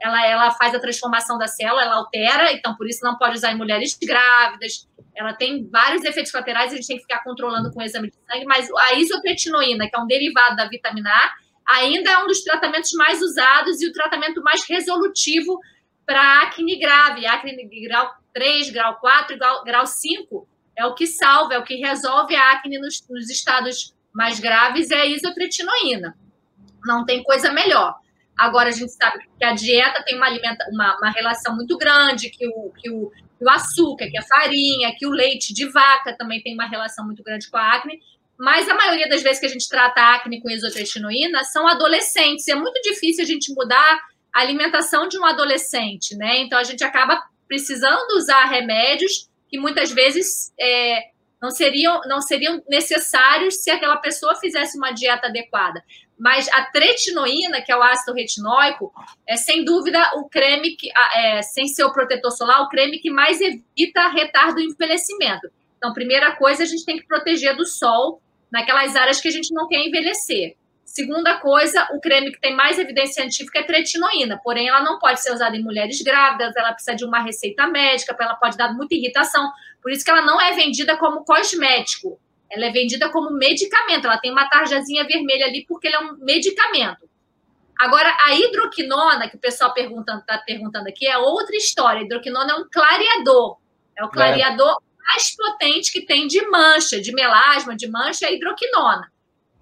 ela, 0.01 0.25
ela 0.25 0.51
faz 0.51 0.75
a 0.75 0.79
transformação 0.79 1.37
da 1.37 1.47
célula, 1.47 1.81
ela 1.81 1.95
altera, 1.95 2.51
então 2.51 2.75
por 2.75 2.87
isso 2.87 3.03
não 3.03 3.17
pode 3.17 3.35
usar 3.35 3.51
em 3.51 3.57
mulheres 3.57 3.97
grávidas. 4.01 4.87
Ela 5.15 5.33
tem 5.33 5.67
vários 5.69 6.03
efeitos 6.03 6.31
colaterais, 6.31 6.71
a 6.71 6.75
gente 6.75 6.87
tem 6.87 6.97
que 6.97 7.03
ficar 7.03 7.23
controlando 7.23 7.71
com 7.71 7.79
o 7.79 7.83
exame 7.83 8.09
de 8.09 8.15
sangue, 8.15 8.45
mas 8.45 8.69
a 8.71 8.93
isotretinoína, 8.95 9.89
que 9.89 9.95
é 9.95 9.99
um 9.99 10.05
derivado 10.05 10.55
da 10.55 10.67
vitamina 10.67 11.09
A, 11.09 11.33
ainda 11.77 12.11
é 12.11 12.17
um 12.19 12.27
dos 12.27 12.43
tratamentos 12.43 12.91
mais 12.93 13.21
usados 13.21 13.81
e 13.81 13.87
o 13.87 13.93
tratamento 13.93 14.43
mais 14.43 14.67
resolutivo 14.67 15.59
para 16.05 16.41
acne 16.43 16.77
grave, 16.77 17.25
acne 17.25 17.67
grau 17.87 18.11
3, 18.33 18.69
grau 18.69 18.99
4, 18.99 19.37
grau, 19.37 19.63
grau 19.63 19.87
5, 19.87 20.47
é 20.77 20.85
o 20.85 20.93
que 20.93 21.07
salva, 21.07 21.55
é 21.55 21.57
o 21.57 21.63
que 21.63 21.75
resolve 21.75 22.35
a 22.35 22.51
acne 22.51 22.77
nos, 22.77 23.03
nos 23.09 23.29
estados 23.29 23.94
mais 24.15 24.39
graves 24.39 24.89
é 24.91 25.01
a 25.01 25.05
isotretinoína. 25.05 26.17
Não 26.85 27.05
tem 27.05 27.21
coisa 27.21 27.51
melhor. 27.51 27.95
Agora, 28.37 28.69
a 28.69 28.71
gente 28.71 28.91
sabe 28.93 29.19
que 29.37 29.45
a 29.45 29.53
dieta 29.53 30.03
tem 30.03 30.15
uma, 30.15 30.25
alimenta, 30.25 30.65
uma, 30.71 30.97
uma 30.97 31.11
relação 31.11 31.53
muito 31.53 31.77
grande, 31.77 32.29
que 32.29 32.47
o, 32.47 32.71
que, 32.71 32.89
o, 32.89 33.09
que 33.09 33.43
o 33.43 33.49
açúcar, 33.49 34.09
que 34.09 34.17
a 34.17 34.21
farinha, 34.21 34.95
que 34.97 35.05
o 35.05 35.09
leite 35.09 35.53
de 35.53 35.67
vaca 35.69 36.15
também 36.17 36.41
tem 36.41 36.53
uma 36.53 36.67
relação 36.67 37.05
muito 37.05 37.21
grande 37.23 37.49
com 37.49 37.57
a 37.57 37.73
acne. 37.73 37.99
Mas 38.37 38.69
a 38.69 38.73
maioria 38.73 39.07
das 39.09 39.21
vezes 39.21 39.39
que 39.39 39.45
a 39.45 39.49
gente 39.49 39.67
trata 39.67 40.01
a 40.01 40.15
acne 40.15 40.41
com 40.41 40.49
isotretinoína 40.49 41.43
são 41.43 41.67
adolescentes. 41.67 42.47
É 42.47 42.55
muito 42.55 42.81
difícil 42.81 43.23
a 43.23 43.27
gente 43.27 43.53
mudar 43.53 43.99
a 44.33 44.39
alimentação 44.39 45.07
de 45.07 45.17
um 45.17 45.25
adolescente, 45.25 46.15
né? 46.15 46.39
Então 46.39 46.57
a 46.57 46.63
gente 46.63 46.83
acaba 46.83 47.21
precisando 47.47 48.17
usar 48.17 48.45
remédios 48.45 49.29
que 49.49 49.57
muitas 49.57 49.91
vezes 49.91 50.53
é, 50.59 51.14
não 51.45 51.51
seriam, 51.51 52.01
não 52.07 52.21
seriam 52.21 52.61
necessários 52.67 53.61
se 53.61 53.69
aquela 53.69 53.97
pessoa 53.97 54.35
fizesse 54.35 54.77
uma 54.77 54.91
dieta 54.91 55.27
adequada. 55.27 55.83
Mas 56.17 56.47
a 56.49 56.63
tretinoína, 56.65 57.61
que 57.61 57.71
é 57.71 57.77
o 57.77 57.83
ácido 57.83 58.13
retinóico, 58.13 58.91
é 59.27 59.35
sem 59.35 59.63
dúvida 59.63 59.99
o 60.15 60.27
creme 60.27 60.75
que, 60.75 60.89
é, 61.13 61.41
sem 61.43 61.67
ser 61.67 61.83
o 61.83 61.93
protetor 61.93 62.31
solar, 62.31 62.61
o 62.63 62.69
creme 62.69 62.97
que 62.97 63.11
mais 63.11 63.39
evita 63.41 64.07
retardo 64.07 64.55
do 64.55 64.61
envelhecimento. 64.61 65.47
Então, 65.77 65.93
primeira 65.93 66.35
coisa, 66.35 66.63
a 66.63 66.65
gente 66.65 66.83
tem 66.83 66.97
que 66.97 67.05
proteger 67.05 67.55
do 67.55 67.65
sol 67.65 68.21
naquelas 68.51 68.95
áreas 68.95 69.21
que 69.21 69.27
a 69.27 69.31
gente 69.31 69.53
não 69.53 69.67
quer 69.67 69.85
envelhecer. 69.85 70.55
Segunda 70.83 71.37
coisa, 71.39 71.85
o 71.91 71.99
creme 71.99 72.31
que 72.31 72.39
tem 72.39 72.55
mais 72.55 72.79
evidência 72.79 73.21
científica 73.21 73.59
é 73.59 73.63
tretinoína, 73.63 74.39
porém 74.41 74.69
ela 74.69 74.81
não 74.81 74.97
pode 74.97 75.21
ser 75.21 75.33
usada 75.33 75.57
em 75.57 75.61
mulheres 75.61 76.01
grávidas, 76.01 76.55
ela 76.55 76.71
precisa 76.71 76.95
de 76.95 77.03
uma 77.03 77.21
receita 77.21 77.67
médica, 77.67 78.15
ela 78.17 78.35
pode 78.35 78.55
dar 78.55 78.73
muita 78.73 78.95
irritação. 78.95 79.51
Por 79.85 79.91
isso 79.91 80.03
que 80.03 80.09
ela 80.09 80.23
não 80.23 80.41
é 80.41 80.51
vendida 80.53 80.97
como 80.97 81.23
cosmético, 81.23 82.19
ela 82.51 82.65
é 82.65 82.71
vendida 82.71 83.07
como 83.11 83.29
medicamento. 83.29 84.07
Ela 84.07 84.17
tem 84.17 84.31
uma 84.31 84.49
tarjazinha 84.49 85.03
vermelha 85.03 85.45
ali 85.45 85.63
porque 85.67 85.85
ele 85.85 85.95
é 85.95 85.99
um 85.99 86.17
medicamento. 86.17 87.07
Agora, 87.77 88.11
a 88.25 88.33
hidroquinona, 88.33 89.29
que 89.29 89.35
o 89.35 89.39
pessoal 89.39 89.69
está 89.69 89.79
perguntando, 89.79 90.25
tá 90.25 90.39
perguntando 90.39 90.89
aqui, 90.89 91.05
é 91.05 91.15
outra 91.19 91.55
história. 91.55 92.01
A 92.01 92.03
hidroquinona 92.03 92.53
é 92.53 92.55
um 92.55 92.67
clareador. 92.67 93.57
É 93.95 94.03
o 94.03 94.09
clareador 94.09 94.71
é. 94.71 95.13
mais 95.13 95.35
potente 95.35 95.91
que 95.91 96.03
tem 96.03 96.25
de 96.25 96.43
mancha, 96.47 96.99
de 96.99 97.13
melasma, 97.13 97.75
de 97.75 97.87
mancha, 97.87 98.25
é 98.25 98.29
a 98.29 98.31
hidroquinona. 98.31 99.11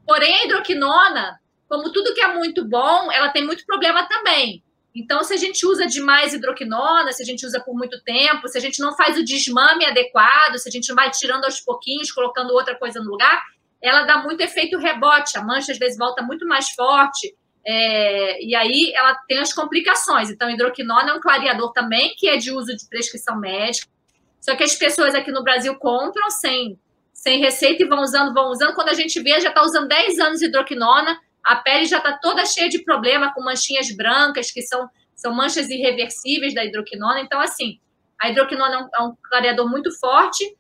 Porém, 0.08 0.34
a 0.36 0.46
hidroquinona, 0.46 1.38
como 1.68 1.92
tudo 1.92 2.14
que 2.14 2.22
é 2.22 2.34
muito 2.34 2.64
bom, 2.64 3.12
ela 3.12 3.28
tem 3.28 3.46
muito 3.46 3.66
problema 3.66 4.08
também. 4.08 4.64
Então, 4.96 5.24
se 5.24 5.34
a 5.34 5.38
gente 5.38 5.66
usa 5.66 5.88
demais 5.88 6.34
hidroquinona, 6.34 7.12
se 7.12 7.24
a 7.24 7.26
gente 7.26 7.46
usa 7.46 7.60
por 7.60 7.76
muito 7.76 8.02
tempo, 8.04 8.48
se 8.48 8.58
a 8.58 8.62
gente 8.62 8.80
não 8.80 8.96
faz 8.96 9.18
o 9.18 9.26
desmame 9.26 9.86
adequado, 9.86 10.58
se 10.58 10.70
a 10.70 10.72
gente 10.72 10.94
vai 10.94 11.10
tirando 11.10 11.46
aos 11.46 11.60
pouquinhos, 11.60 12.12
colocando 12.12 12.52
outra 12.52 12.78
coisa 12.78 13.00
no 13.00 13.10
lugar, 13.10 13.42
ela 13.82 14.04
dá 14.04 14.22
muito 14.22 14.42
efeito 14.42 14.78
rebote. 14.78 15.38
A 15.38 15.44
mancha 15.44 15.72
às 15.72 15.80
vezes 15.80 15.98
volta 15.98 16.22
muito 16.22 16.48
mais 16.48 16.70
forte. 16.70 17.36
é, 17.66 18.44
e 18.44 18.54
aí 18.56 18.92
ela 18.94 19.16
tem 19.28 19.40
as 19.40 19.54
complicações. 19.54 20.30
Então, 20.30 20.50
hidroquinona 20.50 21.12
é 21.12 21.14
um 21.14 21.22
clareador 21.22 21.72
também, 21.72 22.14
que 22.18 22.28
é 22.28 22.38
de 22.38 22.52
uso 22.52 22.76
de 22.76 22.88
prescrição 22.90 23.40
médica. 23.40 23.88
Só 24.40 24.56
que 24.58 24.64
as 24.64 24.76
pessoas 24.76 25.16
aqui 25.16 25.32
no 25.32 25.42
Brasil 25.42 25.74
compram 25.76 26.30
sem, 26.30 26.78
sem 27.14 27.40
receita 27.40 27.82
e 27.82 27.88
vão 27.88 28.02
usando, 28.02 28.34
vão 28.34 28.50
usando. 28.50 28.76
Quando 28.76 28.90
a 28.90 28.94
gente 28.94 29.18
vê, 29.22 29.40
já 29.40 29.48
está 29.50 29.64
usando 29.64 29.88
10 29.88 30.20
anos 30.20 30.40
de 30.40 30.48
hidroquinona, 30.48 31.18
a 31.44 31.58
pele 31.58 31.86
já 31.86 31.98
está 31.98 32.18
toda 32.18 32.46
cheia 32.46 32.70
de 32.70 32.84
problema, 32.84 33.34
com 33.34 33.44
manchinhas 33.44 33.94
brancas, 33.96 34.52
que 34.52 34.62
são, 34.62 34.90
são 35.16 35.34
manchas 35.34 35.70
irreversíveis 35.70 36.54
da 36.54 36.64
hidroquinona. 36.64 37.20
Então, 37.20 37.40
assim, 37.40 37.80
a 38.22 38.30
hidroquinona 38.30 38.76
é 38.76 38.78
um, 38.78 38.90
é 38.96 39.10
um 39.10 39.16
clareador 39.30 39.70
muito 39.70 39.92
forte. 40.00 40.56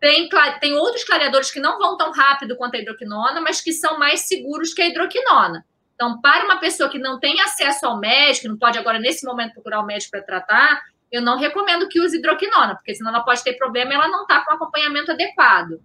Tem, 0.00 0.28
tem 0.60 0.74
outros 0.74 1.04
clareadores 1.04 1.50
que 1.50 1.60
não 1.60 1.78
vão 1.78 1.96
tão 1.96 2.10
rápido 2.12 2.56
quanto 2.56 2.76
a 2.76 2.78
hidroquinona, 2.78 3.40
mas 3.40 3.60
que 3.60 3.72
são 3.72 3.98
mais 3.98 4.22
seguros 4.22 4.74
que 4.74 4.82
a 4.82 4.88
hidroquinona. 4.88 5.64
Então, 5.94 6.20
para 6.20 6.44
uma 6.44 6.58
pessoa 6.58 6.90
que 6.90 6.98
não 6.98 7.20
tem 7.20 7.40
acesso 7.40 7.86
ao 7.86 7.98
médico, 7.98 8.48
não 8.48 8.58
pode 8.58 8.78
agora, 8.78 8.98
nesse 8.98 9.24
momento, 9.24 9.52
procurar 9.52 9.80
o 9.80 9.86
médico 9.86 10.10
para 10.10 10.22
tratar, 10.22 10.82
eu 11.10 11.22
não 11.22 11.38
recomendo 11.38 11.88
que 11.88 12.00
use 12.00 12.18
hidroquinona, 12.18 12.74
porque 12.74 12.94
senão 12.94 13.14
ela 13.14 13.24
pode 13.24 13.44
ter 13.44 13.54
problema 13.54 13.92
e 13.92 13.94
ela 13.94 14.08
não 14.08 14.22
está 14.22 14.44
com 14.44 14.52
acompanhamento 14.52 15.12
adequado. 15.12 15.80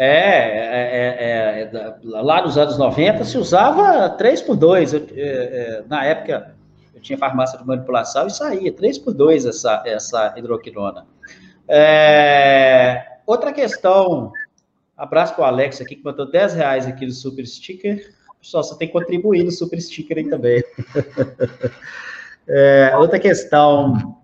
É, 0.00 0.06
é, 0.06 1.60
é, 1.60 1.62
é, 1.62 1.94
lá 2.04 2.40
nos 2.42 2.56
anos 2.56 2.78
90 2.78 3.24
se 3.24 3.36
usava 3.36 4.08
3 4.10 4.42
por 4.42 4.54
2. 4.54 4.94
Eu, 4.94 5.06
é, 5.16 5.20
é, 5.20 5.84
na 5.88 6.04
época, 6.04 6.54
eu 6.94 7.00
tinha 7.00 7.18
farmácia 7.18 7.58
de 7.58 7.66
manipulação 7.66 8.28
e 8.28 8.30
saía 8.30 8.72
3 8.72 8.98
por 8.98 9.12
2 9.12 9.46
essa, 9.46 9.82
essa 9.84 10.34
hidroquinona. 10.36 11.04
outra 13.26 13.52
questão, 13.52 14.30
abraço 14.96 15.34
para 15.34 15.42
o 15.42 15.46
Alex 15.46 15.80
aqui, 15.80 15.96
que 15.96 16.02
botou 16.04 16.30
10 16.30 16.54
reais 16.54 16.86
aqui 16.86 17.04
no 17.04 17.12
Super 17.12 17.44
Sticker. 17.44 18.14
Pessoal, 18.40 18.62
você 18.62 18.78
tem 18.78 18.86
que 18.86 18.92
contribuir 18.92 19.42
no 19.42 19.50
Super 19.50 19.80
Sticker 19.80 20.18
aí 20.18 20.30
também. 20.30 20.62
É, 22.50 22.96
outra 22.96 23.18
questão 23.18 24.16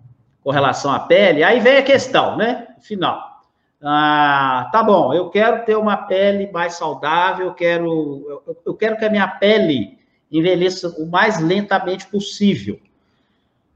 com 0.43 0.49
relação 0.49 0.91
à 0.91 0.99
pele, 0.99 1.43
aí 1.43 1.59
vem 1.59 1.77
a 1.77 1.83
questão, 1.83 2.35
né? 2.35 2.69
Final. 2.81 3.34
Ah, 3.81 4.69
tá 4.71 4.81
bom, 4.81 5.13
eu 5.13 5.29
quero 5.29 5.65
ter 5.65 5.75
uma 5.75 5.97
pele 5.97 6.51
mais 6.51 6.73
saudável, 6.73 7.47
eu 7.47 7.53
quero, 7.53 8.43
eu, 8.47 8.57
eu 8.65 8.73
quero 8.73 8.97
que 8.97 9.05
a 9.05 9.09
minha 9.09 9.27
pele 9.27 9.99
envelheça 10.31 10.89
o 10.97 11.05
mais 11.05 11.39
lentamente 11.39 12.07
possível. 12.07 12.79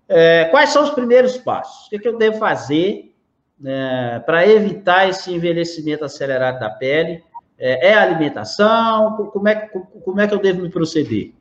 É, 0.07 0.45
quais 0.45 0.71
são 0.71 0.83
os 0.83 0.89
primeiros 0.89 1.37
passos? 1.37 1.85
O 1.85 1.89
que, 1.89 1.95
é 1.97 1.99
que 1.99 2.07
eu 2.07 2.17
devo 2.17 2.39
fazer 2.39 3.13
né, 3.59 4.19
para 4.25 4.47
evitar 4.47 5.07
esse 5.07 5.31
envelhecimento 5.31 6.03
acelerado 6.03 6.59
da 6.59 6.69
pele? 6.69 7.23
É, 7.57 7.89
é 7.89 7.93
alimentação? 7.93 9.29
Como 9.31 9.47
é, 9.47 9.55
como 9.55 10.19
é 10.19 10.27
que 10.27 10.33
eu 10.33 10.39
devo 10.39 10.61
me 10.61 10.69
proceder? 10.69 11.33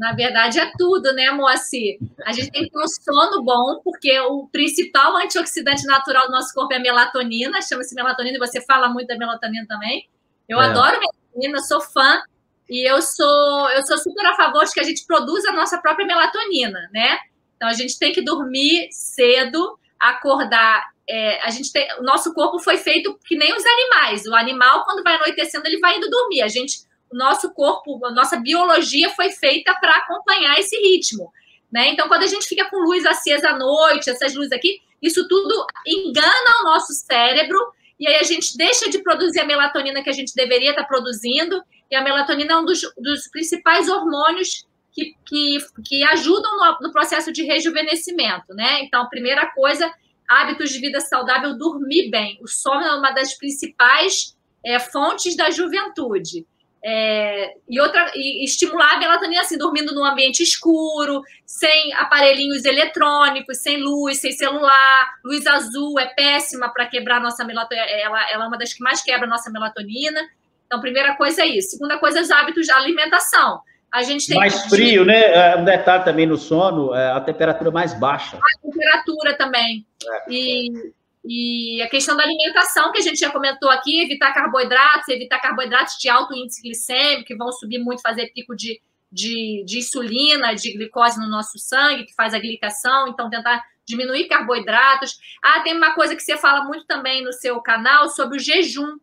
Na 0.00 0.12
verdade, 0.12 0.58
é 0.58 0.72
tudo, 0.78 1.12
né, 1.12 1.30
Moacir? 1.30 1.98
A 2.24 2.32
gente 2.32 2.50
tem 2.50 2.64
que 2.64 2.70
ter 2.70 2.82
um 2.82 2.88
sono 2.88 3.42
bom, 3.42 3.82
porque 3.84 4.18
o 4.20 4.48
principal 4.50 5.14
antioxidante 5.18 5.84
natural 5.84 6.24
do 6.24 6.32
nosso 6.32 6.54
corpo 6.54 6.72
é 6.72 6.78
a 6.78 6.80
melatonina, 6.80 7.60
chama-se 7.60 7.94
melatonina, 7.94 8.38
e 8.38 8.40
você 8.40 8.62
fala 8.62 8.88
muito 8.88 9.08
da 9.08 9.18
melatonina 9.18 9.66
também. 9.68 10.08
Eu 10.48 10.58
é. 10.58 10.64
adoro 10.64 10.98
melatonina, 10.98 11.58
sou 11.60 11.82
fã, 11.82 12.22
e 12.66 12.90
eu 12.90 13.02
sou, 13.02 13.70
eu 13.72 13.86
sou 13.86 13.98
super 13.98 14.24
a 14.24 14.34
favor 14.36 14.64
de 14.64 14.72
que 14.72 14.80
a 14.80 14.84
gente 14.84 15.04
produza 15.06 15.50
a 15.50 15.52
nossa 15.52 15.76
própria 15.76 16.06
melatonina, 16.06 16.88
né? 16.94 17.18
Então, 17.56 17.68
a 17.68 17.74
gente 17.74 17.98
tem 17.98 18.10
que 18.10 18.22
dormir 18.22 18.88
cedo, 18.90 19.78
acordar. 20.00 20.82
É, 21.06 21.46
a 21.46 21.50
gente 21.50 21.70
tem, 21.70 21.86
o 21.98 22.02
nosso 22.02 22.32
corpo 22.32 22.58
foi 22.58 22.78
feito 22.78 23.18
que 23.26 23.36
nem 23.36 23.54
os 23.54 23.66
animais. 23.66 24.24
O 24.24 24.34
animal, 24.34 24.82
quando 24.86 25.04
vai 25.04 25.16
anoitecendo, 25.16 25.66
ele 25.66 25.78
vai 25.78 25.98
indo 25.98 26.08
dormir. 26.08 26.40
A 26.40 26.48
gente 26.48 26.88
nosso 27.12 27.52
corpo, 27.52 28.04
a 28.06 28.10
nossa 28.10 28.36
biologia 28.36 29.10
foi 29.10 29.30
feita 29.30 29.74
para 29.80 29.96
acompanhar 29.96 30.58
esse 30.58 30.76
ritmo. 30.76 31.32
Né? 31.70 31.90
Então, 31.90 32.08
quando 32.08 32.22
a 32.22 32.26
gente 32.26 32.46
fica 32.46 32.68
com 32.68 32.78
luz 32.78 33.06
acesa 33.06 33.50
à 33.50 33.58
noite, 33.58 34.10
essas 34.10 34.34
luzes 34.34 34.52
aqui, 34.52 34.80
isso 35.00 35.26
tudo 35.28 35.66
engana 35.86 36.60
o 36.60 36.64
nosso 36.64 36.92
cérebro 36.92 37.58
e 38.00 38.08
aí 38.08 38.16
a 38.16 38.22
gente 38.22 38.56
deixa 38.56 38.88
de 38.88 39.02
produzir 39.02 39.40
a 39.40 39.44
melatonina 39.44 40.02
que 40.02 40.08
a 40.08 40.14
gente 40.14 40.34
deveria 40.34 40.70
estar 40.70 40.84
produzindo. 40.84 41.62
E 41.90 41.94
a 41.94 42.02
melatonina 42.02 42.54
é 42.54 42.56
um 42.56 42.64
dos, 42.64 42.80
dos 42.96 43.28
principais 43.28 43.90
hormônios 43.90 44.66
que, 44.90 45.14
que, 45.26 45.58
que 45.84 46.02
ajudam 46.04 46.50
no, 46.56 46.78
no, 46.80 46.92
processo 46.92 47.30
de 47.30 47.42
rejuvenescimento, 47.44 48.54
né? 48.54 48.82
Então, 48.82 49.06
primeira 49.10 49.52
coisa, 49.52 49.92
hábitos 50.26 50.70
de 50.70 50.78
vida 50.80 50.98
saudável, 50.98 51.58
dormir 51.58 52.10
bem. 52.10 52.38
O 52.42 52.48
sono 52.48 52.82
é 52.82 52.94
uma 52.94 53.10
das 53.10 53.34
principais 53.34 54.34
é, 54.64 54.78
fontes 54.78 55.36
da 55.36 55.50
juventude. 55.50 56.46
É, 56.82 57.54
e 57.68 57.78
outra 57.78 58.10
e 58.14 58.42
estimular 58.42 58.94
a 58.94 58.98
melatonina 58.98 59.42
assim, 59.42 59.58
dormindo 59.58 59.94
num 59.94 60.04
ambiente 60.04 60.42
escuro, 60.42 61.22
sem 61.44 61.92
aparelhinhos 61.94 62.64
eletrônicos, 62.64 63.58
sem 63.58 63.82
luz, 63.82 64.18
sem 64.18 64.32
celular. 64.32 65.14
Luz 65.24 65.46
azul 65.46 65.98
é 65.98 66.06
péssima 66.06 66.70
para 66.70 66.86
quebrar 66.86 67.20
nossa 67.20 67.44
melatonina, 67.44 67.86
ela, 67.86 68.30
ela 68.30 68.44
é 68.44 68.48
uma 68.48 68.58
das 68.58 68.72
que 68.72 68.82
mais 68.82 69.02
quebra 69.02 69.26
nossa 69.26 69.50
melatonina. 69.50 70.20
Então, 70.66 70.80
primeira 70.80 71.16
coisa 71.16 71.42
é 71.42 71.46
isso. 71.46 71.70
Segunda 71.70 71.98
coisa, 71.98 72.20
os 72.20 72.30
hábitos 72.30 72.64
de 72.64 72.72
alimentação. 72.72 73.60
A 73.92 74.04
gente 74.04 74.28
tem 74.28 74.36
mais 74.36 74.66
frio, 74.66 75.04
né? 75.04 75.32
É, 75.32 75.56
um 75.56 75.64
detalhe 75.64 76.04
também 76.04 76.24
no 76.24 76.36
sono, 76.36 76.94
é 76.94 77.10
a 77.10 77.20
temperatura 77.20 77.72
mais 77.72 77.92
baixa. 77.92 78.36
A 78.36 78.62
temperatura 78.62 79.36
também. 79.36 79.84
É. 80.06 80.32
E 80.32 80.92
e 81.24 81.82
a 81.82 81.88
questão 81.88 82.16
da 82.16 82.22
alimentação, 82.22 82.92
que 82.92 82.98
a 82.98 83.02
gente 83.02 83.18
já 83.18 83.30
comentou 83.30 83.70
aqui, 83.70 84.00
evitar 84.00 84.32
carboidratos, 84.32 85.08
evitar 85.08 85.38
carboidratos 85.38 85.96
de 85.98 86.08
alto 86.08 86.34
índice 86.34 86.62
glicêmico, 86.62 87.26
que 87.26 87.36
vão 87.36 87.52
subir 87.52 87.78
muito, 87.78 88.00
fazer 88.00 88.32
pico 88.32 88.56
de, 88.56 88.80
de, 89.12 89.62
de, 89.66 89.78
insulina, 89.78 90.54
de 90.54 90.72
glicose 90.72 91.20
no 91.20 91.28
nosso 91.28 91.58
sangue, 91.58 92.06
que 92.06 92.14
faz 92.14 92.32
a 92.32 92.38
glicação, 92.38 93.08
então 93.08 93.28
tentar 93.28 93.62
diminuir 93.84 94.28
carboidratos. 94.28 95.18
Ah, 95.42 95.60
tem 95.60 95.76
uma 95.76 95.94
coisa 95.94 96.16
que 96.16 96.22
você 96.22 96.38
fala 96.38 96.64
muito 96.64 96.86
também 96.86 97.22
no 97.22 97.32
seu 97.32 97.60
canal 97.60 98.08
sobre 98.08 98.38
o 98.38 98.40
jejum. 98.40 98.96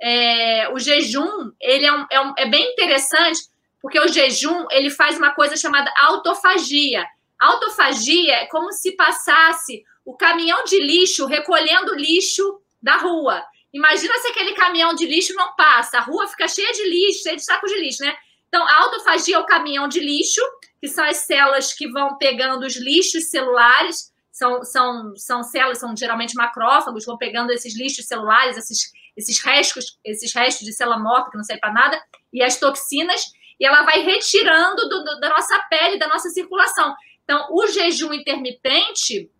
É, 0.00 0.68
o 0.70 0.78
jejum, 0.78 1.50
ele 1.58 1.86
é, 1.86 1.92
um, 1.92 2.06
é, 2.10 2.20
um, 2.20 2.34
é 2.36 2.46
bem 2.46 2.72
interessante, 2.72 3.40
porque 3.80 3.98
o 3.98 4.08
jejum, 4.08 4.66
ele 4.70 4.90
faz 4.90 5.16
uma 5.16 5.30
coisa 5.34 5.56
chamada 5.56 5.90
autofagia. 6.02 7.06
Autofagia 7.40 8.34
é 8.34 8.46
como 8.46 8.70
se 8.72 8.92
passasse 8.92 9.82
o 10.04 10.16
caminhão 10.16 10.64
de 10.64 10.78
lixo 10.80 11.26
recolhendo 11.26 11.94
lixo 11.94 12.60
da 12.82 12.96
rua. 12.96 13.42
Imagina 13.72 14.14
se 14.18 14.28
aquele 14.28 14.52
caminhão 14.52 14.94
de 14.94 15.06
lixo 15.06 15.34
não 15.34 15.54
passa, 15.56 15.98
a 15.98 16.00
rua 16.00 16.28
fica 16.28 16.46
cheia 16.46 16.72
de 16.72 16.88
lixo, 16.88 17.22
cheia 17.22 17.36
de 17.36 17.44
saco 17.44 17.66
de 17.66 17.76
lixo, 17.80 18.04
né? 18.04 18.14
Então, 18.48 18.64
a 18.64 18.82
autofagia 18.82 19.34
é 19.34 19.38
o 19.38 19.46
caminhão 19.46 19.88
de 19.88 19.98
lixo, 19.98 20.40
que 20.80 20.86
são 20.86 21.04
as 21.04 21.16
células 21.18 21.72
que 21.72 21.90
vão 21.90 22.16
pegando 22.18 22.64
os 22.64 22.76
lixos 22.76 23.24
celulares, 23.24 24.12
são, 24.30 24.62
são, 24.62 25.16
são 25.16 25.42
células, 25.42 25.78
são 25.78 25.96
geralmente 25.96 26.36
macrófagos, 26.36 27.04
vão 27.04 27.18
pegando 27.18 27.50
esses 27.50 27.76
lixos 27.76 28.06
celulares, 28.06 28.56
esses, 28.56 28.92
esses 29.16 29.40
restos, 29.40 29.98
esses 30.04 30.32
restos 30.32 30.64
de 30.64 30.72
célula 30.72 30.98
morta, 30.98 31.30
que 31.30 31.36
não 31.36 31.42
serve 31.42 31.60
para 31.60 31.72
nada, 31.72 32.00
e 32.32 32.42
as 32.42 32.56
toxinas, 32.58 33.24
e 33.58 33.66
ela 33.66 33.82
vai 33.82 34.02
retirando 34.02 34.88
do, 34.88 35.02
do, 35.02 35.20
da 35.20 35.30
nossa 35.30 35.58
pele, 35.70 35.98
da 35.98 36.06
nossa 36.06 36.28
circulação. 36.28 36.94
Então, 37.24 37.48
o 37.50 37.66
jejum 37.66 38.12
intermitente, 38.12 39.30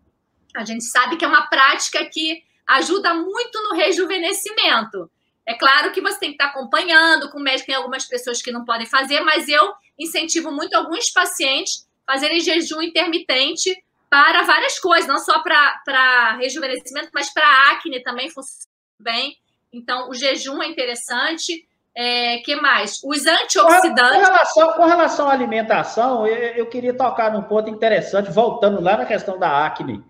a 0.55 0.63
gente 0.63 0.83
sabe 0.85 1.17
que 1.17 1.25
é 1.25 1.27
uma 1.27 1.47
prática 1.47 2.03
que 2.05 2.43
ajuda 2.65 3.13
muito 3.13 3.61
no 3.63 3.75
rejuvenescimento. 3.75 5.09
É 5.45 5.53
claro 5.53 5.91
que 5.91 6.01
você 6.01 6.19
tem 6.19 6.29
que 6.29 6.35
estar 6.35 6.47
acompanhando 6.47 7.29
com 7.29 7.37
o 7.37 7.41
médico, 7.41 7.67
tem 7.67 7.75
algumas 7.75 8.05
pessoas 8.05 8.41
que 8.41 8.51
não 8.51 8.65
podem 8.65 8.87
fazer, 8.87 9.19
mas 9.21 9.47
eu 9.47 9.73
incentivo 9.99 10.51
muito 10.51 10.73
alguns 10.75 11.11
pacientes 11.11 11.87
fazerem 12.05 12.39
jejum 12.39 12.81
intermitente 12.81 13.75
para 14.09 14.43
várias 14.43 14.79
coisas, 14.79 15.07
não 15.07 15.19
só 15.19 15.39
para 15.41 16.37
rejuvenescimento, 16.39 17.09
mas 17.13 17.31
para 17.31 17.71
acne 17.71 18.01
também 18.01 18.29
funciona 18.29 18.71
bem. 18.99 19.37
Então, 19.71 20.09
o 20.09 20.13
jejum 20.13 20.61
é 20.63 20.67
interessante. 20.67 21.67
É, 21.97 22.39
que 22.39 22.57
mais? 22.57 23.01
Os 23.05 23.25
antioxidantes. 23.25 24.27
Com 24.27 24.33
relação, 24.33 24.73
com 24.73 24.83
relação 24.83 25.29
à 25.29 25.31
alimentação, 25.31 26.27
eu, 26.27 26.35
eu 26.35 26.65
queria 26.65 26.93
tocar 26.93 27.31
num 27.31 27.43
ponto 27.43 27.69
interessante, 27.69 28.29
voltando 28.29 28.81
lá 28.81 28.97
na 28.97 29.05
questão 29.05 29.39
da 29.39 29.65
acne. 29.65 30.03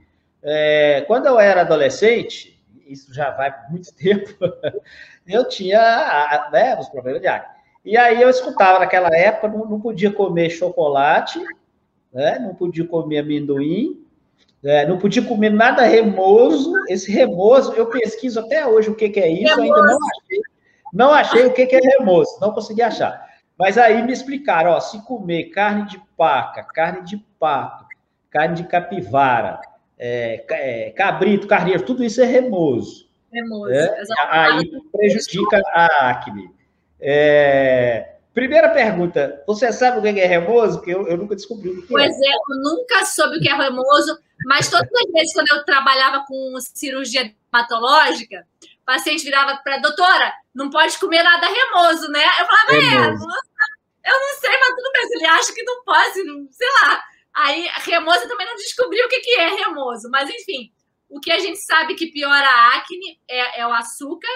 É, 0.48 1.04
quando 1.08 1.26
eu 1.26 1.40
era 1.40 1.62
adolescente, 1.62 2.64
isso 2.88 3.12
já 3.12 3.32
vai 3.32 3.54
muito 3.70 3.94
tempo, 3.96 4.30
eu 5.28 5.48
tinha 5.48 6.50
né, 6.52 6.78
os 6.80 6.88
problemas 6.88 7.20
de 7.20 7.28
acne. 7.28 7.56
E 7.84 7.98
aí 7.98 8.22
eu 8.22 8.30
escutava 8.30 8.80
naquela 8.80 9.10
época, 9.16 9.48
não, 9.48 9.66
não 9.66 9.82
podia 9.82 10.12
comer 10.12 10.50
chocolate, 10.52 11.40
né, 12.14 12.40
não 12.40 12.54
podia 12.54 12.86
comer 12.88 13.20
amendoim, 13.20 14.04
né, 14.62 14.86
não 14.86 15.00
podia 15.00 15.24
comer 15.24 15.50
nada 15.50 15.84
remoso. 15.84 16.74
Esse 16.90 17.12
remoso, 17.12 17.74
eu 17.74 17.88
pesquiso 17.88 18.40
até 18.40 18.66
hoje 18.66 18.90
o 18.90 18.96
que, 18.96 19.10
que 19.10 19.20
é 19.20 19.30
isso, 19.30 19.60
ainda 19.60 19.82
não 19.82 19.98
achei. 19.98 20.42
Não 20.94 21.12
achei 21.12 21.46
o 21.46 21.54
que, 21.54 21.66
que 21.66 21.76
é 21.76 21.98
remoso, 21.98 22.40
não 22.40 22.54
consegui 22.54 22.82
achar. 22.82 23.26
Mas 23.58 23.78
aí 23.78 24.02
me 24.04 24.12
explicaram, 24.12 24.72
ó, 24.72 24.80
se 24.80 25.04
comer 25.06 25.46
carne 25.46 25.86
de 25.86 26.02
paca, 26.18 26.64
carne 26.64 27.04
de 27.04 27.18
pato, 27.40 27.86
carne 28.30 28.56
de 28.56 28.64
capivara, 28.64 29.60
é, 29.98 30.46
é, 30.50 30.90
cabrito, 30.92 31.48
carneiro, 31.48 31.84
tudo 31.84 32.04
isso 32.04 32.22
é 32.22 32.26
remoso. 32.26 33.08
Remoso, 33.32 33.72
é? 33.72 34.04
Aí 34.30 34.72
prejudica 34.92 35.62
a 35.74 36.10
acne. 36.10 36.50
É, 37.00 38.16
Primeira 38.36 38.68
pergunta, 38.68 39.42
você 39.48 39.72
sabe 39.72 39.98
o 39.98 40.02
que 40.02 40.20
é 40.20 40.26
remoso? 40.26 40.80
Porque 40.80 40.94
eu, 40.94 41.08
eu 41.08 41.16
nunca 41.16 41.38
descobri 41.38 41.70
o 41.70 41.82
que 41.82 41.88
pois 41.88 42.04
é. 42.04 42.08
Pois 42.10 42.20
é, 42.20 42.34
eu 42.34 42.62
nunca 42.62 43.06
soube 43.06 43.38
o 43.38 43.40
que 43.40 43.48
é 43.48 43.56
remoso, 43.56 44.20
mas 44.46 44.70
todas 44.70 44.90
as 44.92 45.12
vezes 45.14 45.34
quando 45.34 45.48
eu 45.52 45.64
trabalhava 45.64 46.26
com 46.28 46.54
cirurgia 46.60 47.34
dermatológica, 47.54 48.46
o 48.62 48.86
paciente 48.86 49.24
virava 49.24 49.56
para 49.64 49.76
a 49.76 49.80
doutora, 49.80 50.34
não 50.54 50.70
pode 50.70 51.00
comer 51.00 51.24
nada 51.24 51.48
remoso, 51.48 52.12
né? 52.12 52.26
Eu 52.42 52.46
falava, 52.46 52.74
é, 52.74 52.80
remoso. 52.80 53.26
é, 53.26 54.12
eu 54.12 54.20
não 54.20 54.38
sei, 54.38 54.52
mas 54.52 54.76
tudo 54.76 54.92
bem, 54.92 55.10
ele 55.14 55.26
acha 55.28 55.54
que 55.54 55.64
não 55.64 55.84
pode, 55.86 56.14
sei 56.52 56.68
lá. 56.84 57.04
Aí, 57.36 57.68
remoso 57.84 58.28
também 58.28 58.48
não 58.48 58.56
descobriu 58.56 59.06
o 59.06 59.10
que, 59.10 59.20
que 59.20 59.40
é 59.40 59.50
remoso, 59.50 60.10
mas 60.10 60.30
enfim, 60.30 60.72
o 61.10 61.20
que 61.20 61.32
a 61.32 61.40
gente 61.40 61.58
sabe 61.58 61.96
que 61.96 62.08
piora 62.08 62.48
a 62.48 62.78
acne 62.78 63.20
é, 63.30 63.62
é 63.62 63.68
o 63.68 63.74
açúcar, 63.74 64.32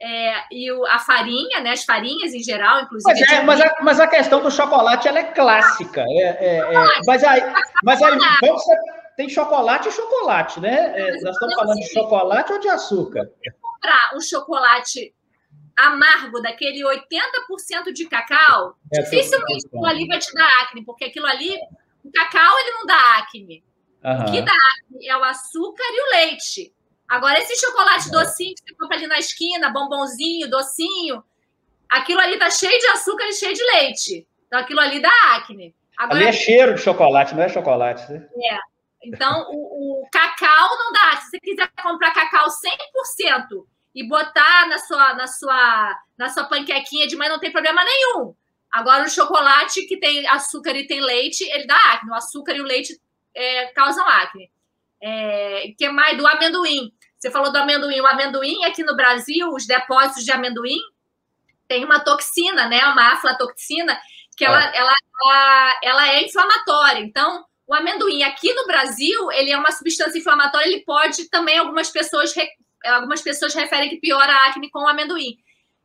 é, 0.00 0.34
e 0.50 0.70
o, 0.72 0.84
a 0.86 0.98
farinha, 0.98 1.60
né? 1.60 1.70
As 1.70 1.84
farinhas 1.84 2.34
em 2.34 2.42
geral, 2.42 2.82
inclusive. 2.82 3.22
É, 3.32 3.42
mas 3.42 3.60
a, 3.60 3.76
mas 3.82 4.00
a 4.00 4.06
questão 4.06 4.42
do 4.42 4.50
chocolate 4.50 5.08
ela 5.08 5.20
é 5.20 5.32
clássica. 5.32 6.02
É, 6.02 6.22
é, 6.22 6.56
é 6.58 7.00
mas 7.06 7.24
aí, 7.24 7.40
mas 7.82 8.02
aí 8.02 8.18
vamos, 8.42 8.62
tem 9.16 9.28
chocolate 9.28 9.88
e 9.88 9.92
chocolate, 9.92 10.60
né? 10.60 10.92
Nós 11.22 11.34
estamos 11.34 11.54
falando 11.54 11.78
de 11.78 11.92
chocolate 11.92 12.52
ou 12.52 12.58
de 12.58 12.68
açúcar? 12.68 13.30
Comprar 13.62 14.10
um 14.16 14.20
chocolate 14.20 15.14
amargo 15.76 16.40
daquele 16.40 16.82
80% 16.84 17.92
de 17.92 18.06
cacau, 18.06 18.76
dificilmente 18.92 19.66
aquilo 19.66 19.86
ali 19.86 20.06
vai 20.06 20.18
te 20.18 20.32
dar 20.32 20.48
acne, 20.62 20.84
porque 20.84 21.04
aquilo 21.06 21.26
ali, 21.26 21.58
o 22.04 22.12
cacau 22.12 22.58
ele 22.60 22.70
não 22.72 22.86
dá 22.86 23.16
acne. 23.18 23.64
Uhum. 24.04 24.22
O 24.22 24.24
que 24.30 24.42
dá 24.42 24.52
acne 24.52 25.08
é 25.08 25.16
o 25.16 25.24
açúcar 25.24 25.84
e 25.84 26.00
o 26.00 26.10
leite. 26.10 26.74
Agora, 27.08 27.38
esse 27.38 27.56
chocolate 27.56 28.10
docinho 28.10 28.54
que 28.54 28.62
você 28.62 28.74
compra 28.74 28.96
ali 28.96 29.06
na 29.06 29.18
esquina, 29.18 29.70
bombonzinho, 29.70 30.50
docinho, 30.50 31.22
aquilo 31.88 32.20
ali 32.20 32.38
tá 32.38 32.50
cheio 32.50 32.78
de 32.78 32.86
açúcar 32.88 33.26
e 33.26 33.32
cheio 33.32 33.54
de 33.54 33.62
leite. 33.62 34.26
Então, 34.46 34.60
aquilo 34.60 34.80
ali 34.80 35.00
dá 35.00 35.10
acne. 35.34 35.74
Agora, 35.96 36.18
ali 36.18 36.28
é 36.28 36.32
cheiro 36.32 36.74
de 36.74 36.80
chocolate, 36.80 37.34
não 37.34 37.42
é 37.42 37.48
chocolate. 37.48 38.10
Né? 38.12 38.28
É. 38.52 38.58
Então, 39.04 39.46
o, 39.50 40.02
o, 40.02 40.08
cacau 40.10 40.68
não 40.78 40.92
dá. 40.92 41.16
Se 41.18 41.30
você 41.30 41.40
quiser 41.40 41.68
comprar 41.82 42.12
cacau 42.12 42.46
100% 42.48 43.64
e 43.94 44.08
botar 44.08 44.66
na 44.68 44.78
sua, 44.78 45.14
na 45.14 45.26
sua, 45.26 46.00
na 46.16 46.28
sua 46.30 46.44
panquequinha 46.44 47.06
de 47.06 47.16
manhã, 47.16 47.30
não 47.30 47.38
tem 47.38 47.52
problema 47.52 47.82
nenhum. 47.84 48.34
Agora, 48.74 49.04
o 49.04 49.08
chocolate 49.08 49.86
que 49.86 50.00
tem 50.00 50.26
açúcar 50.26 50.72
e 50.72 50.84
tem 50.84 51.00
leite, 51.00 51.44
ele 51.44 51.64
dá 51.64 51.76
acne. 51.92 52.10
O 52.10 52.14
açúcar 52.14 52.56
e 52.56 52.60
o 52.60 52.64
leite 52.64 53.00
é, 53.32 53.66
causam 53.66 54.04
acne. 54.04 54.50
É, 55.00 55.68
que 55.78 55.88
mais? 55.90 56.18
Do 56.18 56.26
amendoim. 56.26 56.92
Você 57.16 57.30
falou 57.30 57.52
do 57.52 57.58
amendoim. 57.58 58.00
O 58.00 58.06
amendoim 58.06 58.64
aqui 58.64 58.82
no 58.82 58.96
Brasil, 58.96 59.48
os 59.50 59.64
depósitos 59.64 60.24
de 60.24 60.32
amendoim, 60.32 60.80
tem 61.68 61.84
uma 61.84 62.00
toxina, 62.00 62.66
né? 62.66 62.84
Uma 62.86 63.12
aflatoxina, 63.12 63.96
que 64.36 64.44
ela, 64.44 64.60
é. 64.60 64.76
ela, 64.76 64.94
ela, 65.22 65.80
ela 65.84 66.08
é 66.08 66.24
inflamatória. 66.24 66.98
Então, 66.98 67.44
o 67.68 67.74
amendoim 67.76 68.24
aqui 68.24 68.52
no 68.54 68.66
Brasil, 68.66 69.30
ele 69.30 69.52
é 69.52 69.56
uma 69.56 69.70
substância 69.70 70.18
inflamatória, 70.18 70.66
ele 70.66 70.82
pode 70.84 71.30
também, 71.30 71.58
algumas 71.58 71.90
pessoas, 71.90 72.34
algumas 72.84 73.22
pessoas 73.22 73.54
referem 73.54 73.88
que 73.88 73.98
piora 73.98 74.32
a 74.32 74.46
acne 74.48 74.68
com 74.68 74.80
o 74.80 74.88
amendoim. 74.88 75.38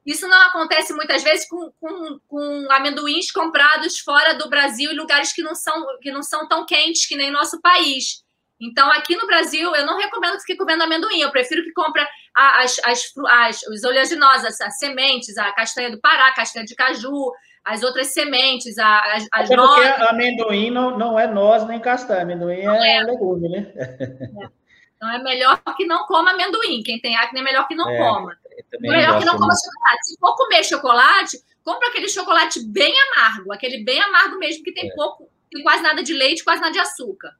Isso 0.05 0.27
não 0.27 0.41
acontece 0.47 0.93
muitas 0.93 1.21
vezes 1.23 1.47
com, 1.47 1.71
com, 1.79 2.19
com, 2.27 2.67
amendoins 2.71 3.31
comprados 3.31 3.99
fora 3.99 4.33
do 4.33 4.49
Brasil, 4.49 4.91
em 4.91 4.97
lugares 4.97 5.33
que 5.33 5.43
não, 5.43 5.53
são, 5.53 5.85
que 6.01 6.11
não 6.11 6.23
são 6.23 6.47
tão 6.47 6.65
quentes 6.65 7.05
que 7.05 7.15
nem 7.15 7.31
nosso 7.31 7.61
país. 7.61 8.23
Então, 8.61 8.91
aqui 8.91 9.15
no 9.15 9.25
Brasil, 9.25 9.73
eu 9.73 9.85
não 9.85 9.97
recomendo 9.97 10.33
que 10.33 10.43
fique 10.43 10.57
comendo 10.57 10.83
amendoim. 10.83 11.21
Eu 11.21 11.31
prefiro 11.31 11.63
que 11.63 11.71
compre 11.71 12.05
as, 12.35 12.77
as, 12.83 13.13
as, 13.27 13.63
os 13.63 13.83
oleaginosas, 13.83 14.59
as 14.59 14.77
sementes, 14.77 15.37
a 15.37 15.51
castanha 15.53 15.91
do 15.91 15.99
Pará, 15.99 16.27
a 16.27 16.35
castanha 16.35 16.65
de 16.65 16.75
caju, 16.75 17.31
as 17.63 17.83
outras 17.83 18.07
sementes, 18.07 18.77
as, 18.77 19.27
as 19.31 19.49
nozes. 19.49 19.87
Porque 19.87 20.03
amendoim 20.09 20.71
não, 20.71 20.97
não 20.97 21.19
é 21.19 21.25
noz 21.25 21.65
nem 21.67 21.79
castanha, 21.79 22.23
amendoim 22.23 22.59
é, 22.59 22.97
é, 22.97 23.03
legume, 23.03 23.47
né? 23.47 23.71
É. 23.77 24.59
Então 24.95 25.09
é 25.09 25.23
melhor 25.23 25.61
que 25.77 25.85
não 25.85 26.05
coma 26.05 26.31
amendoim. 26.31 26.83
Quem 26.83 26.99
tem 26.99 27.15
acne 27.15 27.39
é 27.39 27.43
melhor 27.43 27.65
que 27.65 27.75
não 27.75 27.89
é, 27.89 27.97
coma. 27.97 28.37
É 28.73 28.79
melhor 28.79 29.19
que 29.19 29.25
não 29.25 29.37
coma 29.37 29.53
chocolate. 29.53 30.05
Se 30.05 30.19
for 30.19 30.35
comer 30.35 30.63
chocolate, 30.63 31.37
compra 31.63 31.87
aquele 31.89 32.07
chocolate 32.07 32.65
bem 32.65 32.93
amargo, 33.11 33.51
aquele 33.51 33.83
bem 33.83 34.01
amargo 34.01 34.37
mesmo, 34.37 34.63
que 34.63 34.73
tem 34.73 34.89
é. 34.89 34.95
pouco, 34.95 35.29
tem 35.51 35.63
quase 35.63 35.83
nada 35.83 36.03
de 36.03 36.13
leite, 36.13 36.43
quase 36.43 36.61
nada 36.61 36.73
de 36.73 36.79
açúcar. 36.79 37.31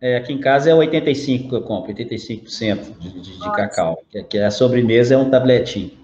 É, 0.00 0.16
aqui 0.16 0.32
em 0.32 0.40
casa 0.40 0.70
é 0.70 0.74
85 0.74 1.48
que 1.48 1.54
eu 1.54 1.62
compro, 1.62 1.92
85% 1.92 2.98
de, 2.98 3.20
de, 3.20 3.38
de 3.38 3.52
cacau. 3.52 4.00
Que, 4.08 4.22
que 4.22 4.38
a 4.38 4.50
sobremesa 4.50 5.14
é 5.14 5.18
um 5.18 5.28
tabletinho. 5.28 5.98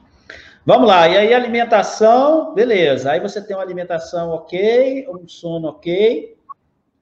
Vamos 0.67 0.89
lá, 0.89 1.07
e 1.09 1.17
aí 1.17 1.35
alimentação, 1.35 2.55
beleza. 2.55 3.13
Aí 3.13 3.21
você 3.21 3.41
tem 3.41 3.55
uma 3.55 3.63
alimentação 3.63 4.31
ok, 4.31 5.07
um 5.09 5.29
sono 5.29 5.69
ok. 5.69 6.35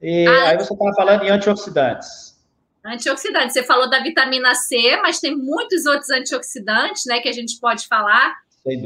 E 0.01 0.27
ah, 0.27 0.49
aí 0.49 0.57
você 0.57 0.73
estava 0.73 0.93
falando 0.93 1.23
em 1.23 1.29
antioxidantes. 1.29 2.32
Antioxidantes, 2.85 3.53
você 3.53 3.63
falou 3.63 3.89
da 3.89 3.99
vitamina 3.99 4.53
C, 4.55 4.97
mas 5.01 5.19
tem 5.19 5.35
muitos 5.35 5.85
outros 5.85 6.09
antioxidantes, 6.09 7.03
né, 7.05 7.19
que 7.21 7.29
a 7.29 7.33
gente 7.33 7.57
pode 7.59 7.87
falar. 7.87 8.35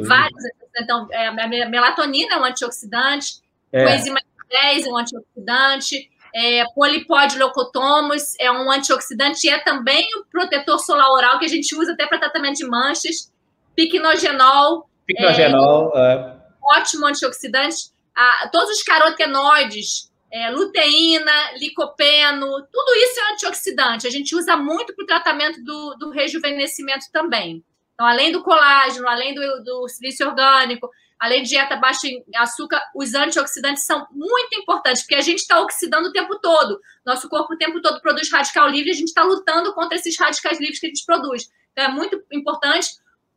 Vários. 0.06 0.44
Então, 0.80 1.08
é, 1.12 1.28
a 1.28 1.48
melatonina 1.48 2.36
é 2.36 2.38
um 2.38 2.44
antioxidante, 2.44 3.42
é. 3.72 3.86
o 3.86 3.90
enzima 3.90 4.20
10 4.50 4.86
é 4.86 4.90
um 4.90 4.98
antioxidante, 4.98 6.10
é, 6.34 6.64
polipodileucotomos 6.76 8.36
é 8.40 8.52
um 8.52 8.72
antioxidante 8.72 9.48
e 9.48 9.50
é 9.50 9.60
também 9.60 10.06
o 10.20 10.26
protetor 10.26 10.80
solar 10.80 11.10
oral 11.10 11.40
que 11.40 11.46
a 11.46 11.50
gente 11.50 11.76
usa 11.76 11.94
até 11.94 12.06
para 12.06 12.20
tratamento 12.20 12.58
de 12.58 12.68
manchas. 12.68 13.32
Piquenogenol. 13.76 14.88
Piquenogenol, 15.06 15.92
é, 15.96 16.14
é. 16.14 16.38
Ótimo 16.80 17.08
antioxidante. 17.08 17.92
Ah, 18.16 18.50
todos 18.52 18.70
os 18.70 18.84
carotenoides, 18.84 20.12
é, 20.32 20.50
luteína, 20.50 21.52
licopeno, 21.58 22.48
tudo 22.72 22.96
isso 22.96 23.20
é 23.20 23.34
antioxidante. 23.34 24.08
A 24.08 24.10
gente 24.10 24.36
usa 24.36 24.58
muito 24.58 24.94
para 24.96 25.04
o 25.04 25.08
tratamento 25.08 25.64
do, 25.64 25.96
do 25.96 26.10
rejuvenescimento 26.10 27.06
também. 27.12 27.64
Então, 27.94 28.06
além 28.06 28.32
do 28.32 28.44
colágeno, 28.44 29.08
além 29.08 29.34
do, 29.34 29.64
do 29.64 29.88
silício 29.88 30.28
orgânico, 30.28 30.90
além 31.20 31.42
de 31.42 31.50
dieta 31.50 31.76
baixa 31.76 32.08
em 32.08 32.24
açúcar, 32.36 32.82
os 32.94 33.16
antioxidantes 33.16 33.86
são 33.86 34.06
muito 34.12 34.54
importantes, 34.54 35.02
porque 35.02 35.16
a 35.16 35.22
gente 35.22 35.40
está 35.40 35.60
oxidando 35.60 36.10
o 36.10 36.12
tempo 36.12 36.38
todo. 36.40 36.80
Nosso 37.06 37.28
corpo 37.28 37.54
o 37.54 37.58
tempo 37.58 37.82
todo 37.82 38.02
produz 38.02 38.32
radical 38.32 38.68
livre, 38.70 38.92
a 38.92 38.96
gente 38.96 39.08
está 39.08 39.24
lutando 39.24 39.74
contra 39.74 39.98
esses 39.98 40.18
radicais 40.20 40.60
livres 40.60 40.80
que 40.80 40.86
a 40.86 40.90
gente 40.90 41.06
produz. 41.06 41.50
Então, 41.72 41.86
é 41.86 41.88
muito 41.88 42.24
importante 42.32 42.90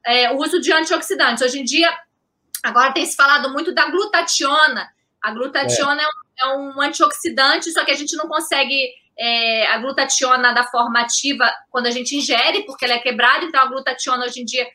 é, 0.04 0.30
o 0.30 0.36
uso 0.36 0.60
de 0.60 0.72
antioxidantes. 0.72 1.42
Hoje 1.42 1.60
em 1.60 1.64
dia, 1.64 1.90
agora 2.62 2.92
tem 2.92 3.06
se 3.06 3.16
falado 3.16 3.50
muito 3.50 3.72
da 3.72 3.90
glutationa. 3.90 4.90
A 5.22 5.32
glutationa 5.32 6.00
é, 6.00 6.04
é, 6.04 6.06
um, 6.06 6.19
é 6.42 6.46
um, 6.56 6.80
antioxidante, 6.80 7.70
só 7.72 7.84
que 7.84 7.90
a 7.90 7.96
gente 7.96 8.16
não 8.16 8.28
consegue 8.28 8.92
é, 9.18 9.66
a 9.68 9.78
glutationa 9.78 10.52
da 10.52 10.64
forma 10.64 11.00
ativa 11.00 11.50
quando 11.70 11.86
a 11.86 11.90
gente 11.90 12.16
ingere, 12.16 12.64
porque 12.64 12.84
ela 12.84 12.94
é 12.94 12.98
quebrada. 12.98 13.44
Então, 13.44 13.60
a 13.60 13.66
glutationa 13.66 14.24
hoje 14.24 14.40
em 14.40 14.44
dia 14.44 14.66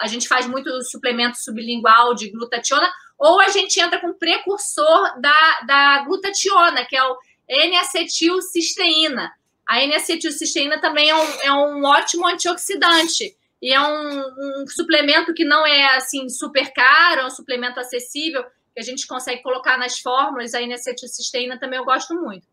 a 0.00 0.06
gente 0.08 0.26
faz 0.26 0.46
muito 0.46 0.82
suplemento 0.82 1.38
sublingual 1.38 2.14
de 2.14 2.30
glutationa, 2.30 2.90
ou 3.16 3.40
a 3.40 3.48
gente 3.48 3.78
entra 3.78 4.00
com 4.00 4.12
precursor 4.12 5.20
da, 5.20 5.60
da 5.64 6.04
glutationa, 6.04 6.84
que 6.84 6.96
é 6.96 7.04
o 7.04 7.16
N-acetilcisteína. 7.48 9.30
A 9.68 9.80
N-acetilcisteína 9.84 10.80
também 10.80 11.08
é 11.08 11.14
um, 11.14 11.28
é 11.44 11.52
um 11.52 11.84
ótimo 11.84 12.26
antioxidante 12.26 13.36
e 13.60 13.72
é 13.72 13.80
um, 13.80 14.18
um, 14.18 14.66
suplemento 14.66 15.32
que 15.32 15.44
não 15.44 15.64
é 15.64 15.96
assim 15.96 16.28
super 16.28 16.72
caro, 16.72 17.20
é 17.20 17.26
um 17.26 17.30
suplemento 17.30 17.78
acessível 17.78 18.44
que 18.74 18.80
a 18.80 18.84
gente 18.84 19.06
consegue 19.06 19.42
colocar 19.42 19.78
nas 19.78 19.98
fórmulas. 19.98 20.54
A 20.54 20.62
N-acetilcisteína 20.62 21.58
também 21.58 21.78
eu 21.78 21.84
gosto 21.84 22.14
muito. 22.14 22.46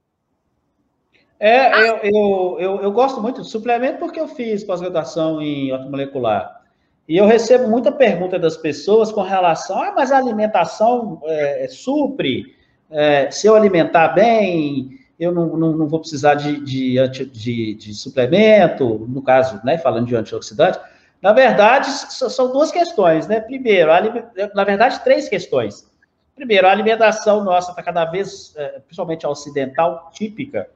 É, 1.39 1.73
ah. 1.73 1.79
eu, 1.79 1.95
eu, 2.03 2.57
eu, 2.59 2.81
eu, 2.81 2.91
gosto 2.91 3.21
muito 3.21 3.41
de 3.41 3.49
suplemento 3.49 3.99
porque 3.99 4.19
eu 4.19 4.27
fiz 4.27 4.63
pós-graduação 4.63 5.41
em 5.41 5.71
ortomolecular. 5.71 6.59
E 7.07 7.17
eu 7.17 7.25
recebo 7.25 7.67
muita 7.67 7.91
pergunta 7.91 8.37
das 8.37 8.57
pessoas 8.57 9.11
com 9.11 9.21
relação, 9.21 9.81
ah, 9.81 9.93
mas 9.95 10.11
a 10.11 10.17
alimentação 10.17 11.21
é, 11.23 11.65
é, 11.65 11.67
supre, 11.67 12.55
é, 12.91 13.31
se 13.31 13.47
eu 13.47 13.55
alimentar 13.55 14.09
bem, 14.09 14.99
eu 15.19 15.31
não, 15.31 15.57
não, 15.57 15.71
não 15.75 15.87
vou 15.87 15.99
precisar 15.99 16.35
de, 16.35 16.59
de, 16.59 17.07
de, 17.07 17.73
de, 17.73 17.93
suplemento, 17.93 19.07
no 19.09 19.21
caso, 19.23 19.59
né, 19.63 19.77
falando 19.77 20.07
de 20.07 20.15
antioxidante. 20.15 20.79
Na 21.21 21.33
verdade, 21.33 21.89
são 21.89 22.51
duas 22.51 22.71
questões, 22.71 23.27
né? 23.27 23.41
Primeiro, 23.41 23.91
na 24.53 24.63
verdade, 24.63 25.03
três 25.03 25.27
questões. 25.27 25.88
Primeiro, 26.39 26.67
a 26.67 26.71
alimentação 26.71 27.43
nossa 27.43 27.71
está 27.71 27.83
cada 27.83 28.05
vez, 28.05 28.53
é, 28.55 28.79
principalmente 28.79 29.25
a 29.25 29.29
ocidental, 29.29 30.09
típica, 30.13 30.69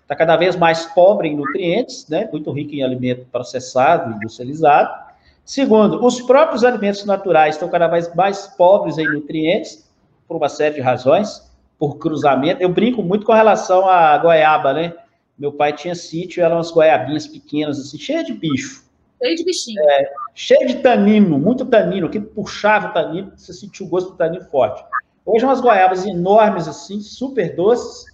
está 0.00 0.14
cada 0.14 0.36
vez 0.36 0.54
mais 0.54 0.86
pobre 0.86 1.26
em 1.26 1.36
nutrientes, 1.36 2.06
né? 2.08 2.28
Muito 2.30 2.52
rica 2.52 2.76
em 2.76 2.84
alimento 2.84 3.26
processado, 3.26 4.14
industrializado. 4.14 5.08
Segundo, 5.44 6.06
os 6.06 6.20
próprios 6.20 6.62
alimentos 6.62 7.04
naturais 7.04 7.56
estão 7.56 7.68
cada 7.68 7.88
vez 7.88 8.14
mais 8.14 8.46
pobres 8.46 8.96
em 8.96 9.08
nutrientes, 9.08 9.90
por 10.28 10.36
uma 10.36 10.48
série 10.48 10.76
de 10.76 10.80
razões, 10.80 11.50
por 11.76 11.98
cruzamento. 11.98 12.62
Eu 12.62 12.68
brinco 12.68 13.02
muito 13.02 13.26
com 13.26 13.32
relação 13.32 13.88
à 13.88 14.16
goiaba, 14.18 14.72
né? 14.72 14.94
Meu 15.36 15.50
pai 15.50 15.72
tinha 15.72 15.96
sítio, 15.96 16.44
eram 16.44 16.58
umas 16.58 16.70
goiabinhas 16.70 17.26
pequenas, 17.26 17.80
assim, 17.80 17.98
cheias 17.98 18.24
de 18.24 18.34
bicho. 18.34 18.84
Cheio 19.20 19.34
de 19.34 19.44
bichinho. 19.44 19.82
É, 19.82 20.12
cheio 20.32 20.64
de 20.68 20.74
tanino, 20.76 21.40
muito 21.40 21.66
tanino, 21.66 22.08
que 22.08 22.20
puxava 22.20 22.90
o 22.90 22.92
tanino, 22.92 23.32
você 23.34 23.52
sentiu 23.52 23.84
o 23.84 23.88
gosto 23.88 24.12
do 24.12 24.16
tanino 24.16 24.44
forte. 24.44 24.84
Hoje 25.30 25.44
umas 25.44 25.60
goiabas 25.60 26.06
enormes 26.06 26.66
assim, 26.66 27.02
super 27.02 27.54
doces, 27.54 28.06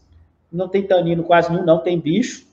não 0.50 0.68
tem 0.68 0.82
tanino 0.82 1.22
quase 1.22 1.48
nenhum, 1.48 1.64
não 1.64 1.78
tem 1.78 2.00
bicho. 2.00 2.44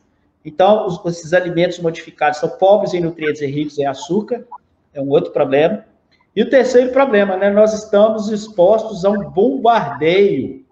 Então, 0.46 0.86
os, 0.86 1.04
esses 1.06 1.34
alimentos 1.34 1.80
modificados 1.80 2.38
são 2.38 2.48
pobres 2.48 2.94
em 2.94 3.02
nutrientes 3.02 3.42
e 3.42 3.48
ricos 3.48 3.80
em 3.80 3.88
açúcar, 3.88 4.46
é 4.94 5.02
um 5.02 5.10
outro 5.10 5.32
problema. 5.32 5.84
E 6.36 6.44
o 6.44 6.50
terceiro 6.50 6.92
problema, 6.92 7.36
né? 7.36 7.50
Nós 7.50 7.74
estamos 7.74 8.30
expostos 8.30 9.04
a 9.04 9.10
um 9.10 9.32
bombardeio, 9.32 10.64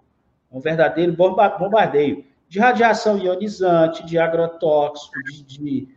um 0.51 0.59
verdadeiro 0.59 1.13
bombardeio 1.13 2.23
de 2.47 2.59
radiação 2.59 3.17
ionizante, 3.17 4.05
de 4.05 4.19
agrotóxico, 4.19 5.15
de, 5.23 5.43
de 5.43 5.87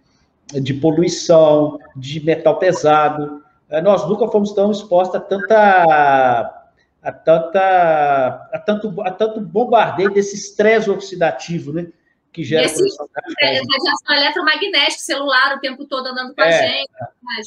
de 0.61 0.75
poluição, 0.75 1.79
de 1.97 2.23
metal 2.25 2.59
pesado. 2.59 3.43
É, 3.71 3.81
nós 3.81 4.07
nunca 4.09 4.29
fomos 4.29 4.53
tão 4.53 4.71
expostos 4.71 5.17
a 5.17 5.21
tanta 5.21 6.62
a 7.03 7.11
tanta 7.11 8.49
a 8.53 8.59
tanto 8.59 9.01
a 9.03 9.11
tanto 9.11 9.41
bombardeio 9.41 10.13
desse 10.13 10.37
estresse 10.37 10.89
oxidativo, 10.89 11.73
né, 11.73 11.89
que 12.33 12.45
gera 12.45 12.65
Esse, 12.65 12.83
radiação 12.83 14.17
eletromagnética, 14.17 14.99
celular 14.99 15.57
o 15.57 15.61
tempo 15.61 15.85
todo 15.85 16.07
andando 16.07 16.35
com 16.35 16.43
é, 16.43 16.47
a 16.47 16.51
gente. 16.51 16.91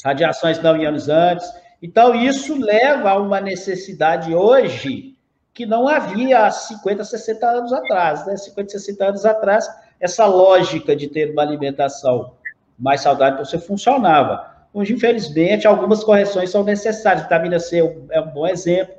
Radiações 0.04 0.62
não 0.62 0.76
ionizantes. 0.76 1.48
Então 1.82 2.14
isso 2.14 2.58
leva 2.58 3.10
a 3.10 3.18
uma 3.18 3.40
necessidade 3.40 4.34
hoje 4.34 5.16
que 5.52 5.64
não 5.64 5.88
havia 5.88 6.46
há 6.46 6.50
50, 6.50 7.02
60 7.02 7.46
anos 7.46 7.72
atrás, 7.72 8.26
né? 8.26 8.36
50, 8.36 8.72
60 8.72 9.04
anos 9.06 9.24
atrás, 9.24 9.66
essa 9.98 10.26
lógica 10.26 10.94
de 10.94 11.08
ter 11.08 11.30
uma 11.30 11.40
alimentação 11.40 12.34
mais 12.78 13.00
saudável 13.00 13.42
você 13.44 13.58
funcionava. 13.58 14.54
Hoje, 14.72 14.92
infelizmente, 14.92 15.66
algumas 15.66 16.04
correções 16.04 16.50
são 16.50 16.62
necessárias. 16.62 17.22
Vitamina 17.22 17.58
C 17.58 17.78
é 18.10 18.20
um 18.20 18.28
bom 18.28 18.46
exemplo, 18.46 18.94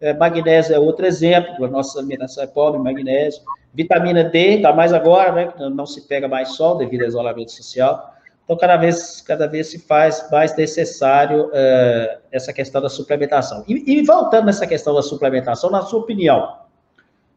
é, 0.00 0.12
magnésio 0.14 0.74
é 0.74 0.78
outro 0.78 1.06
exemplo, 1.06 1.64
a 1.64 1.68
nossa 1.68 1.98
alimentação 1.98 2.42
é 2.42 2.46
pobre 2.46 2.80
em 2.80 2.84
magnésio. 2.84 3.42
Vitamina 3.74 4.24
D, 4.24 4.38
ainda 4.38 4.72
mais 4.72 4.92
agora, 4.92 5.32
né, 5.32 5.52
não 5.70 5.86
se 5.86 6.06
pega 6.08 6.26
mais 6.26 6.50
sol 6.50 6.76
devido 6.76 7.02
ao 7.02 7.08
isolamento 7.08 7.52
social. 7.52 8.14
Então, 8.44 8.56
cada 8.56 8.76
vez, 8.76 9.20
cada 9.20 9.46
vez 9.46 9.66
se 9.66 9.78
faz 9.78 10.28
mais 10.30 10.56
necessário 10.56 11.50
é, 11.52 12.18
essa 12.32 12.52
questão 12.52 12.80
da 12.80 12.88
suplementação. 12.88 13.64
E, 13.68 13.98
e 13.98 14.02
voltando 14.02 14.46
nessa 14.46 14.66
questão 14.66 14.94
da 14.94 15.02
suplementação, 15.02 15.70
na 15.70 15.82
sua 15.82 16.00
opinião, 16.00 16.56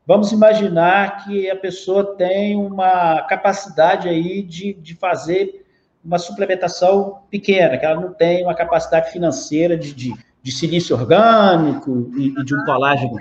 Vamos 0.05 0.31
imaginar 0.31 1.23
que 1.23 1.49
a 1.49 1.55
pessoa 1.55 2.15
tem 2.15 2.55
uma 2.55 3.21
capacidade 3.21 4.09
aí 4.09 4.41
de, 4.41 4.73
de 4.73 4.95
fazer 4.95 5.63
uma 6.03 6.17
suplementação 6.17 7.21
pequena, 7.29 7.77
que 7.77 7.85
ela 7.85 8.01
não 8.01 8.11
tem 8.11 8.43
uma 8.43 8.55
capacidade 8.55 9.11
financeira 9.11 9.77
de, 9.77 9.93
de, 9.93 10.13
de 10.41 10.51
silício 10.51 10.95
orgânico 10.95 12.11
e, 12.15 12.27
e 12.27 12.43
de 12.43 12.55
um 12.55 12.65
colágeno 12.65 13.17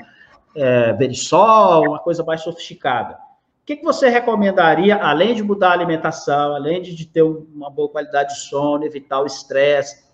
é, 0.54 0.92
berisol, 0.92 1.88
uma 1.88 1.98
coisa 1.98 2.24
mais 2.24 2.42
sofisticada. 2.42 3.14
O 3.14 3.66
que, 3.66 3.76
que 3.76 3.84
você 3.84 4.08
recomendaria, 4.08 4.96
além 4.96 5.34
de 5.34 5.42
mudar 5.42 5.70
a 5.70 5.72
alimentação, 5.72 6.54
além 6.54 6.82
de, 6.82 7.06
ter 7.06 7.22
uma 7.22 7.70
boa 7.70 7.88
qualidade 7.88 8.34
de 8.34 8.40
sono, 8.40 8.84
evitar 8.84 9.20
o 9.20 9.26
estresse, 9.26 10.04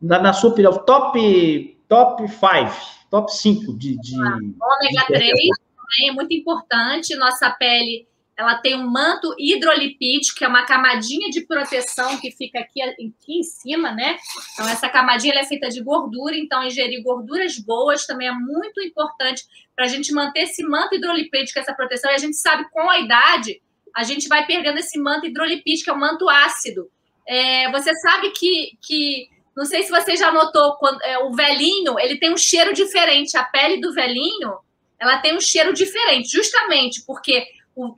na, 0.00 0.20
na, 0.20 0.32
sua 0.32 0.50
opinião, 0.50 0.72
top, 0.72 1.78
top 1.88 2.28
5, 2.28 2.38
top 3.10 3.32
5 3.32 3.76
de, 3.76 3.98
de... 3.98 4.14
Ômega 4.14 5.06
3 5.06 5.22
também 5.22 6.08
é 6.08 6.12
muito 6.12 6.32
importante, 6.32 7.16
nossa 7.16 7.50
pele 7.50 8.06
ela 8.36 8.56
tem 8.56 8.74
um 8.74 8.88
manto 8.88 9.34
hidrolipídico, 9.38 10.38
que 10.38 10.44
é 10.44 10.48
uma 10.48 10.64
camadinha 10.64 11.28
de 11.28 11.42
proteção 11.42 12.18
que 12.18 12.30
fica 12.30 12.60
aqui, 12.60 12.80
aqui 12.82 13.12
em 13.28 13.42
cima, 13.42 13.92
né? 13.92 14.18
Então, 14.54 14.68
essa 14.68 14.88
camadinha 14.88 15.34
é 15.34 15.44
feita 15.44 15.68
de 15.68 15.82
gordura, 15.82 16.36
então 16.36 16.64
ingerir 16.64 17.02
gorduras 17.02 17.58
boas 17.58 18.06
também 18.06 18.28
é 18.28 18.32
muito 18.32 18.80
importante 18.82 19.44
para 19.76 19.84
a 19.84 19.88
gente 19.88 20.12
manter 20.12 20.44
esse 20.44 20.62
manto 20.64 20.94
hidrolipídico, 20.94 21.58
essa 21.58 21.74
proteção. 21.74 22.10
E 22.10 22.14
a 22.14 22.18
gente 22.18 22.36
sabe 22.36 22.68
com 22.70 22.88
a 22.88 22.98
idade, 22.98 23.60
a 23.94 24.02
gente 24.02 24.28
vai 24.28 24.46
perdendo 24.46 24.78
esse 24.78 24.98
manto 24.98 25.26
hidrolipídico, 25.26 25.84
que 25.84 25.90
é 25.90 25.92
o 25.92 26.00
manto 26.00 26.28
ácido. 26.28 26.90
É, 27.28 27.70
você 27.70 27.94
sabe 27.96 28.30
que, 28.30 28.78
que, 28.80 29.28
não 29.54 29.66
sei 29.66 29.82
se 29.82 29.90
você 29.90 30.16
já 30.16 30.32
notou, 30.32 30.74
quando, 30.76 31.00
é, 31.02 31.18
o 31.18 31.32
velhinho, 31.32 31.98
ele 31.98 32.16
tem 32.16 32.32
um 32.32 32.36
cheiro 32.36 32.72
diferente. 32.72 33.36
A 33.36 33.44
pele 33.44 33.78
do 33.78 33.92
velhinho, 33.92 34.54
ela 34.98 35.18
tem 35.18 35.36
um 35.36 35.40
cheiro 35.40 35.72
diferente, 35.74 36.30
justamente 36.30 37.02
porque 37.04 37.46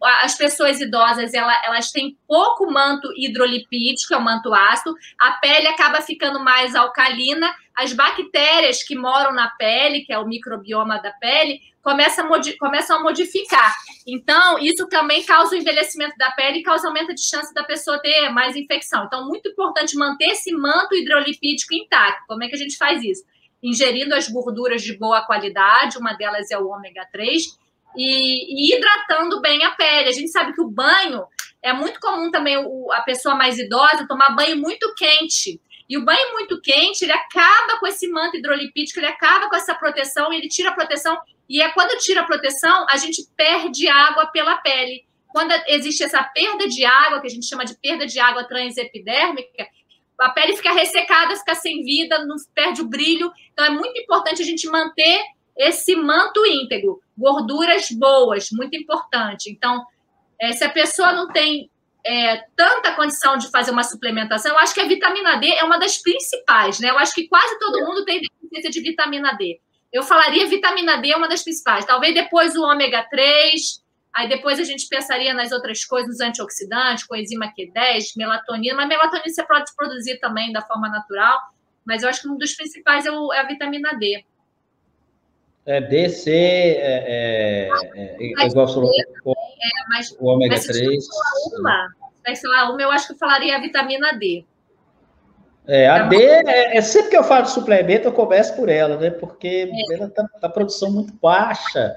as 0.03 0.37
pessoas 0.37 0.81
idosas 0.81 1.35
elas 1.35 1.91
têm 1.91 2.17
pouco 2.29 2.71
manto 2.71 3.09
hidrolipídico, 3.17 4.15
é 4.15 4.17
o 4.17 4.23
manto 4.23 4.55
ácido, 4.55 4.95
a 5.19 5.33
pele 5.33 5.67
acaba 5.67 6.01
ficando 6.01 6.39
mais 6.39 6.75
alcalina, 6.75 7.53
as 7.75 7.93
bactérias 7.93 8.83
que 8.83 8.95
moram 8.95 9.33
na 9.33 9.49
pele, 9.49 10.03
que 10.03 10.13
é 10.13 10.19
o 10.19 10.27
microbioma 10.27 11.01
da 11.03 11.11
pele, 11.13 11.61
começam 11.83 12.33
a, 12.33 12.41
começam 12.59 12.99
a 12.99 13.03
modificar. 13.03 13.75
Então, 14.07 14.59
isso 14.59 14.89
também 14.89 15.23
causa 15.25 15.55
o 15.55 15.59
envelhecimento 15.59 16.17
da 16.17 16.31
pele 16.31 16.59
e 16.59 16.63
causa 16.63 16.87
aumento 16.87 17.15
de 17.15 17.23
chance 17.23 17.53
da 17.53 17.65
pessoa 17.65 18.01
ter 18.01 18.31
mais 18.31 18.57
infecção. 18.57 19.05
Então, 19.05 19.27
muito 19.27 19.49
importante 19.49 19.97
manter 19.97 20.31
esse 20.31 20.53
manto 20.53 20.95
hidrolipídico 20.95 21.75
intacto. 21.75 22.25
Como 22.27 22.43
é 22.43 22.49
que 22.49 22.55
a 22.55 22.59
gente 22.59 22.77
faz 22.77 23.03
isso? 23.03 23.25
Ingerindo 23.63 24.15
as 24.15 24.29
gorduras 24.29 24.83
de 24.83 24.97
boa 24.97 25.23
qualidade, 25.23 25.99
uma 25.99 26.13
delas 26.13 26.51
é 26.51 26.59
o 26.59 26.69
ômega 26.69 27.07
3, 27.11 27.59
e, 27.97 28.73
e, 28.73 28.77
hidratando 28.77 29.41
bem 29.41 29.65
a 29.65 29.71
pele. 29.71 30.09
A 30.09 30.13
gente 30.13 30.31
sabe 30.31 30.53
que 30.53 30.61
o 30.61 30.69
banho 30.69 31.25
é 31.63 31.73
muito 31.73 31.99
comum 32.01 32.31
também 32.31 32.57
o, 32.59 32.93
a 32.93 33.01
pessoa 33.03 33.35
mais 33.35 33.59
idosa 33.59 34.07
tomar 34.07 34.35
banho 34.35 34.57
muito 34.57 34.93
quente. 34.95 35.61
E 35.89 35.99
o 35.99 36.05
banho 36.05 36.33
muito 36.33 36.61
quente, 36.61 37.05
ele 37.05 37.13
acaba 37.13 37.79
com 37.79 37.87
esse 37.87 38.09
manto 38.09 38.37
hidrolipídico, 38.37 38.99
ele 38.99 39.07
acaba 39.07 39.49
com 39.49 39.57
essa 39.57 39.75
proteção, 39.75 40.33
ele 40.33 40.49
tira 40.49 40.71
a 40.71 40.75
proteção. 40.75 41.19
E 41.49 41.61
é 41.61 41.71
quando 41.71 41.99
tira 41.99 42.23
a 42.23 42.25
proteção, 42.25 42.87
a 42.91 42.97
gente 42.97 43.23
perde 43.37 43.87
água 43.87 44.27
pela 44.27 44.57
pele. 44.57 45.05
Quando 45.29 45.53
existe 45.67 46.03
essa 46.03 46.23
perda 46.23 46.69
de 46.69 46.85
água, 46.85 47.21
que 47.21 47.27
a 47.27 47.31
gente 47.31 47.47
chama 47.47 47.65
de 47.65 47.77
perda 47.77 48.07
de 48.07 48.19
água 48.19 48.45
transepidérmica, 48.45 49.67
a 50.21 50.31
pele 50.31 50.57
fica 50.57 50.73
ressecada, 50.73 51.37
fica 51.37 51.55
sem 51.55 51.83
vida, 51.83 52.25
não 52.25 52.37
perde 52.55 52.81
o 52.81 52.89
brilho. 52.89 53.31
Então 53.53 53.65
é 53.65 53.71
muito 53.71 53.99
importante 53.99 54.41
a 54.41 54.45
gente 54.45 54.67
manter 54.69 55.21
esse 55.57 55.95
manto 55.97 56.45
íntegro, 56.47 57.01
gorduras 57.17 57.89
boas, 57.91 58.49
muito 58.53 58.77
importante. 58.77 59.51
Então, 59.51 59.85
é, 60.41 60.53
se 60.53 60.65
a 60.65 60.69
pessoa 60.69 61.13
não 61.13 61.29
tem 61.29 61.71
é, 62.05 62.45
tanta 62.57 62.93
condição 62.95 63.37
de 63.37 63.51
fazer 63.51 63.71
uma 63.71 63.83
suplementação, 63.83 64.53
eu 64.53 64.59
acho 64.59 64.75
que 64.75 64.81
a 64.81 64.87
vitamina 64.87 65.37
D 65.37 65.49
é 65.49 65.65
uma 65.65 65.79
das 65.79 65.99
principais, 65.99 66.79
né? 66.81 66.91
Eu 66.91 66.99
acho 66.99 67.15
que 67.15 67.29
quase 67.29 67.59
todo 67.59 67.85
mundo 67.85 68.05
tem 68.05 68.21
deficiência 68.21 68.71
de 68.71 68.81
vitamina 68.81 69.33
D. 69.35 69.61
Eu 69.93 70.03
falaria 70.03 70.47
vitamina 70.47 70.99
D 70.99 71.13
é 71.13 71.17
uma 71.17 71.29
das 71.29 71.43
principais. 71.43 71.85
Talvez 71.85 72.13
depois 72.13 72.57
o 72.57 72.63
ômega 72.63 73.07
3, 73.09 73.83
aí 74.13 74.29
depois 74.29 74.59
a 74.59 74.65
gente 74.65 74.89
pensaria 74.89 75.33
nas 75.33 75.53
outras 75.53 75.85
coisas, 75.85 76.11
nos 76.11 76.21
antioxidantes, 76.21 77.05
coenzima 77.05 77.47
Q10, 77.47 78.17
melatonina, 78.17 78.75
mas 78.75 78.89
melatonina 78.89 79.29
você 79.29 79.47
pode 79.47 79.75
produzir 79.77 80.19
também 80.19 80.53
da 80.53 80.63
forma 80.63 80.89
natural, 80.89 81.41
mas 81.87 82.03
eu 82.03 82.09
acho 82.09 82.23
que 82.23 82.29
um 82.29 82.37
dos 82.37 82.55
principais 82.55 83.07
é, 83.07 83.13
o, 83.13 83.33
é 83.33 83.41
a 83.41 83.47
vitamina 83.47 83.95
D. 83.95 84.25
É, 85.67 85.81
DC, 85.81 86.31
é, 86.31 87.05
é, 87.07 87.69
é, 87.95 88.47
igual 88.47 88.67
é, 88.69 89.89
mas, 89.89 90.15
o 90.21 90.27
ômega 90.27 90.61
3. 90.61 91.07
Uma, 91.59 91.89
mas 92.27 92.39
sei 92.39 92.51
lá, 92.51 92.71
uma 92.71 92.83
eu 92.83 92.91
acho 92.91 93.07
que 93.07 93.15
eu 93.15 93.19
falaria 93.19 93.57
a 93.57 93.61
vitamina 93.61 94.13
D. 94.13 94.45
É, 95.67 95.89
a 95.89 96.03
D, 96.03 96.17
é, 96.23 96.77
é, 96.77 96.81
sempre 96.83 97.11
que 97.11 97.17
eu 97.17 97.25
falo 97.25 97.45
de 97.45 97.53
suplemento, 97.53 98.09
eu 98.09 98.13
começo 98.13 98.55
por 98.55 98.69
ela, 98.69 98.99
né? 98.99 99.11
Porque 99.11 99.71
é. 99.73 99.95
ela 99.95 100.11
tá, 100.11 100.29
tá 100.39 100.49
produção 100.51 100.91
muito 100.91 101.15
baixa. 101.15 101.97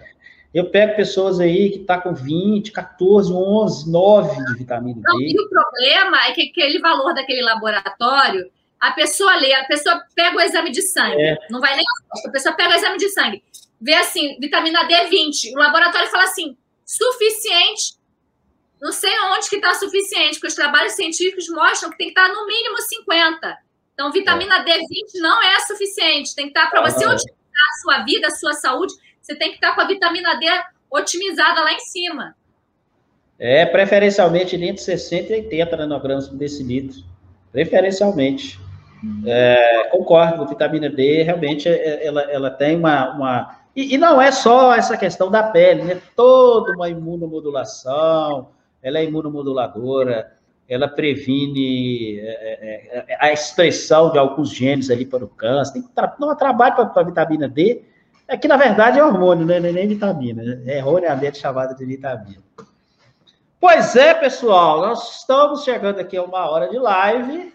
Eu 0.53 0.70
pego 0.70 0.95
pessoas 0.95 1.41
aí 1.41 1.72
que 1.72 1.80
tá 1.80 1.99
com 1.99 2.13
20, 2.13 2.72
14, 2.72 3.34
11, 3.34 3.91
9 3.91 4.45
de 4.45 4.57
vitamina 4.59 5.01
Não, 5.03 5.18
D. 5.18 5.26
E 5.26 5.41
o 5.41 5.49
problema 5.49 6.26
é 6.28 6.32
que 6.32 6.49
aquele 6.49 6.80
valor 6.80 7.13
daquele 7.13 7.41
laboratório 7.41 8.49
a 8.80 8.91
pessoa 8.91 9.36
lê, 9.36 9.53
a 9.53 9.65
pessoa 9.65 10.03
pega 10.15 10.38
o 10.38 10.41
exame 10.41 10.72
de 10.72 10.82
sangue, 10.84 11.20
é. 11.20 11.38
não 11.49 11.59
vai 11.59 11.76
nem 11.76 11.84
a 12.26 12.32
pessoa 12.32 12.55
pega 12.55 12.70
o 12.70 12.76
exame 12.76 12.97
de 12.97 13.09
sangue, 13.09 13.43
vê 13.80 13.93
assim, 13.95 14.38
vitamina 14.39 14.84
D 14.84 15.05
20, 15.05 15.55
o 15.55 15.59
laboratório 15.59 16.09
fala 16.09 16.23
assim, 16.23 16.57
suficiente, 16.86 17.97
não 18.82 18.91
sei 18.91 19.11
onde 19.32 19.49
que 19.49 19.55
está 19.55 19.73
suficiente, 19.73 20.36
porque 20.36 20.47
os 20.47 20.55
trabalhos 20.55 20.93
científicos 20.93 21.49
mostram 21.49 21.89
que 21.89 21.97
tem 21.97 22.13
que 22.13 22.19
estar 22.19 22.32
no 22.34 22.45
mínimo 22.45 22.78
50. 22.80 23.57
Então, 23.93 24.11
vitamina 24.11 24.57
é. 24.57 24.63
D20 24.63 25.19
não 25.21 25.43
é 25.43 25.59
suficiente, 25.61 26.36
tem 26.36 26.45
que 26.45 26.57
estar 26.57 26.69
para 26.69 26.82
você 26.82 27.03
otimizar 27.05 27.17
a 27.17 27.82
sua 27.82 28.03
vida, 28.03 28.28
a 28.28 28.32
sua 28.32 28.53
saúde, 28.53 28.93
você 29.19 29.36
tem 29.36 29.49
que 29.49 29.55
estar 29.55 29.73
com 29.73 29.82
a 29.82 29.88
vitamina 29.88 30.36
D 30.36 30.45
otimizada 30.91 31.61
lá 31.61 31.73
em 31.73 31.80
cima. 31.80 32.36
É, 33.39 33.65
preferencialmente 33.65 34.55
entre 34.55 34.82
60 34.82 35.34
e 35.34 35.36
80 35.45 35.78
nanogramas 35.78 36.28
por 36.28 36.38
decilitro, 36.38 37.03
preferencialmente. 37.51 38.59
É, 39.25 39.89
concordo, 39.91 40.43
a 40.43 40.47
vitamina 40.47 40.89
D 40.89 41.23
realmente 41.23 41.69
é, 41.69 42.05
ela, 42.05 42.21
ela 42.23 42.49
tem 42.49 42.78
uma. 42.78 43.15
uma... 43.15 43.57
E, 43.78 43.93
e, 43.93 43.97
não 43.99 44.19
é 44.19 44.32
só 44.32 44.73
essa 44.73 44.97
questão 44.97 45.30
da 45.30 45.43
pele, 45.43 45.84
né? 45.84 46.01
Toda 46.15 46.73
uma 46.73 46.89
imunomodulação, 46.89 48.49
ela 48.82 48.97
é 48.97 49.05
imunomoduladora. 49.05 50.34
ela 50.67 50.88
previne 50.88 52.17
é, 52.19 53.05
é, 53.07 53.17
a 53.19 53.32
expressão 53.32 54.11
de 54.11 54.17
alguns 54.17 54.49
genes 54.49 54.89
ali 54.89 55.05
para 55.05 55.23
o 55.23 55.28
câncer, 55.28 55.73
tem 55.73 55.84
tra 55.84 56.15
não 56.19 56.36
trabalho 56.36 56.75
para 56.75 57.01
a 57.01 57.03
vitamina 57.03 57.47
D, 57.47 57.84
é 58.28 58.36
que 58.36 58.47
na 58.47 58.57
verdade 58.57 58.97
é 58.97 59.05
hormônio, 59.05 59.45
né? 59.45 59.59
não 59.59 59.69
é 59.69 59.71
nem 59.71 59.88
vitamina, 59.88 60.59
é 60.65 60.80
erroneamente 60.80 61.38
chamada 61.38 61.75
de 61.75 61.86
vitamina. 61.86 62.41
Pois 63.59 63.95
é, 63.95 64.15
pessoal, 64.15 64.82
nós 64.82 65.19
estamos 65.19 65.63
chegando 65.63 65.99
aqui 65.99 66.17
a 66.17 66.23
uma 66.23 66.49
hora 66.49 66.67
de 66.67 66.80
live. 66.80 67.53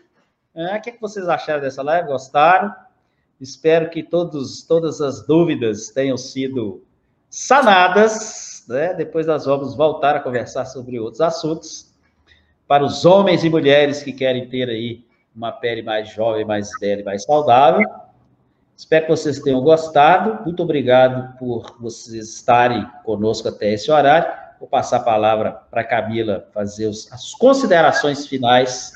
É, 0.54 0.76
o 0.76 0.80
que, 0.80 0.90
é 0.90 0.92
que 0.92 1.00
vocês 1.00 1.28
acharam 1.28 1.60
dessa 1.60 1.82
live? 1.82 2.06
Gostaram? 2.06 2.72
Espero 3.42 3.90
que 3.90 4.04
todos, 4.04 4.62
todas 4.62 5.00
as 5.00 5.26
dúvidas 5.26 5.88
tenham 5.88 6.16
sido 6.16 6.84
sanadas. 7.28 8.64
Né? 8.68 8.94
Depois 8.94 9.26
nós 9.26 9.46
vamos 9.46 9.74
voltar 9.74 10.14
a 10.14 10.20
conversar 10.20 10.64
sobre 10.64 11.00
outros 11.00 11.20
assuntos. 11.20 11.92
Para 12.68 12.84
os 12.84 13.04
homens 13.04 13.42
e 13.42 13.50
mulheres 13.50 14.00
que 14.00 14.12
querem 14.12 14.48
ter 14.48 14.68
aí 14.68 15.04
uma 15.34 15.50
pele 15.50 15.82
mais 15.82 16.08
jovem, 16.08 16.44
mais 16.44 16.70
e 16.80 17.02
mais 17.02 17.24
saudável. 17.24 17.84
Espero 18.76 19.06
que 19.06 19.10
vocês 19.10 19.40
tenham 19.40 19.60
gostado. 19.60 20.44
Muito 20.44 20.62
obrigado 20.62 21.36
por 21.36 21.76
vocês 21.80 22.36
estarem 22.36 22.86
conosco 23.02 23.48
até 23.48 23.72
esse 23.72 23.90
horário. 23.90 24.32
Vou 24.60 24.68
passar 24.68 24.98
a 24.98 25.00
palavra 25.00 25.50
para 25.68 25.82
Camila 25.82 26.46
fazer 26.54 26.86
os, 26.86 27.12
as 27.12 27.34
considerações 27.34 28.24
finais 28.24 28.92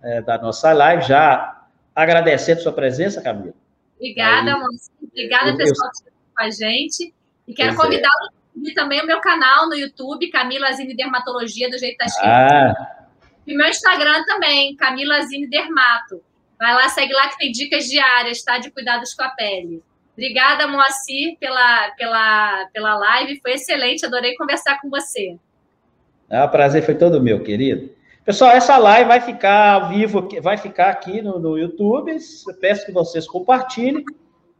é, 0.00 0.22
da 0.22 0.38
nossa 0.38 0.72
live, 0.72 1.02
já 1.02 1.64
agradecendo 1.92 2.60
sua 2.60 2.72
presença, 2.72 3.20
Camila. 3.20 3.52
Obrigada, 4.00 4.56
moça. 4.56 4.90
Obrigada, 5.02 5.50
eu, 5.50 5.56
pessoal, 5.58 5.90
que 5.90 5.96
estão 5.98 6.12
com 6.34 6.42
a 6.42 6.50
gente. 6.50 7.14
E 7.46 7.52
quero 7.52 7.76
convidá-lo 7.76 8.28
a 8.28 8.74
também 8.74 9.00
o 9.02 9.06
meu 9.06 9.20
canal 9.20 9.68
no 9.68 9.74
YouTube, 9.74 10.30
Camila 10.30 10.72
Zine 10.72 10.96
Dermatologia, 10.96 11.68
do 11.68 11.78
jeito 11.78 11.96
que 11.98 12.04
está 12.04 12.06
escrito. 12.06 12.28
Ah. 12.28 13.06
E 13.46 13.54
meu 13.54 13.68
Instagram 13.68 14.24
também, 14.24 14.74
Camila 14.76 15.20
Zine 15.22 15.48
Dermato. 15.48 16.22
Vai 16.58 16.74
lá, 16.74 16.88
segue 16.88 17.12
lá 17.12 17.28
que 17.28 17.38
tem 17.38 17.52
dicas 17.52 17.84
diárias, 17.84 18.42
tá? 18.42 18.58
De 18.58 18.70
cuidados 18.70 19.14
com 19.14 19.22
a 19.22 19.28
pele. 19.30 19.82
Obrigada, 20.12 20.66
Moacir, 20.66 21.36
pela, 21.38 21.90
pela, 21.92 22.66
pela 22.72 22.98
live. 22.98 23.40
Foi 23.40 23.52
excelente, 23.52 24.04
adorei 24.04 24.34
conversar 24.34 24.80
com 24.80 24.90
você. 24.90 25.36
Ah, 26.30 26.44
o 26.44 26.50
prazer 26.50 26.82
foi 26.84 26.94
todo 26.94 27.22
meu, 27.22 27.42
querido. 27.42 27.90
Pessoal, 28.24 28.50
essa 28.50 28.76
live 28.76 29.08
vai 29.08 29.20
ficar 29.20 29.82
ao 29.82 29.88
vivo, 29.88 30.28
vai 30.42 30.56
ficar 30.56 30.90
aqui 30.90 31.22
no, 31.22 31.38
no 31.38 31.58
YouTube. 31.58 32.16
peço 32.60 32.86
que 32.86 32.92
vocês 32.92 33.26
compartilhem. 33.26 34.04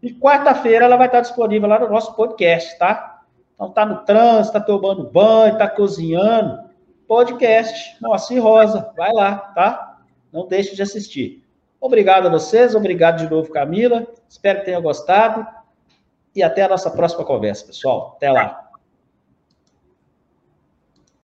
E 0.03 0.15
quarta-feira 0.15 0.87
ela 0.87 0.97
vai 0.97 1.07
estar 1.07 1.21
disponível 1.21 1.69
lá 1.69 1.79
no 1.79 1.91
nosso 1.91 2.15
podcast, 2.15 2.79
tá? 2.79 3.23
Então 3.55 3.71
tá 3.71 3.85
no 3.85 3.99
trânsito, 3.99 4.55
tá 4.55 4.61
tomando 4.61 5.05
banho, 5.05 5.59
tá 5.59 5.69
cozinhando. 5.69 6.71
Podcast, 7.07 7.99
Moacir 8.01 8.43
Rosa, 8.43 8.91
vai 8.97 9.13
lá, 9.13 9.37
tá? 9.55 9.99
Não 10.33 10.47
deixe 10.47 10.75
de 10.75 10.81
assistir. 10.81 11.45
Obrigado 11.79 12.29
a 12.29 12.31
vocês, 12.31 12.75
obrigado 12.75 13.19
de 13.19 13.29
novo, 13.29 13.51
Camila. 13.51 14.07
Espero 14.29 14.61
que 14.61 14.67
tenham 14.67 14.81
gostado. 14.81 15.47
E 16.35 16.43
até 16.43 16.63
a 16.63 16.69
nossa 16.69 16.91
próxima 16.91 17.25
conversa, 17.25 17.67
pessoal. 17.67 18.15
Até 18.17 18.31
lá. 18.31 18.70